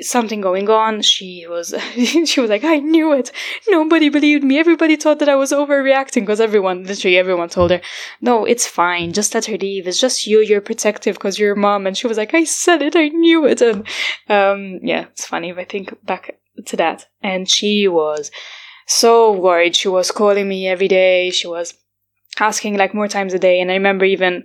something 0.00 0.40
going 0.40 0.68
on. 0.70 1.02
She 1.02 1.46
was 1.48 1.74
she 2.24 2.40
was 2.40 2.50
like, 2.50 2.64
I 2.64 2.78
knew 2.78 3.12
it. 3.12 3.30
Nobody 3.68 4.08
believed 4.08 4.44
me. 4.44 4.58
Everybody 4.58 4.96
thought 4.96 5.18
that 5.18 5.28
I 5.28 5.36
was 5.36 5.52
overreacting 5.52 6.22
because 6.22 6.40
everyone, 6.40 6.84
literally 6.84 7.18
everyone 7.18 7.48
told 7.48 7.70
her, 7.70 7.80
no, 8.20 8.44
it's 8.44 8.66
fine. 8.66 9.12
Just 9.12 9.34
let 9.34 9.46
her 9.46 9.56
leave. 9.56 9.86
It's 9.86 10.00
just 10.00 10.26
you. 10.26 10.40
You're 10.40 10.60
protective 10.60 11.16
because 11.16 11.38
you're 11.38 11.54
mom. 11.54 11.86
And 11.86 11.96
she 11.96 12.06
was 12.06 12.16
like, 12.16 12.34
I 12.34 12.44
said 12.44 12.82
it. 12.82 12.96
I 12.96 13.08
knew 13.08 13.46
it. 13.46 13.60
And 13.60 13.86
um, 14.28 14.80
yeah, 14.82 15.06
it's 15.12 15.26
funny 15.26 15.50
if 15.50 15.58
I 15.58 15.64
think 15.64 15.94
back 16.04 16.38
to 16.66 16.76
that. 16.76 17.06
And 17.22 17.48
she 17.48 17.88
was 17.88 18.30
so 18.86 19.32
worried. 19.32 19.76
She 19.76 19.88
was 19.88 20.10
calling 20.10 20.48
me 20.48 20.68
every 20.68 20.88
day. 20.88 21.30
She 21.30 21.46
was 21.46 21.74
asking 22.40 22.76
like 22.76 22.94
more 22.94 23.08
times 23.08 23.34
a 23.34 23.38
day. 23.38 23.60
And 23.60 23.70
I 23.70 23.74
remember 23.74 24.04
even 24.04 24.44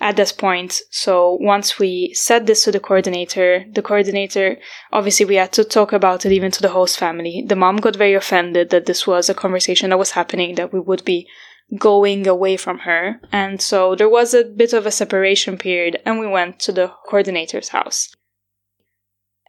at 0.00 0.16
this 0.16 0.32
point. 0.32 0.80
So 0.90 1.38
once 1.40 1.78
we 1.78 2.12
said 2.14 2.46
this 2.46 2.64
to 2.64 2.72
the 2.72 2.80
coordinator, 2.80 3.64
the 3.72 3.82
coordinator, 3.82 4.58
obviously 4.92 5.26
we 5.26 5.36
had 5.36 5.52
to 5.52 5.64
talk 5.64 5.92
about 5.92 6.24
it 6.24 6.32
even 6.32 6.50
to 6.52 6.62
the 6.62 6.70
host 6.70 6.98
family. 6.98 7.44
The 7.46 7.56
mom 7.56 7.76
got 7.76 7.96
very 7.96 8.14
offended 8.14 8.70
that 8.70 8.86
this 8.86 9.06
was 9.06 9.28
a 9.28 9.34
conversation 9.34 9.90
that 9.90 9.98
was 9.98 10.12
happening, 10.12 10.54
that 10.54 10.72
we 10.72 10.80
would 10.80 11.04
be 11.04 11.28
going 11.76 12.26
away 12.26 12.56
from 12.56 12.78
her. 12.80 13.20
And 13.32 13.60
so 13.60 13.94
there 13.94 14.08
was 14.08 14.34
a 14.34 14.44
bit 14.44 14.72
of 14.72 14.86
a 14.86 14.90
separation 14.90 15.58
period 15.58 16.00
and 16.06 16.18
we 16.18 16.26
went 16.26 16.60
to 16.60 16.72
the 16.72 16.92
coordinator's 17.06 17.68
house. 17.68 18.14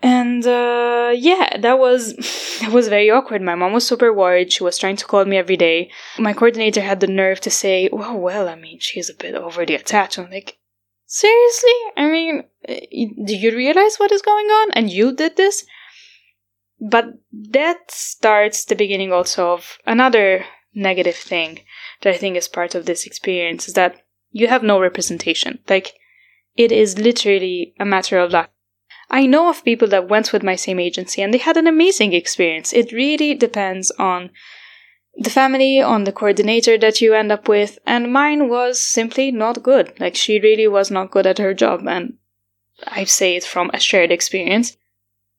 And 0.02 0.46
uh, 0.46 1.12
yeah, 1.16 1.58
that 1.58 1.78
was 1.78 2.16
that 2.62 2.72
was 2.72 2.88
very 2.88 3.10
awkward. 3.12 3.42
My 3.42 3.56
mom 3.56 3.74
was 3.74 3.88
super 3.88 4.14
worried. 4.14 4.52
She 4.52 4.64
was 4.64 4.78
trying 4.78 4.96
to 4.98 5.06
call 5.06 5.26
me 5.26 5.38
every 5.38 5.58
day. 5.58 5.92
My 6.18 6.34
coordinator 6.34 6.82
had 6.82 7.00
the 7.00 7.08
nerve 7.08 7.42
to 7.42 7.50
say, 7.50 7.90
"Well, 7.92 8.18
well, 8.18 8.48
I 8.48 8.56
mean, 8.56 8.80
she's 8.80 9.10
a 9.10 9.14
bit 9.14 9.36
overly 9.36 9.76
attached." 9.76 10.18
I'm 10.18 10.32
like, 10.32 10.58
seriously? 11.06 11.74
I 11.98 12.10
mean, 12.10 12.44
eh, 12.68 13.08
do 13.26 13.36
you 13.36 13.56
realize 13.56 13.98
what 13.98 14.12
is 14.12 14.22
going 14.22 14.46
on? 14.46 14.72
And 14.72 14.90
you 14.90 15.14
did 15.14 15.36
this? 15.36 15.66
But 16.80 17.06
that 17.34 17.92
starts 17.92 18.64
the 18.64 18.76
beginning 18.76 19.12
also 19.12 19.52
of 19.52 19.80
another 19.86 20.46
negative 20.74 21.16
thing 21.16 21.60
that 22.02 22.14
I 22.14 22.18
think 22.18 22.38
is 22.38 22.48
part 22.48 22.74
of 22.74 22.86
this 22.86 23.06
experience 23.06 23.68
is 23.68 23.74
that 23.74 24.02
you 24.32 24.48
have 24.48 24.64
no 24.64 24.80
representation. 24.80 25.60
Like, 25.68 25.94
it 26.56 26.72
is 26.72 26.98
literally 26.98 27.74
a 27.80 27.86
matter 27.86 28.20
of 28.20 28.32
luck. 28.32 28.52
I 29.12 29.26
know 29.26 29.50
of 29.50 29.64
people 29.64 29.88
that 29.90 30.10
went 30.10 30.32
with 30.32 30.44
my 30.44 30.56
same 30.56 30.80
agency 30.80 31.22
and 31.22 31.34
they 31.34 31.40
had 31.40 31.58
an 31.58 31.68
amazing 31.68 32.14
experience. 32.14 32.74
It 32.74 32.92
really 32.92 33.34
depends 33.34 33.92
on 33.92 34.30
the 35.16 35.30
family, 35.30 35.82
on 35.82 36.06
the 36.06 36.12
coordinator 36.12 36.78
that 36.78 37.02
you 37.02 37.14
end 37.14 37.32
up 37.32 37.50
with, 37.50 37.78
and 37.86 38.14
mine 38.14 38.48
was 38.48 38.80
simply 38.80 39.32
not 39.32 39.64
good. 39.64 40.00
Like, 40.00 40.16
she 40.16 40.40
really 40.40 40.68
was 40.68 40.90
not 40.90 41.12
good 41.12 41.28
at 41.28 41.40
her 41.40 41.54
job, 41.54 41.86
and 41.88 42.14
I 42.88 43.04
say 43.04 43.36
it 43.36 43.44
from 43.44 43.70
a 43.74 43.80
shared 43.80 44.12
experience. 44.12 44.78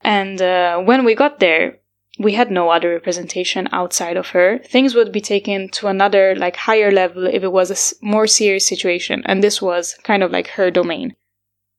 And 0.03 0.43
uh, 0.43 0.79
when 0.81 1.05
we 1.05 1.14
got 1.14 1.41
there, 1.41 1.79
we 2.18 2.35
had 2.35 2.51
no 2.51 2.68
other 2.68 2.91
representation 2.91 3.68
outside 3.73 4.18
of 4.18 4.31
her. 4.31 4.59
Things 4.59 4.95
would 4.95 5.12
be 5.12 5.23
taken 5.23 5.71
to 5.71 5.87
another, 5.87 6.35
like, 6.37 6.57
higher 6.57 6.91
level 6.91 7.27
if 7.27 7.43
it 7.43 7.53
was 7.53 7.71
a 7.71 8.05
more 8.05 8.27
serious 8.27 8.66
situation, 8.66 9.23
and 9.25 9.43
this 9.43 9.62
was 9.62 9.95
kind 10.03 10.23
of 10.23 10.31
like 10.31 10.49
her 10.49 10.71
domain. 10.71 11.14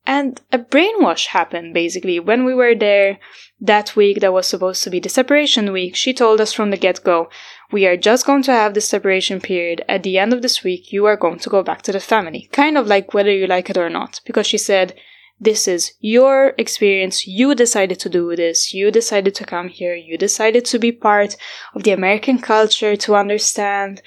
And 0.04 0.40
a 0.50 0.58
brainwash 0.58 1.26
happened 1.26 1.74
basically. 1.74 2.18
When 2.18 2.44
we 2.44 2.54
were 2.54 2.74
there 2.74 3.18
that 3.60 3.94
week, 3.94 4.20
that 4.20 4.32
was 4.32 4.48
supposed 4.48 4.82
to 4.84 4.90
be 4.90 4.98
the 4.98 5.08
separation 5.08 5.72
week, 5.72 5.94
she 5.94 6.12
told 6.12 6.40
us 6.40 6.52
from 6.52 6.70
the 6.70 6.76
get 6.76 7.04
go, 7.04 7.30
we 7.70 7.86
are 7.86 7.96
just 7.96 8.26
going 8.26 8.42
to 8.42 8.52
have 8.52 8.74
the 8.74 8.80
separation 8.80 9.40
period. 9.40 9.84
At 9.88 10.02
the 10.02 10.18
end 10.18 10.32
of 10.32 10.42
this 10.42 10.64
week, 10.64 10.92
you 10.92 11.06
are 11.06 11.16
going 11.16 11.38
to 11.38 11.50
go 11.50 11.62
back 11.62 11.82
to 11.82 11.92
the 11.92 12.00
family. 12.00 12.48
Kind 12.52 12.76
of 12.76 12.86
like 12.86 13.14
whether 13.14 13.32
you 13.32 13.46
like 13.46 13.70
it 13.70 13.78
or 13.78 13.88
not. 13.88 14.20
Because 14.26 14.46
she 14.46 14.58
said, 14.58 14.94
this 15.40 15.66
is 15.66 15.94
your 16.00 16.54
experience. 16.58 17.26
You 17.26 17.54
decided 17.54 17.98
to 18.00 18.08
do 18.08 18.36
this. 18.36 18.74
You 18.74 18.90
decided 18.90 19.34
to 19.36 19.44
come 19.44 19.68
here. 19.68 19.94
You 19.94 20.18
decided 20.18 20.64
to 20.66 20.78
be 20.78 20.92
part 20.92 21.36
of 21.74 21.84
the 21.84 21.92
American 21.92 22.38
culture, 22.38 22.94
to 22.96 23.16
understand 23.16 24.02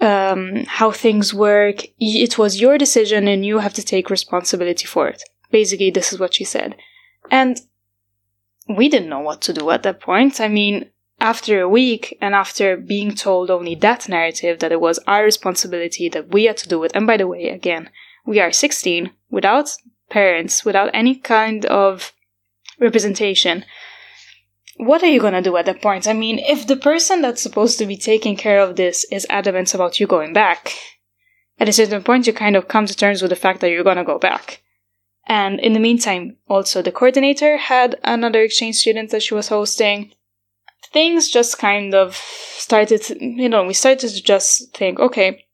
um, 0.00 0.64
how 0.66 0.90
things 0.90 1.34
work. 1.34 1.82
It 1.98 2.38
was 2.38 2.60
your 2.60 2.78
decision 2.78 3.28
and 3.28 3.44
you 3.44 3.58
have 3.58 3.74
to 3.74 3.84
take 3.84 4.10
responsibility 4.10 4.86
for 4.86 5.08
it. 5.08 5.22
Basically, 5.50 5.90
this 5.90 6.12
is 6.12 6.18
what 6.18 6.34
she 6.34 6.44
said. 6.44 6.76
And 7.30 7.60
we 8.68 8.88
didn't 8.88 9.08
know 9.08 9.20
what 9.20 9.40
to 9.42 9.52
do 9.52 9.70
at 9.70 9.82
that 9.82 10.00
point. 10.00 10.40
I 10.40 10.48
mean, 10.48 10.90
after 11.20 11.60
a 11.60 11.68
week 11.68 12.16
and 12.20 12.34
after 12.34 12.76
being 12.76 13.14
told 13.14 13.50
only 13.50 13.74
that 13.76 14.08
narrative 14.08 14.58
that 14.60 14.72
it 14.72 14.80
was 14.80 14.98
our 15.06 15.24
responsibility 15.24 16.08
that 16.08 16.28
we 16.28 16.44
had 16.44 16.56
to 16.58 16.68
do 16.68 16.82
it, 16.84 16.92
and 16.94 17.06
by 17.06 17.16
the 17.16 17.26
way, 17.26 17.48
again, 17.48 17.90
we 18.24 18.40
are 18.40 18.52
16 18.52 19.10
without 19.30 19.70
parents, 20.08 20.64
without 20.64 20.90
any 20.94 21.14
kind 21.14 21.66
of 21.66 22.12
representation. 22.78 23.64
What 24.76 25.02
are 25.02 25.08
you 25.08 25.20
gonna 25.20 25.42
do 25.42 25.56
at 25.56 25.66
that 25.66 25.82
point? 25.82 26.08
I 26.08 26.14
mean, 26.14 26.38
if 26.38 26.66
the 26.66 26.76
person 26.76 27.20
that's 27.20 27.42
supposed 27.42 27.78
to 27.78 27.86
be 27.86 27.96
taking 27.96 28.36
care 28.36 28.60
of 28.60 28.76
this 28.76 29.04
is 29.12 29.26
adamant 29.28 29.74
about 29.74 30.00
you 30.00 30.06
going 30.06 30.32
back, 30.32 30.72
at 31.58 31.68
a 31.68 31.72
certain 31.72 32.02
point 32.02 32.26
you 32.26 32.32
kind 32.32 32.56
of 32.56 32.68
come 32.68 32.86
to 32.86 32.96
terms 32.96 33.20
with 33.20 33.28
the 33.28 33.36
fact 33.36 33.60
that 33.60 33.70
you're 33.70 33.84
gonna 33.84 34.04
go 34.04 34.18
back. 34.18 34.62
And 35.26 35.60
in 35.60 35.74
the 35.74 35.80
meantime, 35.80 36.36
also 36.48 36.82
the 36.82 36.92
coordinator 36.92 37.56
had 37.56 37.98
another 38.02 38.42
exchange 38.42 38.76
student 38.76 39.10
that 39.10 39.22
she 39.22 39.34
was 39.34 39.48
hosting. 39.48 40.12
Things 40.92 41.30
just 41.30 41.58
kind 41.58 41.94
of 41.94 42.16
started, 42.16 43.08
you 43.20 43.48
know, 43.48 43.64
we 43.64 43.74
started 43.74 44.08
to 44.10 44.22
just 44.22 44.74
think, 44.74 44.98
okay, 44.98 45.44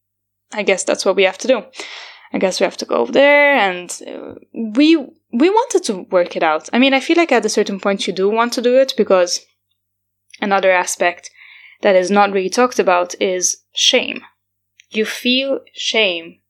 I 0.53 0.63
guess 0.63 0.85
that's 0.85 1.05
what 1.05 1.17
we 1.17 1.25
have 1.25 1.39
to 1.39 1.49
do. 1.49 1.63
I 2.33 2.39
guess 2.39 2.61
we 2.61 2.65
have 2.65 2.77
to 2.79 2.85
go 2.85 2.97
over 2.97 3.13
there 3.13 3.55
and 3.55 3.91
uh, 4.07 4.35
we 4.53 4.97
we 5.33 5.51
wanted 5.51 5.85
to 5.85 6.07
work 6.11 6.37
it 6.37 6.43
out. 6.43 6.69
I 6.73 6.79
mean, 6.79 6.95
I 6.95 7.01
feel 7.01 7.17
like 7.17 7.33
at 7.33 7.45
a 7.45 7.51
certain 7.51 7.81
point 7.81 8.07
you 8.07 8.13
do 8.13 8.29
want 8.31 8.53
to 8.55 8.63
do 8.63 8.77
it 8.77 8.95
because 8.97 9.45
another 10.41 10.71
aspect 10.71 11.31
that 11.83 11.97
is 11.97 12.11
not 12.11 12.33
really 12.33 12.51
talked 12.51 12.79
about 12.79 13.15
is 13.21 13.59
shame. 13.75 14.23
You 14.91 15.05
feel 15.05 15.61
shame 15.75 16.41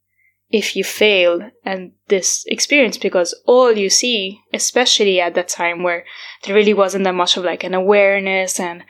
if 0.48 0.76
you 0.76 0.84
fail 0.84 1.50
and 1.64 1.92
this 2.08 2.44
experience 2.46 2.96
because 2.96 3.34
all 3.46 3.72
you 3.72 3.90
see, 3.90 4.40
especially 4.52 5.20
at 5.20 5.34
that 5.34 5.48
time 5.48 5.82
where 5.82 6.04
there 6.44 6.54
really 6.54 6.74
wasn't 6.74 7.04
that 7.04 7.14
much 7.14 7.36
of 7.36 7.44
like 7.44 7.64
an 7.64 7.74
awareness 7.74 8.60
and 8.60 8.84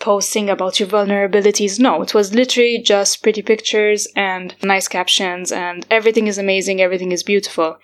posting 0.00 0.48
about 0.48 0.78
your 0.78 0.88
vulnerabilities. 0.88 1.78
No, 1.78 2.02
it 2.02 2.14
was 2.14 2.34
literally 2.34 2.78
just 2.78 3.22
pretty 3.22 3.42
pictures 3.42 4.08
and 4.16 4.54
nice 4.62 4.88
captions 4.88 5.52
and 5.52 5.86
everything 5.90 6.26
is 6.26 6.38
amazing, 6.38 6.80
everything 6.80 7.12
is 7.12 7.22
beautiful. 7.22 7.78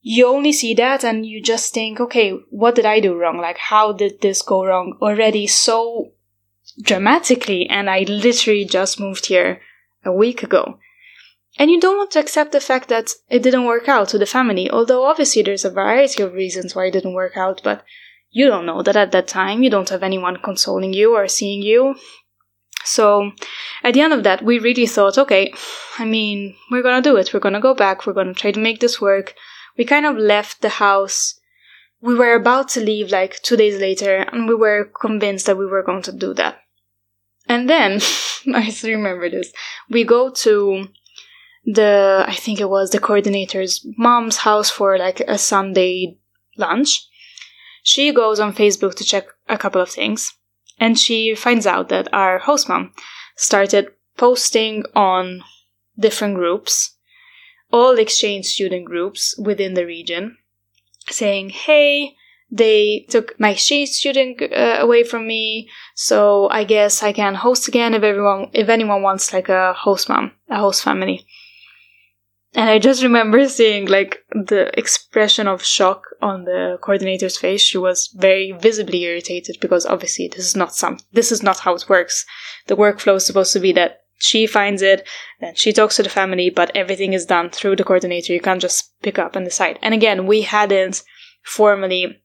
You 0.00 0.26
only 0.26 0.52
see 0.52 0.74
that 0.74 1.04
and 1.04 1.24
you 1.24 1.42
just 1.42 1.72
think, 1.72 1.98
okay, 1.98 2.30
what 2.50 2.74
did 2.74 2.84
I 2.84 3.00
do 3.00 3.16
wrong? 3.16 3.38
Like, 3.38 3.58
how 3.58 3.92
did 3.92 4.20
this 4.20 4.42
go 4.42 4.64
wrong 4.64 4.98
already 5.00 5.46
so 5.46 6.12
dramatically? 6.82 7.68
And 7.68 7.88
I 7.88 8.00
literally 8.00 8.64
just 8.64 9.00
moved 9.00 9.26
here 9.26 9.60
a 10.04 10.12
week 10.12 10.42
ago. 10.42 10.78
And 11.56 11.70
you 11.70 11.80
don't 11.80 11.96
want 11.96 12.10
to 12.12 12.20
accept 12.20 12.52
the 12.52 12.60
fact 12.60 12.88
that 12.88 13.12
it 13.28 13.42
didn't 13.42 13.66
work 13.66 13.88
out 13.88 14.08
to 14.08 14.18
the 14.18 14.26
family, 14.26 14.70
although 14.70 15.04
obviously 15.04 15.42
there's 15.42 15.64
a 15.64 15.70
variety 15.70 16.22
of 16.22 16.32
reasons 16.32 16.74
why 16.74 16.86
it 16.86 16.92
didn't 16.92 17.14
work 17.14 17.36
out, 17.36 17.60
but 17.62 17.84
you 18.30 18.48
don't 18.48 18.66
know 18.66 18.82
that 18.82 18.96
at 18.96 19.12
that 19.12 19.28
time. 19.28 19.62
You 19.62 19.70
don't 19.70 19.88
have 19.90 20.02
anyone 20.02 20.38
consoling 20.42 20.92
you 20.92 21.14
or 21.14 21.28
seeing 21.28 21.62
you. 21.62 21.94
So 22.84 23.30
at 23.82 23.94
the 23.94 24.00
end 24.00 24.12
of 24.12 24.24
that, 24.24 24.42
we 24.42 24.58
really 24.58 24.86
thought, 24.86 25.16
okay, 25.16 25.54
I 25.98 26.04
mean, 26.04 26.56
we're 26.70 26.82
gonna 26.82 27.00
do 27.00 27.16
it. 27.16 27.32
We're 27.32 27.40
gonna 27.40 27.60
go 27.60 27.74
back. 27.74 28.04
We're 28.04 28.12
gonna 28.12 28.34
try 28.34 28.50
to 28.50 28.60
make 28.60 28.80
this 28.80 29.00
work. 29.00 29.34
We 29.78 29.84
kind 29.84 30.04
of 30.04 30.16
left 30.16 30.60
the 30.60 30.68
house. 30.68 31.38
We 32.00 32.14
were 32.14 32.34
about 32.34 32.68
to 32.70 32.80
leave 32.80 33.10
like 33.10 33.40
two 33.42 33.56
days 33.56 33.80
later, 33.80 34.16
and 34.16 34.48
we 34.48 34.54
were 34.54 34.90
convinced 35.00 35.46
that 35.46 35.56
we 35.56 35.66
were 35.66 35.82
going 35.82 36.02
to 36.02 36.12
do 36.12 36.34
that. 36.34 36.58
And 37.48 37.70
then, 37.70 38.00
I 38.54 38.68
still 38.70 38.90
remember 38.90 39.30
this. 39.30 39.52
We 39.88 40.04
go 40.04 40.30
to 40.30 40.88
the 41.66 42.24
I 42.26 42.34
think 42.34 42.60
it 42.60 42.68
was 42.68 42.90
the 42.90 42.98
coordinator's 42.98 43.86
mom's 43.96 44.38
house 44.38 44.70
for 44.70 44.98
like 44.98 45.20
a 45.20 45.38
Sunday 45.38 46.18
lunch. 46.56 47.06
She 47.82 48.12
goes 48.12 48.40
on 48.40 48.54
Facebook 48.54 48.94
to 48.96 49.04
check 49.04 49.26
a 49.48 49.58
couple 49.58 49.80
of 49.80 49.90
things 49.90 50.32
and 50.78 50.98
she 50.98 51.34
finds 51.34 51.66
out 51.66 51.88
that 51.88 52.12
our 52.12 52.38
host 52.38 52.68
mom 52.68 52.92
started 53.36 53.88
posting 54.16 54.84
on 54.94 55.42
different 55.98 56.34
groups, 56.34 56.96
all 57.72 57.98
exchange 57.98 58.46
student 58.46 58.84
groups 58.84 59.36
within 59.38 59.74
the 59.74 59.86
region, 59.86 60.36
saying, 61.08 61.50
Hey, 61.50 62.14
they 62.50 63.06
took 63.08 63.38
my 63.40 63.50
exchange 63.50 63.88
student 63.88 64.40
uh, 64.42 64.76
away 64.80 65.02
from 65.02 65.26
me, 65.26 65.68
so 65.94 66.48
I 66.50 66.64
guess 66.64 67.02
I 67.02 67.12
can 67.12 67.34
host 67.34 67.66
again 67.68 67.94
if 67.94 68.02
everyone, 68.02 68.50
if 68.52 68.68
anyone 68.68 69.02
wants 69.02 69.32
like 69.32 69.48
a 69.48 69.72
host 69.72 70.08
mom, 70.08 70.32
a 70.48 70.58
host 70.58 70.82
family. 70.82 71.26
And 72.56 72.70
I 72.70 72.78
just 72.78 73.02
remember 73.02 73.48
seeing 73.48 73.86
like 73.86 74.24
the 74.30 74.70
expression 74.78 75.48
of 75.48 75.64
shock 75.64 76.04
on 76.22 76.44
the 76.44 76.78
coordinator's 76.80 77.36
face. 77.36 77.60
She 77.60 77.78
was 77.78 78.10
very 78.14 78.52
visibly 78.52 79.02
irritated 79.02 79.56
because 79.60 79.84
obviously 79.84 80.28
this 80.28 80.46
is 80.46 80.56
not 80.56 80.74
some 80.74 80.98
this 81.12 81.32
is 81.32 81.42
not 81.42 81.60
how 81.60 81.74
it 81.74 81.88
works. 81.88 82.24
The 82.68 82.76
workflow 82.76 83.16
is 83.16 83.26
supposed 83.26 83.52
to 83.54 83.60
be 83.60 83.72
that 83.72 84.04
she 84.18 84.46
finds 84.46 84.80
it, 84.80 85.06
then 85.40 85.54
she 85.54 85.72
talks 85.72 85.96
to 85.96 86.02
the 86.02 86.08
family, 86.08 86.48
but 86.48 86.70
everything 86.74 87.12
is 87.12 87.26
done 87.26 87.50
through 87.50 87.76
the 87.76 87.84
coordinator. 87.84 88.32
You 88.32 88.40
can't 88.40 88.60
just 88.60 88.92
pick 89.02 89.18
up 89.18 89.36
and 89.36 89.44
decide. 89.44 89.78
And 89.82 89.92
again, 89.92 90.26
we 90.26 90.42
hadn't 90.42 91.02
formally 91.42 92.22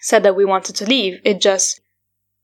said 0.00 0.24
that 0.24 0.36
we 0.36 0.44
wanted 0.44 0.76
to 0.76 0.84
leave. 0.84 1.20
It 1.24 1.40
just, 1.40 1.80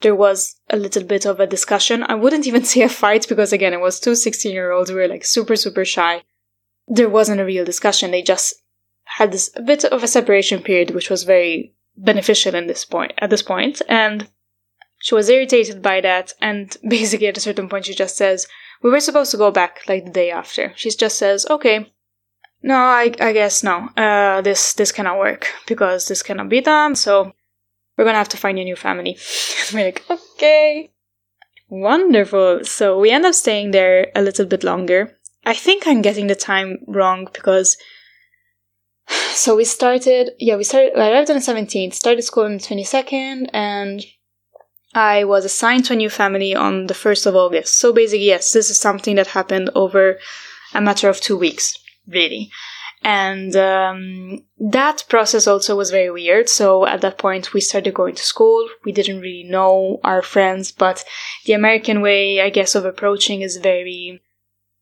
there 0.01 0.15
was 0.15 0.57
a 0.71 0.77
little 0.77 1.03
bit 1.03 1.27
of 1.27 1.41
a 1.41 1.47
discussion. 1.47 2.05
I 2.05 2.15
wouldn't 2.15 2.47
even 2.47 2.65
say 2.73 2.83
a 2.83 2.89
fight 2.89 3.27
because 3.29 3.53
again, 3.53 3.75
it 3.75 3.81
was 3.81 4.01
two 4.01 4.15
16 4.15 4.53
year 4.53 4.71
olds. 4.71 4.91
We 4.91 4.97
were 4.97 5.09
like 5.09 5.25
super, 5.25 5.57
super 5.57 5.85
shy. 5.85 6.23
There 6.89 7.09
wasn't 7.09 7.41
a 7.41 7.45
real 7.45 7.65
discussion. 7.65 8.11
They 8.11 8.23
just 8.23 8.55
had 9.05 9.33
this 9.33 9.51
a 9.55 9.63
bit 9.63 9.85
of 9.85 10.03
a 10.03 10.09
separation 10.09 10.63
period, 10.63 10.91
which 10.91 11.11
was 11.11 11.25
very 11.25 11.75
beneficial 11.97 12.55
in 12.55 12.67
this 12.67 12.85
point, 12.85 13.13
at 13.19 13.31
this 13.31 13.43
point. 13.43 13.83
And 13.89 14.29
she 14.99 15.15
was 15.15 15.29
irritated 15.29 15.83
by 15.83 16.01
that. 16.01 16.33
And 16.41 16.77
basically 16.89 17.27
at 17.27 17.37
a 17.37 17.41
certain 17.41 17.69
point, 17.69 17.87
she 17.87 17.95
just 17.95 18.17
says, 18.17 18.47
we 18.83 18.91
were 18.91 19.01
supposed 19.01 19.31
to 19.33 19.37
go 19.37 19.51
back 19.51 19.81
like 19.89 20.05
the 20.05 20.11
day 20.11 20.31
after. 20.31 20.73
She 20.77 20.91
just 20.91 21.19
says, 21.19 21.47
okay, 21.51 21.93
no, 22.63 22.75
I, 22.77 23.13
I 23.21 23.33
guess 23.33 23.63
no. 23.63 23.89
Uh, 23.97 24.41
this, 24.43 24.73
this 24.75 24.93
cannot 24.93 25.19
work 25.19 25.49
because 25.67 26.09
this 26.09 26.23
cannot 26.23 26.49
be 26.49 26.61
done. 26.61 26.95
So 26.95 27.33
we're 27.97 28.05
gonna 28.05 28.19
have 28.19 28.29
to 28.31 28.37
find 28.37 28.59
a 28.59 28.65
new 28.65 28.77
family. 28.77 29.19
we're 29.73 29.87
like, 29.87 30.05
okay. 30.11 30.91
Wonderful. 31.69 32.65
So 32.65 32.99
we 32.99 33.11
end 33.11 33.27
up 33.27 33.35
staying 33.35 33.73
there 33.73 34.11
a 34.15 34.23
little 34.23 34.47
bit 34.47 34.65
longer. 34.65 35.18
I 35.49 35.55
think 35.55 35.87
I'm 35.87 36.03
getting 36.03 36.27
the 36.27 36.35
time 36.35 36.77
wrong 36.87 37.27
because 37.33 37.79
so 39.33 39.57
we 39.57 39.65
started 39.65 40.33
yeah, 40.39 40.57
we 40.57 40.65
started 40.65 40.93
I 40.95 41.11
arrived 41.11 41.31
on 41.31 41.37
the 41.37 41.43
seventeenth, 41.43 41.95
started 41.95 42.23
school 42.23 42.45
on 42.45 42.59
the 42.59 42.63
twenty 42.63 42.85
second, 42.85 43.49
and 43.55 44.05
I 44.95 45.25
was 45.25 45.47
assigned 45.47 45.87
to 45.87 45.95
a 45.95 45.97
new 45.97 46.11
family 46.11 46.55
on 46.55 46.87
the 46.87 47.01
first 47.05 47.25
of 47.25 47.35
August. 47.35 47.79
So 47.79 47.95
basically, 47.95 48.27
yes, 48.27 48.53
this 48.53 48.69
is 48.69 48.79
something 48.79 49.17
that 49.17 49.29
happened 49.29 49.71
over 49.75 50.19
a 50.75 50.83
matter 50.83 51.09
of 51.09 51.19
two 51.19 51.39
weeks, 51.39 51.75
really. 52.07 52.51
And 53.03 53.57
um, 53.57 54.45
that 54.59 55.05
process 55.09 55.47
also 55.47 55.77
was 55.77 55.91
very 55.91 56.11
weird. 56.11 56.51
So 56.51 56.85
at 56.85 57.01
that 57.01 57.17
point, 57.17 57.55
we 57.55 57.61
started 57.63 57.95
going 57.95 58.17
to 58.17 58.25
school. 58.25 58.69
We 58.85 58.93
didn't 58.93 59.21
really 59.21 59.45
know 59.45 60.01
our 60.05 60.21
friends, 60.21 60.73
but 60.73 61.05
the 61.47 61.55
American 61.55 62.03
way, 62.03 62.43
I 62.43 62.51
guess, 62.51 62.75
of 62.75 62.85
approaching 62.85 63.41
is 63.41 63.57
very 63.57 64.21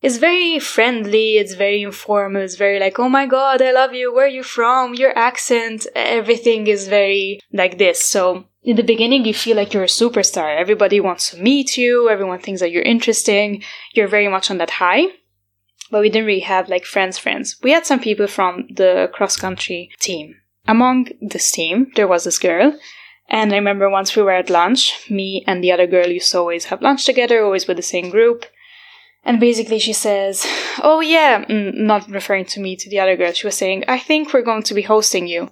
it's 0.02 0.18
very 0.18 0.58
friendly, 0.58 1.38
it's 1.38 1.54
very 1.54 1.82
informal, 1.82 2.42
it's 2.42 2.56
very 2.56 2.78
like, 2.78 2.98
oh 2.98 3.08
my 3.08 3.26
god, 3.26 3.62
I 3.62 3.72
love 3.72 3.94
you, 3.94 4.14
where 4.14 4.26
are 4.26 4.28
you 4.28 4.42
from, 4.42 4.94
your 4.94 5.16
accent, 5.16 5.86
everything 5.94 6.66
is 6.66 6.88
very 6.88 7.40
like 7.52 7.78
this. 7.78 8.02
So 8.02 8.44
in 8.62 8.76
the 8.76 8.82
beginning, 8.82 9.24
you 9.24 9.34
feel 9.34 9.56
like 9.56 9.72
you're 9.72 9.84
a 9.84 9.86
superstar. 9.86 10.58
Everybody 10.58 11.00
wants 11.00 11.30
to 11.30 11.40
meet 11.40 11.76
you, 11.76 12.08
everyone 12.08 12.40
thinks 12.40 12.60
that 12.60 12.70
you're 12.70 12.82
interesting, 12.82 13.62
you're 13.94 14.08
very 14.08 14.28
much 14.28 14.50
on 14.50 14.58
that 14.58 14.70
high 14.70 15.06
but 15.90 16.00
we 16.00 16.08
didn't 16.08 16.26
really 16.26 16.40
have 16.40 16.68
like 16.68 16.84
friends 16.84 17.18
friends. 17.18 17.56
We 17.62 17.70
had 17.70 17.86
some 17.86 18.00
people 18.00 18.26
from 18.26 18.66
the 18.70 19.10
cross 19.12 19.36
country 19.36 19.90
team. 20.00 20.36
Among 20.66 21.08
this 21.20 21.50
team, 21.52 21.92
there 21.94 22.08
was 22.08 22.24
this 22.24 22.38
girl, 22.38 22.76
and 23.28 23.52
I 23.52 23.56
remember 23.56 23.88
once 23.88 24.16
we 24.16 24.22
were 24.22 24.32
at 24.32 24.50
lunch, 24.50 25.08
me 25.08 25.44
and 25.46 25.62
the 25.62 25.72
other 25.72 25.86
girl 25.86 26.08
used 26.08 26.32
to 26.32 26.38
always 26.38 26.66
have 26.66 26.82
lunch 26.82 27.04
together, 27.04 27.44
always 27.44 27.66
with 27.66 27.76
the 27.76 27.82
same 27.82 28.10
group. 28.10 28.46
And 29.26 29.40
basically, 29.40 29.80
she 29.80 29.92
says, 29.92 30.46
Oh, 30.82 31.00
yeah, 31.00 31.44
mm, 31.44 31.74
not 31.74 32.08
referring 32.08 32.44
to 32.46 32.60
me, 32.60 32.76
to 32.76 32.88
the 32.88 33.00
other 33.00 33.16
girl. 33.16 33.32
She 33.32 33.46
was 33.46 33.56
saying, 33.56 33.82
I 33.88 33.98
think 33.98 34.32
we're 34.32 34.42
going 34.42 34.62
to 34.62 34.74
be 34.74 34.82
hosting 34.82 35.26
you. 35.26 35.50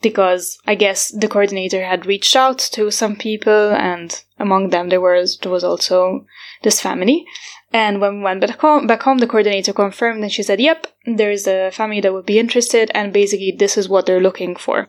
Because 0.00 0.58
I 0.66 0.76
guess 0.76 1.10
the 1.10 1.28
coordinator 1.28 1.84
had 1.84 2.06
reached 2.06 2.34
out 2.36 2.58
to 2.74 2.90
some 2.90 3.16
people, 3.16 3.72
and 3.72 4.20
among 4.38 4.70
them 4.70 4.88
there 4.88 5.00
was, 5.00 5.38
there 5.38 5.50
was 5.50 5.64
also 5.64 6.26
this 6.62 6.80
family. 6.80 7.26
And 7.72 8.00
when 8.00 8.18
we 8.18 8.24
went 8.24 8.40
back 8.40 8.60
home, 8.60 8.86
back 8.86 9.02
home, 9.02 9.18
the 9.18 9.26
coordinator 9.26 9.72
confirmed 9.72 10.22
and 10.22 10.30
she 10.30 10.42
said, 10.42 10.60
yep, 10.60 10.86
there 11.06 11.30
is 11.30 11.46
a 11.46 11.70
family 11.70 12.00
that 12.00 12.12
would 12.12 12.26
be 12.26 12.38
interested 12.38 12.90
and 12.94 13.12
basically 13.12 13.54
this 13.58 13.76
is 13.76 13.88
what 13.88 14.06
they're 14.06 14.20
looking 14.20 14.54
for. 14.56 14.88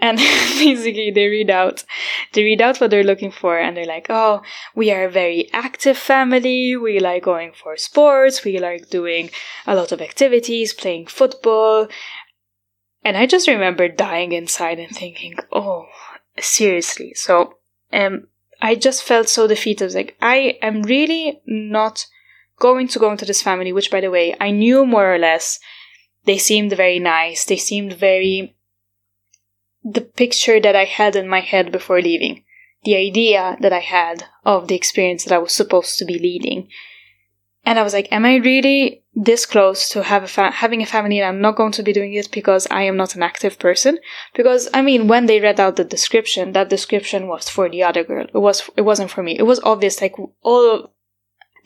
And 0.00 0.18
basically 0.58 1.10
they 1.10 1.26
read 1.26 1.50
out, 1.50 1.84
they 2.32 2.42
read 2.42 2.60
out 2.60 2.80
what 2.80 2.90
they're 2.90 3.04
looking 3.04 3.30
for 3.30 3.58
and 3.58 3.76
they're 3.76 3.84
like, 3.84 4.06
oh, 4.08 4.42
we 4.74 4.90
are 4.90 5.04
a 5.04 5.10
very 5.10 5.50
active 5.52 5.96
family. 5.96 6.76
We 6.76 6.98
like 7.00 7.24
going 7.24 7.52
for 7.52 7.76
sports. 7.76 8.44
We 8.44 8.58
like 8.58 8.88
doing 8.88 9.30
a 9.66 9.74
lot 9.74 9.92
of 9.92 10.00
activities, 10.00 10.72
playing 10.72 11.06
football. 11.06 11.88
And 13.04 13.16
I 13.16 13.26
just 13.26 13.48
remember 13.48 13.88
dying 13.88 14.32
inside 14.32 14.78
and 14.78 14.94
thinking, 14.94 15.38
oh, 15.52 15.86
seriously. 16.38 17.14
So, 17.14 17.54
um, 17.92 18.26
I 18.62 18.74
just 18.74 19.02
felt 19.02 19.28
so 19.28 19.46
defeated. 19.46 19.94
Like, 19.94 20.16
I 20.20 20.58
am 20.60 20.82
really 20.82 21.40
not 21.46 22.06
going 22.58 22.88
to 22.88 22.98
go 22.98 23.10
into 23.10 23.24
this 23.24 23.42
family, 23.42 23.72
which 23.72 23.90
by 23.90 24.00
the 24.00 24.10
way, 24.10 24.36
I 24.38 24.50
knew 24.50 24.84
more 24.86 25.14
or 25.14 25.18
less. 25.18 25.58
They 26.24 26.36
seemed 26.36 26.72
very 26.72 26.98
nice. 26.98 27.46
They 27.46 27.56
seemed 27.56 27.94
very 27.94 28.54
the 29.82 30.00
picture 30.00 30.60
that 30.60 30.76
I 30.76 30.84
had 30.84 31.16
in 31.16 31.28
my 31.28 31.40
head 31.40 31.72
before 31.72 32.00
leaving. 32.00 32.44
The 32.84 32.96
idea 32.96 33.56
that 33.60 33.72
I 33.72 33.80
had 33.80 34.24
of 34.44 34.68
the 34.68 34.74
experience 34.74 35.24
that 35.24 35.34
I 35.34 35.38
was 35.38 35.52
supposed 35.52 35.98
to 35.98 36.04
be 36.04 36.18
leading. 36.18 36.68
And 37.64 37.78
I 37.78 37.82
was 37.82 37.92
like, 37.92 38.08
am 38.10 38.24
I 38.24 38.36
really 38.36 39.02
this 39.14 39.44
close 39.44 39.90
to 39.90 40.02
have 40.02 40.22
a 40.22 40.28
fa- 40.28 40.50
having 40.50 40.80
a 40.80 40.86
family 40.86 41.18
and 41.18 41.26
I'm 41.26 41.42
not 41.42 41.56
going 41.56 41.72
to 41.72 41.82
be 41.82 41.92
doing 41.92 42.14
it 42.14 42.30
because 42.30 42.66
I 42.70 42.82
am 42.82 42.96
not 42.96 43.14
an 43.14 43.22
active 43.22 43.58
person? 43.58 43.98
Because 44.34 44.68
I 44.72 44.80
mean, 44.80 45.08
when 45.08 45.26
they 45.26 45.40
read 45.40 45.60
out 45.60 45.76
the 45.76 45.84
description, 45.84 46.52
that 46.52 46.70
description 46.70 47.26
was 47.26 47.50
for 47.50 47.68
the 47.68 47.82
other 47.82 48.02
girl. 48.02 48.26
It 48.32 48.38
was, 48.38 48.70
it 48.76 48.82
wasn't 48.82 49.10
for 49.10 49.22
me. 49.22 49.38
It 49.38 49.42
was 49.42 49.60
obvious, 49.60 50.00
like 50.00 50.16
all 50.42 50.90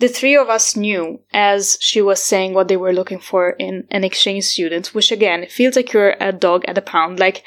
the 0.01 0.09
three 0.09 0.37
of 0.37 0.49
us 0.49 0.75
knew 0.75 1.21
as 1.33 1.79
she 1.81 2.03
was 2.03 2.21
saying 2.21 2.55
what 2.55 2.67
they 2.67 2.77
were 2.77 2.93
looking 2.93 3.21
for 3.21 3.51
in 3.51 3.87
an 3.91 4.03
exchange 4.03 4.45
student, 4.45 4.89
which 4.89 5.12
again, 5.12 5.47
feels 5.49 5.77
like 5.77 5.93
you're 5.93 6.17
a 6.21 6.33
dog 6.33 6.65
at 6.67 6.79
a 6.79 6.83
pound. 6.83 7.21
Like, 7.21 7.45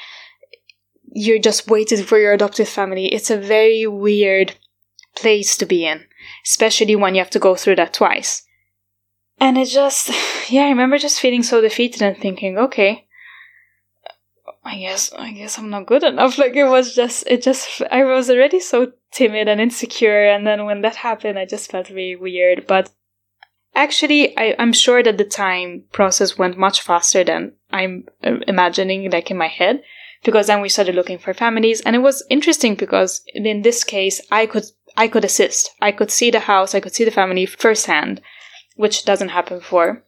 you're 1.12 1.38
just 1.38 1.68
waiting 1.68 2.02
for 2.04 2.18
your 2.18 2.32
adoptive 2.32 2.68
family. 2.68 3.06
It's 3.06 3.30
a 3.30 3.38
very 3.38 3.86
weird 3.86 4.54
place 5.16 5.56
to 5.56 5.66
be 5.66 5.86
in 5.86 6.04
especially 6.44 6.96
when 6.96 7.14
you 7.14 7.20
have 7.20 7.30
to 7.30 7.38
go 7.38 7.54
through 7.54 7.76
that 7.76 7.94
twice. 7.94 8.42
And 9.40 9.56
it 9.56 9.66
just, 9.66 10.10
yeah, 10.50 10.62
I 10.62 10.70
remember 10.70 10.98
just 10.98 11.20
feeling 11.20 11.42
so 11.42 11.60
defeated 11.60 12.02
and 12.02 12.16
thinking, 12.16 12.58
okay, 12.58 13.06
I 14.64 14.78
guess, 14.78 15.12
I 15.12 15.32
guess 15.32 15.58
I'm 15.58 15.70
not 15.70 15.86
good 15.86 16.04
enough. 16.04 16.38
Like 16.38 16.56
it 16.56 16.64
was 16.64 16.94
just, 16.94 17.24
it 17.26 17.42
just, 17.42 17.82
I 17.90 18.04
was 18.04 18.28
already 18.28 18.60
so 18.60 18.92
timid 19.12 19.48
and 19.48 19.60
insecure. 19.60 20.28
And 20.28 20.46
then 20.46 20.64
when 20.64 20.82
that 20.82 20.96
happened, 20.96 21.38
I 21.38 21.46
just 21.46 21.70
felt 21.70 21.90
really 21.90 22.16
weird. 22.16 22.66
But 22.66 22.90
actually, 23.74 24.36
I, 24.36 24.54
I'm 24.58 24.72
sure 24.72 25.02
that 25.02 25.16
the 25.16 25.24
time 25.24 25.84
process 25.92 26.36
went 26.36 26.58
much 26.58 26.82
faster 26.82 27.24
than 27.24 27.52
I'm 27.70 28.08
uh, 28.24 28.38
imagining, 28.46 29.10
like 29.10 29.30
in 29.30 29.38
my 29.38 29.48
head 29.48 29.82
because 30.24 30.46
then 30.46 30.60
we 30.60 30.68
started 30.68 30.94
looking 30.94 31.18
for 31.18 31.32
families 31.32 31.80
and 31.82 31.94
it 31.94 32.00
was 32.00 32.24
interesting 32.28 32.74
because 32.74 33.22
in 33.34 33.62
this 33.62 33.84
case 33.84 34.20
i 34.30 34.46
could 34.46 34.64
I 34.98 35.06
could 35.06 35.24
assist. 35.24 35.70
I 35.80 35.92
could 35.92 36.10
see 36.10 36.30
the 36.30 36.40
house, 36.40 36.74
I 36.74 36.80
could 36.80 36.92
see 36.92 37.04
the 37.04 37.12
family 37.12 37.46
firsthand, 37.46 38.20
which 38.74 39.04
doesn't 39.04 39.28
happen 39.28 39.58
before. 39.58 40.02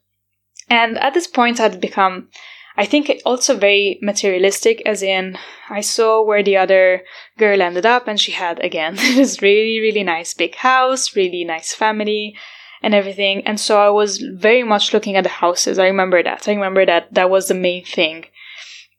And 0.69 0.99
at 0.99 1.15
this 1.15 1.29
point, 1.29 1.61
I'd 1.61 1.81
become, 1.81 2.29
I 2.77 2.87
think, 2.87 3.09
also 3.25 3.57
very 3.57 4.01
materialistic, 4.03 4.83
as 4.85 5.01
in, 5.03 5.39
I 5.69 5.81
saw 5.81 6.23
where 6.23 6.43
the 6.43 6.57
other 6.57 7.03
girl 7.39 7.63
ended 7.63 7.87
up, 7.87 8.09
and 8.09 8.21
she 8.21 8.33
had, 8.33 8.59
again, 8.65 8.95
this 8.97 9.41
really, 9.41 9.79
really 9.81 10.03
nice 10.03 10.35
big 10.35 10.57
house, 10.57 11.15
really 11.15 11.45
nice 11.45 11.73
family, 11.73 12.37
and 12.83 12.93
everything. 12.93 13.47
And 13.47 13.61
so 13.61 13.81
I 13.81 13.91
was 13.91 14.19
very 14.19 14.65
much 14.65 14.93
looking 14.93 15.15
at 15.15 15.23
the 15.23 15.31
houses. 15.31 15.79
I 15.79 15.87
remember 15.87 16.21
that. 16.25 16.49
I 16.49 16.55
remember 16.55 16.85
that 16.85 17.15
that 17.15 17.31
was 17.31 17.47
the 17.47 17.55
main 17.55 17.85
thing 17.85 18.25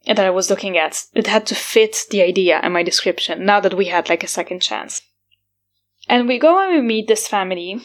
that 0.06 0.20
I 0.20 0.30
was 0.30 0.50
looking 0.50 0.78
at. 0.78 1.06
It 1.14 1.28
had 1.28 1.46
to 1.48 1.56
fit 1.56 2.06
the 2.10 2.22
idea 2.22 2.60
and 2.62 2.74
my 2.74 2.84
description 2.84 3.46
now 3.46 3.60
that 3.60 3.76
we 3.76 3.86
had 3.86 4.10
like 4.10 4.24
a 4.24 4.28
second 4.28 4.62
chance. 4.62 5.02
And 6.08 6.28
we 6.28 6.40
go 6.40 6.60
and 6.60 6.76
we 6.76 6.82
meet 6.82 7.08
this 7.08 7.28
family. 7.28 7.80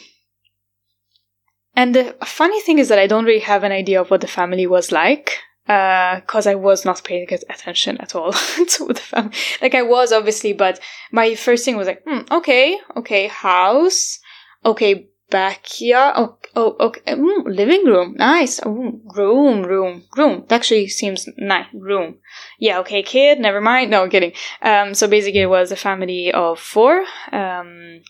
And 1.75 1.93
the 1.93 2.15
funny 2.25 2.59
thing 2.61 2.79
is 2.79 2.89
that 2.89 2.99
I 2.99 3.07
don't 3.07 3.25
really 3.25 3.39
have 3.39 3.63
an 3.63 3.71
idea 3.71 4.01
of 4.01 4.09
what 4.09 4.21
the 4.21 4.27
family 4.27 4.65
was 4.65 4.91
like 4.91 5.37
because 5.67 6.47
uh, 6.47 6.51
I 6.51 6.55
was 6.55 6.85
not 6.85 7.03
paying 7.03 7.27
attention 7.49 7.97
at 7.97 8.15
all 8.15 8.31
to 8.67 8.87
the 8.87 8.95
family. 8.95 9.35
Like 9.61 9.75
I 9.75 9.81
was 9.81 10.13
obviously, 10.13 10.53
but 10.53 10.79
my 11.11 11.35
first 11.35 11.65
thing 11.65 11.75
was 11.75 11.87
like, 11.87 12.03
hmm, 12.07 12.21
okay, 12.31 12.79
okay, 12.95 13.27
house, 13.27 14.19
okay, 14.65 15.09
backyard, 15.29 16.13
oh, 16.17 16.37
oh 16.55 16.75
okay, 16.79 17.01
mm, 17.13 17.43
living 17.45 17.85
room, 17.85 18.15
nice, 18.17 18.59
oh, 18.65 18.99
room, 19.15 19.63
room, 19.63 20.03
room. 20.15 20.45
That 20.47 20.57
actually 20.57 20.87
seems 20.87 21.27
nice, 21.37 21.67
room. 21.73 22.17
Yeah, 22.59 22.79
okay, 22.79 23.03
kid, 23.03 23.39
never 23.39 23.61
mind. 23.61 23.91
No, 23.91 24.03
I'm 24.03 24.09
kidding. 24.09 24.33
Um, 24.61 24.93
so 24.93 25.07
basically, 25.07 25.41
it 25.41 25.49
was 25.49 25.71
a 25.71 25.75
family 25.75 26.31
of 26.31 26.59
four. 26.59 27.05
Um, 27.31 28.01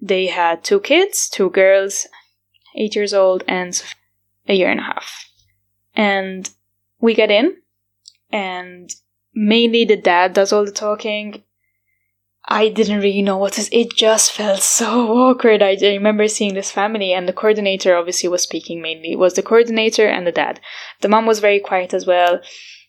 they 0.00 0.26
had 0.26 0.62
two 0.62 0.80
kids, 0.80 1.28
two 1.28 1.50
girls, 1.50 2.06
eight 2.76 2.94
years 2.94 3.14
old, 3.14 3.44
and 3.48 3.80
a 4.46 4.54
year 4.54 4.70
and 4.70 4.80
a 4.80 4.84
half. 4.84 5.28
And 5.94 6.48
we 7.00 7.14
get 7.14 7.30
in, 7.30 7.56
and 8.30 8.90
mainly 9.34 9.84
the 9.84 9.96
dad 9.96 10.32
does 10.32 10.52
all 10.52 10.64
the 10.64 10.72
talking. 10.72 11.42
I 12.50 12.70
didn't 12.70 13.00
really 13.00 13.20
know 13.20 13.36
what 13.36 13.52
to. 13.54 13.78
It 13.78 13.94
just 13.94 14.32
felt 14.32 14.62
so 14.62 15.08
awkward. 15.28 15.62
I, 15.62 15.76
remember 15.82 16.26
seeing 16.28 16.54
this 16.54 16.70
family, 16.70 17.12
and 17.12 17.28
the 17.28 17.34
coordinator 17.34 17.94
obviously 17.94 18.30
was 18.30 18.42
speaking 18.42 18.80
mainly. 18.80 19.12
It 19.12 19.18
was 19.18 19.34
the 19.34 19.42
coordinator 19.42 20.08
and 20.08 20.26
the 20.26 20.32
dad. 20.32 20.58
The 21.02 21.08
mom 21.08 21.26
was 21.26 21.40
very 21.40 21.60
quiet 21.60 21.92
as 21.92 22.06
well. 22.06 22.40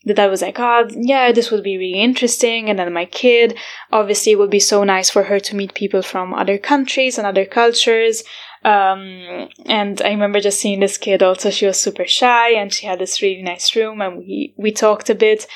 The 0.05 0.13
dad 0.13 0.27
was 0.31 0.41
like, 0.41 0.57
"Oh, 0.61 0.87
yeah, 0.95 1.33
this 1.33 1.51
would 1.51 1.61
be 1.61 1.77
really 1.77 1.99
interesting." 1.99 2.69
And 2.69 2.79
then 2.79 2.93
my 2.93 3.03
kid, 3.03 3.57
obviously, 3.91 4.31
it 4.31 4.39
would 4.39 4.49
be 4.49 4.61
so 4.61 4.85
nice 4.85 5.09
for 5.09 5.23
her 5.23 5.41
to 5.41 5.55
meet 5.57 5.73
people 5.73 6.01
from 6.01 6.33
other 6.33 6.57
countries 6.57 7.17
and 7.17 7.27
other 7.27 7.45
cultures. 7.45 8.23
Um, 8.63 9.49
and 9.65 10.01
I 10.01 10.09
remember 10.09 10.39
just 10.39 10.59
seeing 10.61 10.79
this 10.79 10.97
kid. 10.97 11.21
Also, 11.21 11.49
she 11.49 11.65
was 11.65 11.77
super 11.77 12.07
shy, 12.07 12.51
and 12.51 12.73
she 12.73 12.87
had 12.87 12.99
this 12.99 13.21
really 13.21 13.41
nice 13.41 13.75
room, 13.75 13.99
and 13.99 14.19
we 14.19 14.53
we 14.57 14.71
talked 14.71 15.09
a 15.09 15.15
bit. 15.15 15.47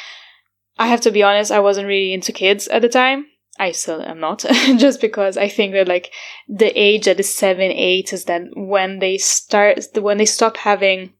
I 0.78 0.88
have 0.88 1.01
to 1.01 1.12
be 1.12 1.24
honest, 1.24 1.51
I 1.51 1.60
wasn't 1.62 1.88
really 1.88 2.14
into 2.14 2.34
kids 2.34 2.68
at 2.68 2.82
the 2.82 2.89
time 2.89 3.28
I 3.60 3.72
still 3.72 4.01
am 4.01 4.20
not, 4.20 4.39
just 4.78 4.99
because 4.99 5.38
I 5.38 5.47
think 5.47 5.74
that 5.74 5.88
like 5.88 6.12
the 6.47 6.72
age 6.80 7.06
that 7.06 7.20
is 7.20 7.34
seven, 7.34 7.72
eight 7.72 8.12
is 8.12 8.26
that 8.26 8.43
when 8.56 8.99
they 8.99 9.18
start, 9.18 9.86
when 9.95 10.18
they 10.18 10.26
stop 10.26 10.58
having 10.58 11.14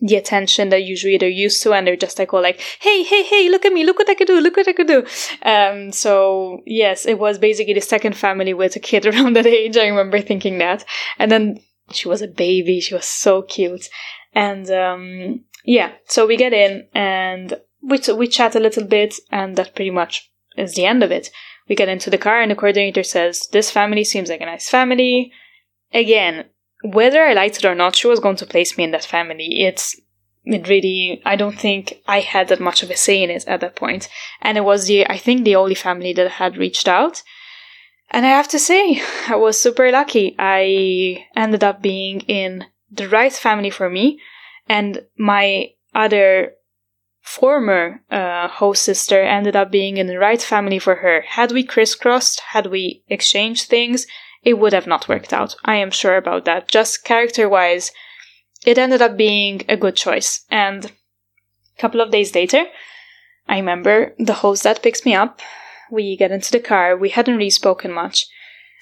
the 0.00 0.16
attention 0.16 0.68
that 0.68 0.84
usually 0.84 1.16
they're 1.16 1.28
used 1.28 1.62
to, 1.62 1.72
and 1.72 1.86
they're 1.86 1.96
just 1.96 2.18
like, 2.18 2.32
all 2.32 2.42
like, 2.42 2.60
hey, 2.80 3.02
hey, 3.02 3.22
hey, 3.22 3.48
look 3.48 3.64
at 3.64 3.72
me, 3.72 3.84
look 3.84 3.98
what 3.98 4.10
I 4.10 4.14
could 4.14 4.26
do, 4.26 4.40
look 4.40 4.56
what 4.56 4.68
I 4.68 4.72
could 4.74 4.86
do. 4.86 5.06
Um, 5.42 5.90
so 5.90 6.60
yes, 6.66 7.06
it 7.06 7.18
was 7.18 7.38
basically 7.38 7.74
the 7.74 7.80
second 7.80 8.16
family 8.16 8.54
with 8.54 8.76
a 8.76 8.80
kid 8.80 9.06
around 9.06 9.34
that 9.34 9.46
age. 9.46 9.76
I 9.76 9.86
remember 9.86 10.20
thinking 10.20 10.58
that, 10.58 10.84
and 11.18 11.30
then 11.30 11.60
she 11.92 12.08
was 12.08 12.22
a 12.22 12.28
baby, 12.28 12.80
she 12.80 12.94
was 12.94 13.06
so 13.06 13.42
cute, 13.42 13.88
and 14.34 14.70
um, 14.70 15.44
yeah, 15.64 15.92
so 16.06 16.26
we 16.26 16.36
get 16.36 16.52
in 16.52 16.86
and 16.94 17.54
we 17.82 17.98
t- 17.98 18.12
we 18.12 18.28
chat 18.28 18.54
a 18.54 18.60
little 18.60 18.84
bit, 18.84 19.14
and 19.32 19.56
that 19.56 19.74
pretty 19.74 19.90
much 19.90 20.30
is 20.56 20.74
the 20.74 20.86
end 20.86 21.02
of 21.02 21.10
it. 21.10 21.30
We 21.68 21.74
get 21.74 21.88
into 21.88 22.10
the 22.10 22.18
car, 22.18 22.40
and 22.40 22.50
the 22.50 22.54
coordinator 22.54 23.02
says, 23.02 23.48
This 23.48 23.70
family 23.70 24.04
seems 24.04 24.28
like 24.28 24.40
a 24.40 24.46
nice 24.46 24.68
family. 24.68 25.32
Again, 25.92 26.44
whether 26.82 27.24
I 27.24 27.32
liked 27.32 27.58
it 27.58 27.64
or 27.64 27.74
not, 27.74 27.96
she 27.96 28.06
was 28.06 28.20
going 28.20 28.36
to 28.36 28.46
place 28.46 28.76
me 28.76 28.84
in 28.84 28.90
that 28.92 29.04
family. 29.04 29.64
It's 29.64 29.96
it 30.44 30.68
really 30.68 31.20
I 31.26 31.34
don't 31.34 31.58
think 31.58 32.00
I 32.06 32.20
had 32.20 32.48
that 32.48 32.60
much 32.60 32.82
of 32.82 32.90
a 32.90 32.96
say 32.96 33.22
in 33.22 33.30
it 33.30 33.46
at 33.48 33.60
that 33.60 33.76
point. 33.76 34.08
And 34.40 34.56
it 34.56 34.64
was 34.64 34.86
the 34.86 35.06
I 35.08 35.18
think 35.18 35.44
the 35.44 35.56
only 35.56 35.74
family 35.74 36.12
that 36.14 36.30
had 36.32 36.56
reached 36.56 36.88
out. 36.88 37.22
And 38.10 38.24
I 38.24 38.30
have 38.30 38.48
to 38.48 38.58
say, 38.58 39.02
I 39.28 39.36
was 39.36 39.60
super 39.60 39.90
lucky. 39.90 40.36
I 40.38 41.26
ended 41.34 41.64
up 41.64 41.82
being 41.82 42.20
in 42.20 42.66
the 42.90 43.08
right 43.08 43.32
family 43.32 43.70
for 43.70 43.90
me. 43.90 44.20
And 44.68 45.04
my 45.18 45.70
other 45.94 46.52
former 47.26 48.00
uh, 48.08 48.46
host 48.46 48.84
sister 48.84 49.20
ended 49.20 49.56
up 49.56 49.70
being 49.70 49.96
in 49.96 50.06
the 50.06 50.18
right 50.18 50.40
family 50.40 50.78
for 50.78 50.94
her. 50.96 51.22
Had 51.22 51.50
we 51.50 51.64
crisscrossed, 51.64 52.40
had 52.52 52.66
we 52.66 53.02
exchanged 53.08 53.68
things, 53.68 54.06
it 54.44 54.54
would 54.54 54.72
have 54.72 54.86
not 54.86 55.08
worked 55.08 55.32
out. 55.32 55.56
I 55.64 55.74
am 55.74 55.90
sure 55.90 56.16
about 56.16 56.44
that. 56.44 56.68
Just 56.68 57.04
character 57.04 57.48
wise, 57.48 57.90
it 58.64 58.78
ended 58.78 59.02
up 59.02 59.16
being 59.16 59.64
a 59.68 59.76
good 59.76 59.96
choice. 59.96 60.46
And 60.50 60.86
a 60.86 61.80
couple 61.80 62.00
of 62.00 62.12
days 62.12 62.32
later, 62.34 62.64
I 63.48 63.56
remember 63.58 64.14
the 64.18 64.34
host 64.34 64.62
that 64.62 64.82
picks 64.82 65.04
me 65.04 65.14
up. 65.14 65.40
We 65.90 66.16
get 66.16 66.30
into 66.30 66.52
the 66.52 66.60
car. 66.60 66.96
We 66.96 67.10
hadn't 67.10 67.36
really 67.36 67.50
spoken 67.50 67.92
much. 67.92 68.26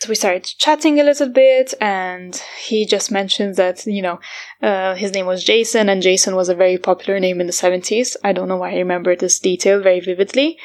So 0.00 0.08
we 0.08 0.14
started 0.16 0.44
chatting 0.44 1.00
a 1.00 1.04
little 1.04 1.28
bit, 1.28 1.72
and 1.80 2.36
he 2.62 2.84
just 2.84 3.10
mentioned 3.10 3.56
that, 3.56 3.86
you 3.86 4.02
know, 4.02 4.20
uh, 4.62 4.94
his 4.94 5.12
name 5.12 5.26
was 5.26 5.44
Jason, 5.44 5.88
and 5.88 6.02
Jason 6.02 6.34
was 6.36 6.48
a 6.48 6.54
very 6.54 6.76
popular 6.76 7.18
name 7.18 7.40
in 7.40 7.46
the 7.46 7.52
70s. 7.52 8.16
I 8.22 8.32
don't 8.32 8.48
know 8.48 8.56
why 8.56 8.72
I 8.72 8.78
remember 8.78 9.16
this 9.16 9.38
detail 9.38 9.80
very 9.80 10.00
vividly. 10.00 10.58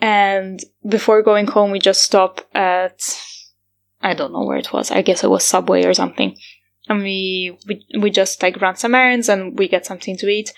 And 0.00 0.62
before 0.86 1.22
going 1.22 1.46
home, 1.46 1.70
we 1.70 1.78
just 1.78 2.02
stopped 2.02 2.44
at, 2.54 3.00
I 4.02 4.14
don't 4.14 4.32
know 4.32 4.44
where 4.44 4.58
it 4.58 4.72
was. 4.72 4.90
I 4.90 5.02
guess 5.02 5.24
it 5.24 5.30
was 5.30 5.44
Subway 5.44 5.84
or 5.84 5.94
something. 5.94 6.36
And 6.88 7.02
we, 7.02 7.58
we, 7.66 7.84
we 7.98 8.10
just 8.10 8.42
like 8.42 8.60
run 8.60 8.76
some 8.76 8.94
errands 8.94 9.28
and 9.28 9.58
we 9.58 9.68
get 9.68 9.86
something 9.86 10.16
to 10.18 10.28
eat. 10.28 10.52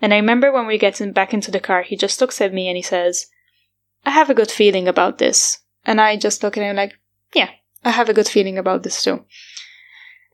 And 0.00 0.12
I 0.12 0.16
remember 0.16 0.52
when 0.52 0.66
we 0.66 0.78
get 0.78 1.00
in, 1.00 1.12
back 1.12 1.34
into 1.34 1.50
the 1.50 1.60
car, 1.60 1.82
he 1.82 1.96
just 1.96 2.20
looks 2.20 2.40
at 2.40 2.54
me 2.54 2.68
and 2.68 2.76
he 2.76 2.82
says, 2.82 3.26
I 4.04 4.10
have 4.10 4.30
a 4.30 4.34
good 4.34 4.50
feeling 4.50 4.88
about 4.88 5.18
this. 5.18 5.58
And 5.84 6.00
I 6.00 6.16
just 6.16 6.42
look 6.42 6.56
at 6.56 6.62
him 6.62 6.76
like, 6.76 6.92
yeah, 7.34 7.50
I 7.86 7.90
have 7.90 8.08
a 8.08 8.14
good 8.14 8.28
feeling 8.28 8.58
about 8.58 8.82
this 8.82 9.00
too. 9.00 9.24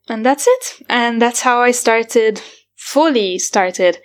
And 0.09 0.25
that's 0.25 0.47
it. 0.49 0.83
And 0.89 1.21
that's 1.21 1.43
how 1.43 1.61
I 1.61 1.71
started, 1.71 2.41
fully 2.75 3.39
started 3.39 3.99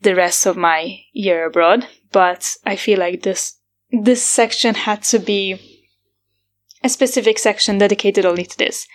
the 0.00 0.14
rest 0.14 0.46
of 0.46 0.56
my 0.56 1.00
year 1.12 1.44
abroad. 1.44 1.86
But 2.10 2.56
I 2.64 2.76
feel 2.76 2.98
like 2.98 3.22
this, 3.22 3.58
this 3.92 4.24
section 4.24 4.74
had 4.74 5.02
to 5.04 5.18
be 5.18 5.60
a 6.82 6.88
specific 6.88 7.38
section 7.38 7.76
dedicated 7.76 8.24
only 8.24 8.46
to 8.46 8.56
this. 8.56 8.86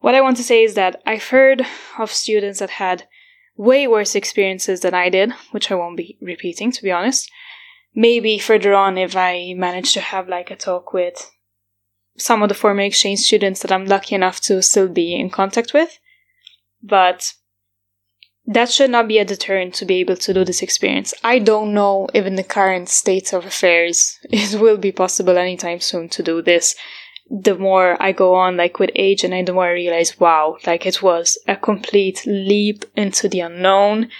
What 0.00 0.16
I 0.16 0.20
want 0.20 0.36
to 0.38 0.42
say 0.42 0.64
is 0.64 0.74
that 0.74 1.00
I've 1.06 1.28
heard 1.28 1.64
of 1.98 2.10
students 2.10 2.58
that 2.58 2.70
had 2.70 3.06
way 3.56 3.86
worse 3.86 4.16
experiences 4.16 4.80
than 4.80 4.92
I 4.92 5.08
did, 5.08 5.30
which 5.52 5.70
I 5.70 5.76
won't 5.76 5.96
be 5.96 6.18
repeating, 6.20 6.72
to 6.72 6.82
be 6.82 6.90
honest. 6.90 7.30
Maybe 7.94 8.40
further 8.40 8.74
on, 8.74 8.98
if 8.98 9.14
I 9.14 9.54
manage 9.56 9.92
to 9.92 10.00
have 10.00 10.28
like 10.28 10.50
a 10.50 10.56
talk 10.56 10.92
with 10.92 11.30
some 12.16 12.42
of 12.42 12.48
the 12.48 12.54
former 12.54 12.82
exchange 12.82 13.20
students 13.20 13.60
that 13.60 13.72
I'm 13.72 13.86
lucky 13.86 14.14
enough 14.14 14.40
to 14.42 14.62
still 14.62 14.88
be 14.88 15.14
in 15.14 15.30
contact 15.30 15.74
with. 15.74 15.98
But 16.82 17.32
that 18.46 18.70
should 18.70 18.90
not 18.90 19.08
be 19.08 19.18
a 19.18 19.24
deterrent 19.24 19.74
to 19.74 19.86
be 19.86 19.96
able 20.00 20.16
to 20.16 20.34
do 20.34 20.44
this 20.44 20.62
experience. 20.62 21.14
I 21.24 21.38
don't 21.38 21.72
know 21.72 22.08
if 22.12 22.26
in 22.26 22.34
the 22.34 22.44
current 22.44 22.88
state 22.88 23.32
of 23.32 23.46
affairs 23.46 24.18
it 24.30 24.60
will 24.60 24.76
be 24.76 24.92
possible 24.92 25.38
anytime 25.38 25.80
soon 25.80 26.08
to 26.10 26.22
do 26.22 26.42
this. 26.42 26.74
The 27.30 27.56
more 27.56 28.00
I 28.02 28.12
go 28.12 28.34
on, 28.34 28.58
like 28.58 28.78
with 28.78 28.90
age, 28.94 29.24
and 29.24 29.34
I 29.34 29.42
the 29.42 29.54
more 29.54 29.64
I 29.64 29.72
realize, 29.72 30.20
wow, 30.20 30.58
like 30.66 30.84
it 30.84 31.02
was 31.02 31.38
a 31.48 31.56
complete 31.56 32.22
leap 32.26 32.84
into 32.94 33.30
the 33.30 33.40
unknown. 33.40 34.10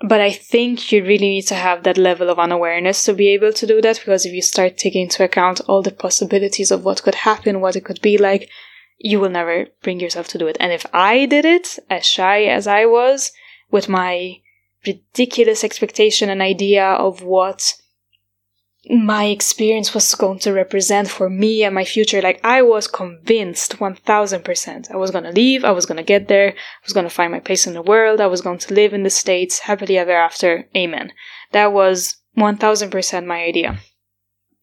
But 0.00 0.20
I 0.20 0.32
think 0.32 0.90
you 0.90 1.02
really 1.02 1.28
need 1.28 1.46
to 1.48 1.54
have 1.54 1.84
that 1.84 1.96
level 1.96 2.28
of 2.28 2.38
unawareness 2.38 3.04
to 3.04 3.14
be 3.14 3.28
able 3.28 3.52
to 3.52 3.66
do 3.66 3.80
that 3.80 4.00
because 4.00 4.26
if 4.26 4.32
you 4.32 4.42
start 4.42 4.76
taking 4.76 5.02
into 5.02 5.24
account 5.24 5.60
all 5.68 5.82
the 5.82 5.92
possibilities 5.92 6.70
of 6.70 6.84
what 6.84 7.02
could 7.02 7.14
happen, 7.14 7.60
what 7.60 7.76
it 7.76 7.84
could 7.84 8.00
be 8.02 8.18
like, 8.18 8.50
you 8.98 9.20
will 9.20 9.30
never 9.30 9.66
bring 9.82 10.00
yourself 10.00 10.28
to 10.28 10.38
do 10.38 10.46
it. 10.46 10.56
And 10.58 10.72
if 10.72 10.84
I 10.92 11.26
did 11.26 11.44
it, 11.44 11.78
as 11.88 12.06
shy 12.06 12.44
as 12.44 12.66
I 12.66 12.86
was, 12.86 13.32
with 13.70 13.88
my 13.88 14.40
ridiculous 14.86 15.64
expectation 15.64 16.28
and 16.28 16.42
idea 16.42 16.84
of 16.84 17.22
what 17.22 17.74
my 18.90 19.24
experience 19.24 19.94
was 19.94 20.14
going 20.14 20.38
to 20.40 20.52
represent 20.52 21.08
for 21.08 21.30
me 21.30 21.64
and 21.64 21.74
my 21.74 21.84
future. 21.84 22.20
Like, 22.20 22.40
I 22.44 22.62
was 22.62 22.86
convinced 22.86 23.78
1000%. 23.78 24.90
I 24.90 24.96
was 24.96 25.10
going 25.10 25.24
to 25.24 25.32
leave, 25.32 25.64
I 25.64 25.70
was 25.70 25.86
going 25.86 25.96
to 25.96 26.02
get 26.02 26.28
there, 26.28 26.50
I 26.50 26.84
was 26.84 26.92
going 26.92 27.06
to 27.06 27.14
find 27.14 27.32
my 27.32 27.40
place 27.40 27.66
in 27.66 27.74
the 27.74 27.82
world, 27.82 28.20
I 28.20 28.26
was 28.26 28.42
going 28.42 28.58
to 28.58 28.74
live 28.74 28.92
in 28.92 29.02
the 29.02 29.10
States 29.10 29.60
happily 29.60 29.96
ever 29.96 30.12
after. 30.12 30.68
Amen. 30.76 31.12
That 31.52 31.72
was 31.72 32.16
1000% 32.36 33.26
my 33.26 33.42
idea. 33.42 33.78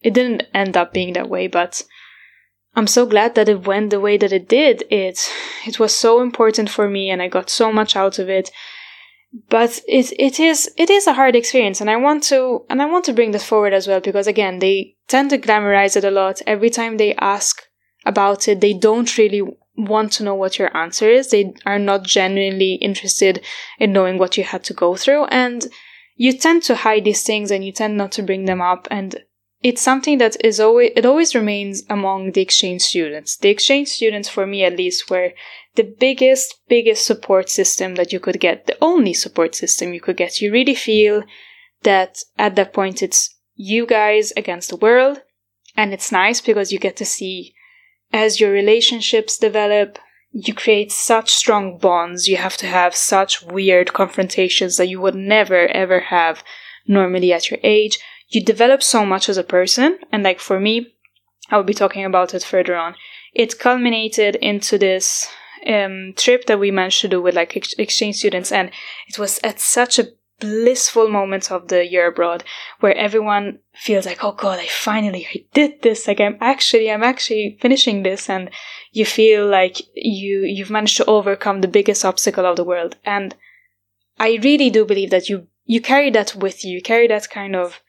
It 0.02 0.14
didn't 0.14 0.44
end 0.54 0.76
up 0.76 0.92
being 0.92 1.14
that 1.14 1.28
way, 1.28 1.46
but 1.46 1.82
I'm 2.74 2.86
so 2.86 3.06
glad 3.06 3.34
that 3.34 3.48
it 3.48 3.66
went 3.66 3.90
the 3.90 4.00
way 4.00 4.16
that 4.16 4.32
it 4.32 4.48
did. 4.48 4.84
It, 4.90 5.30
it 5.66 5.78
was 5.78 5.94
so 5.94 6.20
important 6.22 6.70
for 6.70 6.88
me 6.88 7.10
and 7.10 7.20
I 7.20 7.28
got 7.28 7.50
so 7.50 7.72
much 7.72 7.96
out 7.96 8.18
of 8.18 8.28
it 8.28 8.50
but 9.48 9.80
it 9.88 10.12
it 10.18 10.38
is 10.38 10.70
it 10.76 10.90
is 10.90 11.06
a 11.06 11.14
hard 11.14 11.34
experience 11.34 11.80
and 11.80 11.90
i 11.90 11.96
want 11.96 12.22
to 12.22 12.64
and 12.68 12.82
i 12.82 12.84
want 12.84 13.04
to 13.04 13.14
bring 13.14 13.30
this 13.30 13.44
forward 13.44 13.72
as 13.72 13.88
well 13.88 14.00
because 14.00 14.26
again 14.26 14.58
they 14.58 14.94
tend 15.12 15.28
to 15.28 15.38
glamorize 15.38 15.94
it 15.94 16.04
a 16.04 16.10
lot. 16.10 16.40
Every 16.46 16.70
time 16.70 16.96
they 16.96 17.14
ask 17.16 17.62
about 18.06 18.48
it 18.48 18.62
they 18.62 18.72
don't 18.72 19.18
really 19.18 19.42
want 19.76 20.10
to 20.12 20.24
know 20.24 20.34
what 20.34 20.58
your 20.58 20.74
answer 20.74 21.08
is. 21.08 21.30
They 21.30 21.52
are 21.66 21.78
not 21.78 22.02
genuinely 22.02 22.74
interested 22.74 23.44
in 23.78 23.92
knowing 23.92 24.16
what 24.18 24.36
you 24.38 24.44
had 24.44 24.64
to 24.64 24.74
go 24.74 24.96
through. 24.96 25.24
And 25.26 25.66
you 26.16 26.32
tend 26.32 26.62
to 26.64 26.76
hide 26.76 27.04
these 27.04 27.24
things 27.24 27.50
and 27.50 27.64
you 27.64 27.72
tend 27.72 27.96
not 27.96 28.12
to 28.12 28.22
bring 28.22 28.46
them 28.46 28.62
up. 28.62 28.88
And 28.90 29.22
it's 29.62 29.82
something 29.82 30.16
that 30.18 30.36
is 30.42 30.58
always 30.58 30.92
it 30.96 31.04
always 31.04 31.34
remains 31.34 31.82
among 31.90 32.32
the 32.32 32.40
exchange 32.40 32.82
students. 32.82 33.36
The 33.36 33.50
exchange 33.50 33.88
students 33.88 34.28
for 34.30 34.46
me 34.46 34.64
at 34.64 34.76
least 34.76 35.10
were 35.10 35.32
the 35.74 35.82
biggest, 35.84 36.60
biggest 36.68 37.06
support 37.06 37.48
system 37.48 37.94
that 37.94 38.12
you 38.12 38.20
could 38.20 38.40
get, 38.40 38.66
the 38.66 38.76
only 38.80 39.14
support 39.14 39.54
system 39.54 39.94
you 39.94 40.00
could 40.00 40.16
get. 40.16 40.40
You 40.40 40.52
really 40.52 40.74
feel 40.74 41.22
that 41.82 42.18
at 42.38 42.56
that 42.56 42.72
point 42.72 43.02
it's 43.02 43.34
you 43.54 43.86
guys 43.86 44.32
against 44.36 44.70
the 44.70 44.76
world. 44.76 45.22
And 45.76 45.92
it's 45.92 46.12
nice 46.12 46.40
because 46.40 46.72
you 46.72 46.78
get 46.78 46.96
to 46.96 47.04
see 47.04 47.54
as 48.12 48.40
your 48.40 48.52
relationships 48.52 49.38
develop, 49.38 49.98
you 50.32 50.54
create 50.54 50.92
such 50.92 51.32
strong 51.32 51.78
bonds. 51.78 52.28
You 52.28 52.36
have 52.36 52.56
to 52.58 52.66
have 52.66 52.94
such 52.94 53.42
weird 53.42 53.92
confrontations 53.92 54.76
that 54.76 54.88
you 54.88 55.00
would 55.00 55.14
never 55.14 55.66
ever 55.68 56.00
have 56.00 56.44
normally 56.86 57.32
at 57.32 57.50
your 57.50 57.60
age. 57.62 57.98
You 58.28 58.42
develop 58.42 58.82
so 58.82 59.04
much 59.04 59.28
as 59.28 59.38
a 59.38 59.44
person. 59.44 59.98
And 60.10 60.22
like 60.22 60.40
for 60.40 60.60
me, 60.60 60.94
I 61.50 61.56
will 61.56 61.64
be 61.64 61.74
talking 61.74 62.04
about 62.04 62.34
it 62.34 62.44
further 62.44 62.76
on. 62.76 62.94
It 63.34 63.58
culminated 63.58 64.36
into 64.36 64.78
this 64.78 65.28
um, 65.66 66.12
trip 66.16 66.46
that 66.46 66.58
we 66.58 66.70
managed 66.70 67.00
to 67.02 67.08
do 67.08 67.22
with 67.22 67.34
like 67.34 67.56
ex- 67.56 67.74
exchange 67.78 68.16
students, 68.16 68.52
and 68.52 68.70
it 69.08 69.18
was 69.18 69.40
at 69.42 69.60
such 69.60 69.98
a 69.98 70.08
blissful 70.42 71.08
moments 71.08 71.52
of 71.52 71.68
the 71.68 71.86
year 71.86 72.08
abroad 72.08 72.42
where 72.80 72.96
everyone 72.96 73.60
feels 73.74 74.04
like, 74.04 74.24
oh 74.24 74.32
god, 74.32 74.58
I 74.58 74.66
finally 74.66 75.24
I 75.32 75.44
did 75.54 75.82
this. 75.82 76.08
Like 76.08 76.20
I'm 76.20 76.36
actually 76.40 76.90
I'm 76.90 77.04
actually 77.04 77.58
finishing 77.60 78.02
this 78.02 78.28
and 78.28 78.50
you 78.90 79.06
feel 79.06 79.46
like 79.46 79.76
you 79.94 80.40
you've 80.40 80.70
managed 80.70 80.96
to 80.96 81.04
overcome 81.04 81.60
the 81.60 81.68
biggest 81.68 82.04
obstacle 82.04 82.44
of 82.44 82.56
the 82.56 82.64
world. 82.64 82.96
And 83.04 83.36
I 84.18 84.40
really 84.42 84.68
do 84.68 84.84
believe 84.84 85.10
that 85.10 85.28
you 85.28 85.46
you 85.64 85.80
carry 85.80 86.10
that 86.10 86.34
with 86.34 86.64
you, 86.64 86.74
you 86.74 86.82
carry 86.82 87.06
that 87.06 87.30
kind 87.30 87.54
of 87.54 87.80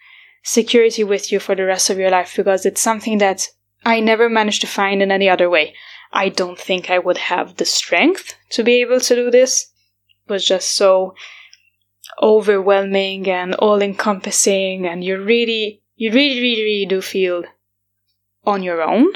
security 0.43 1.03
with 1.03 1.31
you 1.31 1.39
for 1.39 1.55
the 1.55 1.65
rest 1.65 1.89
of 1.89 1.97
your 1.97 2.11
life 2.11 2.35
because 2.35 2.67
it's 2.67 2.81
something 2.81 3.17
that 3.17 3.47
I 3.83 3.99
never 3.99 4.29
managed 4.29 4.61
to 4.61 4.67
find 4.67 5.01
in 5.01 5.11
any 5.11 5.27
other 5.27 5.49
way. 5.49 5.73
I 6.13 6.29
don't 6.29 6.59
think 6.59 6.89
I 6.89 6.99
would 6.99 7.17
have 7.17 7.57
the 7.57 7.65
strength 7.65 8.35
to 8.51 8.63
be 8.63 8.81
able 8.81 8.99
to 9.01 9.15
do 9.15 9.31
this. 9.31 9.71
It 10.27 10.31
was 10.31 10.45
just 10.45 10.75
so 10.75 11.15
overwhelming 12.21 13.27
and 13.29 13.55
all 13.55 13.81
encompassing 13.81 14.85
and 14.85 15.03
you 15.03 15.21
really 15.21 15.81
you 15.95 16.11
really 16.11 16.39
really 16.39 16.63
really 16.63 16.85
do 16.85 17.01
feel 17.01 17.43
on 18.43 18.61
your 18.61 18.81
own 18.81 19.07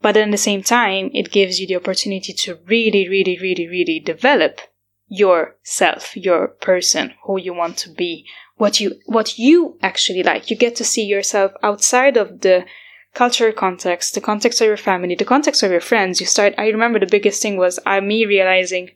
but 0.00 0.16
at 0.16 0.30
the 0.30 0.36
same 0.36 0.62
time 0.62 1.10
it 1.14 1.30
gives 1.30 1.60
you 1.60 1.66
the 1.66 1.76
opportunity 1.76 2.32
to 2.32 2.58
really 2.66 3.08
really 3.08 3.38
really 3.40 3.68
really 3.68 4.00
develop 4.00 4.60
yourself 5.08 6.16
your 6.16 6.48
person 6.48 7.14
who 7.24 7.38
you 7.38 7.54
want 7.54 7.76
to 7.76 7.90
be 7.90 8.26
what 8.56 8.80
you 8.80 8.92
what 9.06 9.38
you 9.38 9.78
actually 9.82 10.22
like 10.22 10.50
you 10.50 10.56
get 10.56 10.74
to 10.74 10.84
see 10.84 11.04
yourself 11.04 11.52
outside 11.62 12.16
of 12.16 12.40
the 12.40 12.64
cultural 13.22 13.52
context 13.52 14.14
the 14.14 14.20
context 14.30 14.60
of 14.60 14.66
your 14.66 14.82
family 14.88 15.14
the 15.14 15.32
context 15.34 15.62
of 15.62 15.70
your 15.70 15.86
friends 15.90 16.20
you 16.20 16.26
start 16.26 16.54
i 16.58 16.68
remember 16.68 16.98
the 17.00 17.14
biggest 17.16 17.42
thing 17.42 17.56
was 17.56 17.80
uh, 17.86 18.00
me 18.00 18.24
realizing 18.24 18.90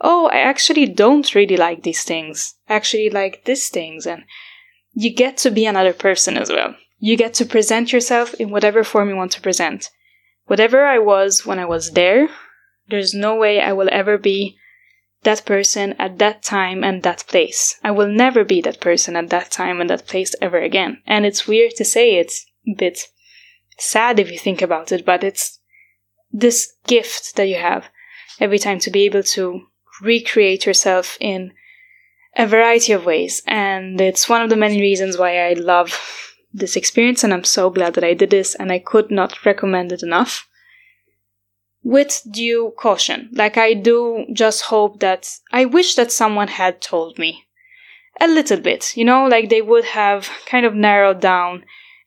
oh, 0.00 0.28
I 0.28 0.38
actually 0.38 0.86
don't 0.86 1.34
really 1.34 1.56
like 1.56 1.82
these 1.82 2.04
things. 2.04 2.54
I 2.68 2.74
actually 2.74 3.10
like 3.10 3.44
these 3.44 3.68
things. 3.68 4.06
And 4.06 4.24
you 4.92 5.12
get 5.12 5.36
to 5.38 5.50
be 5.50 5.66
another 5.66 5.92
person 5.92 6.36
as 6.36 6.50
well. 6.50 6.76
You 6.98 7.16
get 7.16 7.34
to 7.34 7.46
present 7.46 7.92
yourself 7.92 8.34
in 8.34 8.50
whatever 8.50 8.84
form 8.84 9.08
you 9.08 9.16
want 9.16 9.32
to 9.32 9.40
present. 9.40 9.90
Whatever 10.46 10.84
I 10.84 10.98
was 10.98 11.46
when 11.46 11.58
I 11.58 11.64
was 11.64 11.92
there, 11.92 12.28
there's 12.88 13.14
no 13.14 13.34
way 13.34 13.60
I 13.60 13.72
will 13.72 13.88
ever 13.90 14.18
be 14.18 14.56
that 15.22 15.44
person 15.46 15.94
at 15.98 16.18
that 16.18 16.42
time 16.42 16.84
and 16.84 17.02
that 17.02 17.24
place. 17.26 17.76
I 17.82 17.90
will 17.90 18.08
never 18.08 18.44
be 18.44 18.60
that 18.60 18.80
person 18.80 19.16
at 19.16 19.30
that 19.30 19.50
time 19.50 19.80
and 19.80 19.88
that 19.88 20.06
place 20.06 20.34
ever 20.42 20.58
again. 20.58 21.02
And 21.06 21.24
it's 21.24 21.48
weird 21.48 21.72
to 21.76 21.84
say 21.84 22.16
it's 22.16 22.44
a 22.68 22.74
bit 22.76 23.08
sad 23.78 24.18
if 24.18 24.30
you 24.30 24.38
think 24.38 24.62
about 24.62 24.92
it, 24.92 25.04
but 25.04 25.24
it's 25.24 25.58
this 26.30 26.72
gift 26.86 27.36
that 27.36 27.48
you 27.48 27.56
have 27.56 27.86
every 28.40 28.58
time 28.58 28.78
to 28.80 28.90
be 28.90 29.04
able 29.04 29.22
to 29.22 29.62
recreate 30.02 30.66
yourself 30.66 31.16
in 31.20 31.52
a 32.36 32.46
variety 32.46 32.92
of 32.92 33.06
ways. 33.06 33.42
And 33.46 34.00
it's 34.00 34.28
one 34.28 34.42
of 34.42 34.50
the 34.50 34.56
many 34.56 34.80
reasons 34.80 35.16
why 35.16 35.48
I 35.48 35.52
love 35.52 36.34
this 36.52 36.76
experience, 36.76 37.24
and 37.24 37.32
I'm 37.32 37.44
so 37.44 37.70
glad 37.70 37.94
that 37.94 38.04
I 38.04 38.14
did 38.14 38.30
this, 38.30 38.54
and 38.54 38.70
I 38.70 38.78
could 38.78 39.10
not 39.10 39.44
recommend 39.44 39.92
it 39.92 40.02
enough. 40.02 40.48
With 41.82 42.22
due 42.30 42.72
caution. 42.78 43.28
Like, 43.32 43.56
I 43.56 43.74
do 43.74 44.24
just 44.32 44.62
hope 44.62 45.00
that 45.00 45.28
I 45.52 45.64
wish 45.64 45.96
that 45.96 46.12
someone 46.12 46.48
had 46.48 46.80
told 46.80 47.18
me 47.18 47.44
a 48.20 48.28
little 48.28 48.60
bit, 48.60 48.96
you 48.96 49.04
know, 49.04 49.26
like 49.26 49.48
they 49.48 49.60
would 49.60 49.84
have 49.84 50.30
kind 50.46 50.64
of 50.64 50.74
narrowed 50.74 51.20
down 51.20 51.64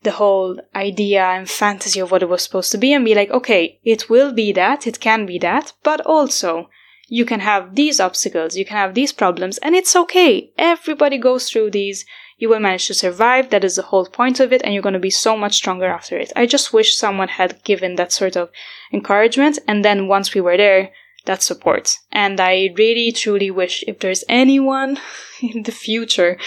the 0.07 0.13
whole 0.23 0.57
idea 0.73 1.21
and 1.21 1.49
fantasy 1.49 1.99
of 1.99 2.11
what 2.11 2.23
it 2.23 2.29
was 2.29 2.41
supposed 2.41 2.71
to 2.71 2.77
be 2.77 2.93
and 2.93 3.03
be 3.03 3.13
like, 3.13 3.29
okay, 3.29 3.77
it 3.83 4.09
will 4.09 4.31
be 4.31 4.53
that, 4.53 4.87
it 4.87 5.01
can 5.01 5.25
be 5.25 5.37
that, 5.37 5.73
but 5.83 5.99
also 6.05 6.69
you 7.09 7.25
can 7.25 7.41
have 7.41 7.75
these 7.75 7.99
obstacles, 7.99 8.55
you 8.55 8.63
can 8.63 8.77
have 8.77 8.93
these 8.93 9.11
problems, 9.11 9.57
and 9.57 9.75
it's 9.75 9.97
okay. 9.97 10.49
Everybody 10.57 11.17
goes 11.17 11.49
through 11.49 11.71
these. 11.71 12.05
You 12.37 12.47
will 12.47 12.61
manage 12.61 12.87
to 12.87 12.93
survive. 12.93 13.49
That 13.49 13.65
is 13.65 13.75
the 13.75 13.89
whole 13.89 14.05
point 14.05 14.39
of 14.39 14.53
it, 14.53 14.61
and 14.63 14.73
you're 14.73 14.87
going 14.87 15.01
to 15.01 15.09
be 15.09 15.23
so 15.25 15.35
much 15.35 15.55
stronger 15.55 15.87
after 15.87 16.17
it. 16.17 16.31
I 16.37 16.45
just 16.45 16.71
wish 16.71 16.95
someone 16.95 17.27
had 17.27 17.61
given 17.65 17.95
that 17.95 18.13
sort 18.13 18.37
of 18.37 18.49
encouragement, 18.93 19.59
and 19.67 19.83
then 19.83 20.07
once 20.07 20.33
we 20.33 20.39
were 20.39 20.55
there, 20.55 20.91
that 21.27 21.43
support. 21.43 21.97
And 22.11 22.39
I 22.39 22.73
really 22.75 23.11
truly 23.11 23.51
wish 23.51 23.83
if 23.87 23.99
there's 23.99 24.23
anyone 24.27 24.99
in 25.41 25.63
the 25.63 25.71
future 25.71 26.37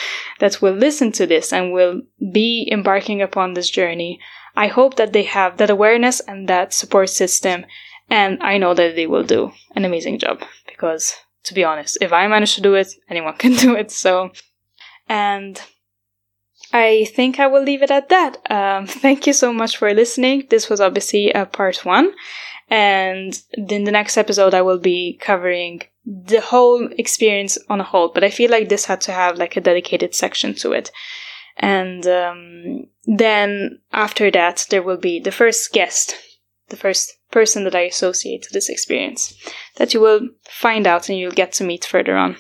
that 0.41 0.61
will 0.61 0.75
listen 0.75 1.13
to 1.13 1.27
this 1.27 1.53
and 1.53 1.73
will 1.73 2.03
be 2.33 2.69
embarking 2.71 3.23
upon 3.23 3.55
this 3.55 3.71
journey, 3.71 4.21
I 4.57 4.67
hope 4.67 4.97
that 4.97 5.13
they 5.13 5.23
have 5.23 5.57
that 5.59 5.71
awareness 5.71 6.21
and 6.21 6.49
that 6.49 6.75
support 6.75 7.09
system 7.09 7.65
and 8.11 8.43
I 8.43 8.59
know 8.59 8.75
that 8.75 8.97
they 8.97 9.07
will 9.07 9.23
do 9.23 9.53
an 9.77 9.85
amazing 9.85 10.19
job 10.19 10.43
because, 10.67 11.15
to 11.45 11.55
be 11.55 11.63
honest, 11.63 11.97
if 12.01 12.13
I 12.13 12.27
manage 12.27 12.57
to 12.57 12.61
do 12.61 12.75
it, 12.75 12.89
anyone 13.09 13.35
can 13.39 13.55
do 13.55 13.77
it. 13.77 13.93
So, 13.93 14.33
and 15.09 15.63
I 16.73 17.07
think 17.15 17.39
I 17.39 17.47
will 17.47 17.63
leave 17.63 17.83
it 17.83 17.91
at 17.91 18.09
that. 18.09 18.39
Um, 18.51 18.87
thank 18.89 19.27
you 19.27 19.33
so 19.33 19.53
much 19.53 19.77
for 19.77 19.95
listening. 19.95 20.49
This 20.51 20.69
was 20.69 20.81
obviously 20.81 21.31
a 21.31 21.47
part 21.47 21.85
one. 21.85 22.13
And 22.71 23.39
in 23.53 23.85
the 23.85 23.91
next 23.91 24.17
episode, 24.17 24.55
I 24.55 24.63
will 24.63 24.79
be 24.79 25.19
covering 25.21 25.83
the 26.07 26.41
whole 26.41 26.89
experience 26.97 27.59
on 27.69 27.81
a 27.81 27.85
whole. 27.85 28.09
But 28.09 28.25
I 28.25 28.31
feel 28.31 28.51
like 28.51 28.69
this 28.69 28.85
had 28.85 29.01
to 29.03 29.13
have 29.13 29.39
like 29.39 29.57
a 29.57 29.61
dedicated 29.61 30.15
section 30.15 30.55
to 30.55 30.73
it. 30.73 30.93
And 31.57 32.07
um, 32.07 32.87
then 33.05 33.81
after 33.93 34.31
that, 34.31 34.67
there 34.71 34.83
will 34.83 34.97
be 34.97 35.19
the 35.19 35.33
first 35.33 35.73
guest, 35.73 36.17
the 36.69 36.77
first 36.77 37.19
person 37.31 37.65
that 37.65 37.75
I 37.75 37.81
associate 37.81 38.43
to 38.43 38.53
this 38.53 38.69
experience 38.69 39.35
that 39.77 39.93
you 39.93 40.01
will 40.01 40.29
find 40.49 40.87
out 40.87 41.09
and 41.09 41.19
you'll 41.19 41.33
get 41.33 41.53
to 41.55 41.65
meet 41.65 41.85
further 41.85 42.17
on. 42.17 42.37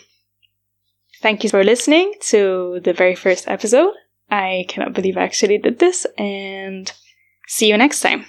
Thank 1.20 1.44
you 1.44 1.50
for 1.50 1.62
listening 1.62 2.14
to 2.28 2.80
the 2.82 2.92
very 2.92 3.14
first 3.14 3.46
episode. 3.46 3.92
I 4.30 4.64
cannot 4.68 4.94
believe 4.94 5.16
I 5.16 5.22
actually 5.22 5.58
did 5.58 5.80
this 5.80 6.06
and 6.16 6.90
see 7.46 7.68
you 7.68 7.76
next 7.76 8.00
time. 8.00 8.24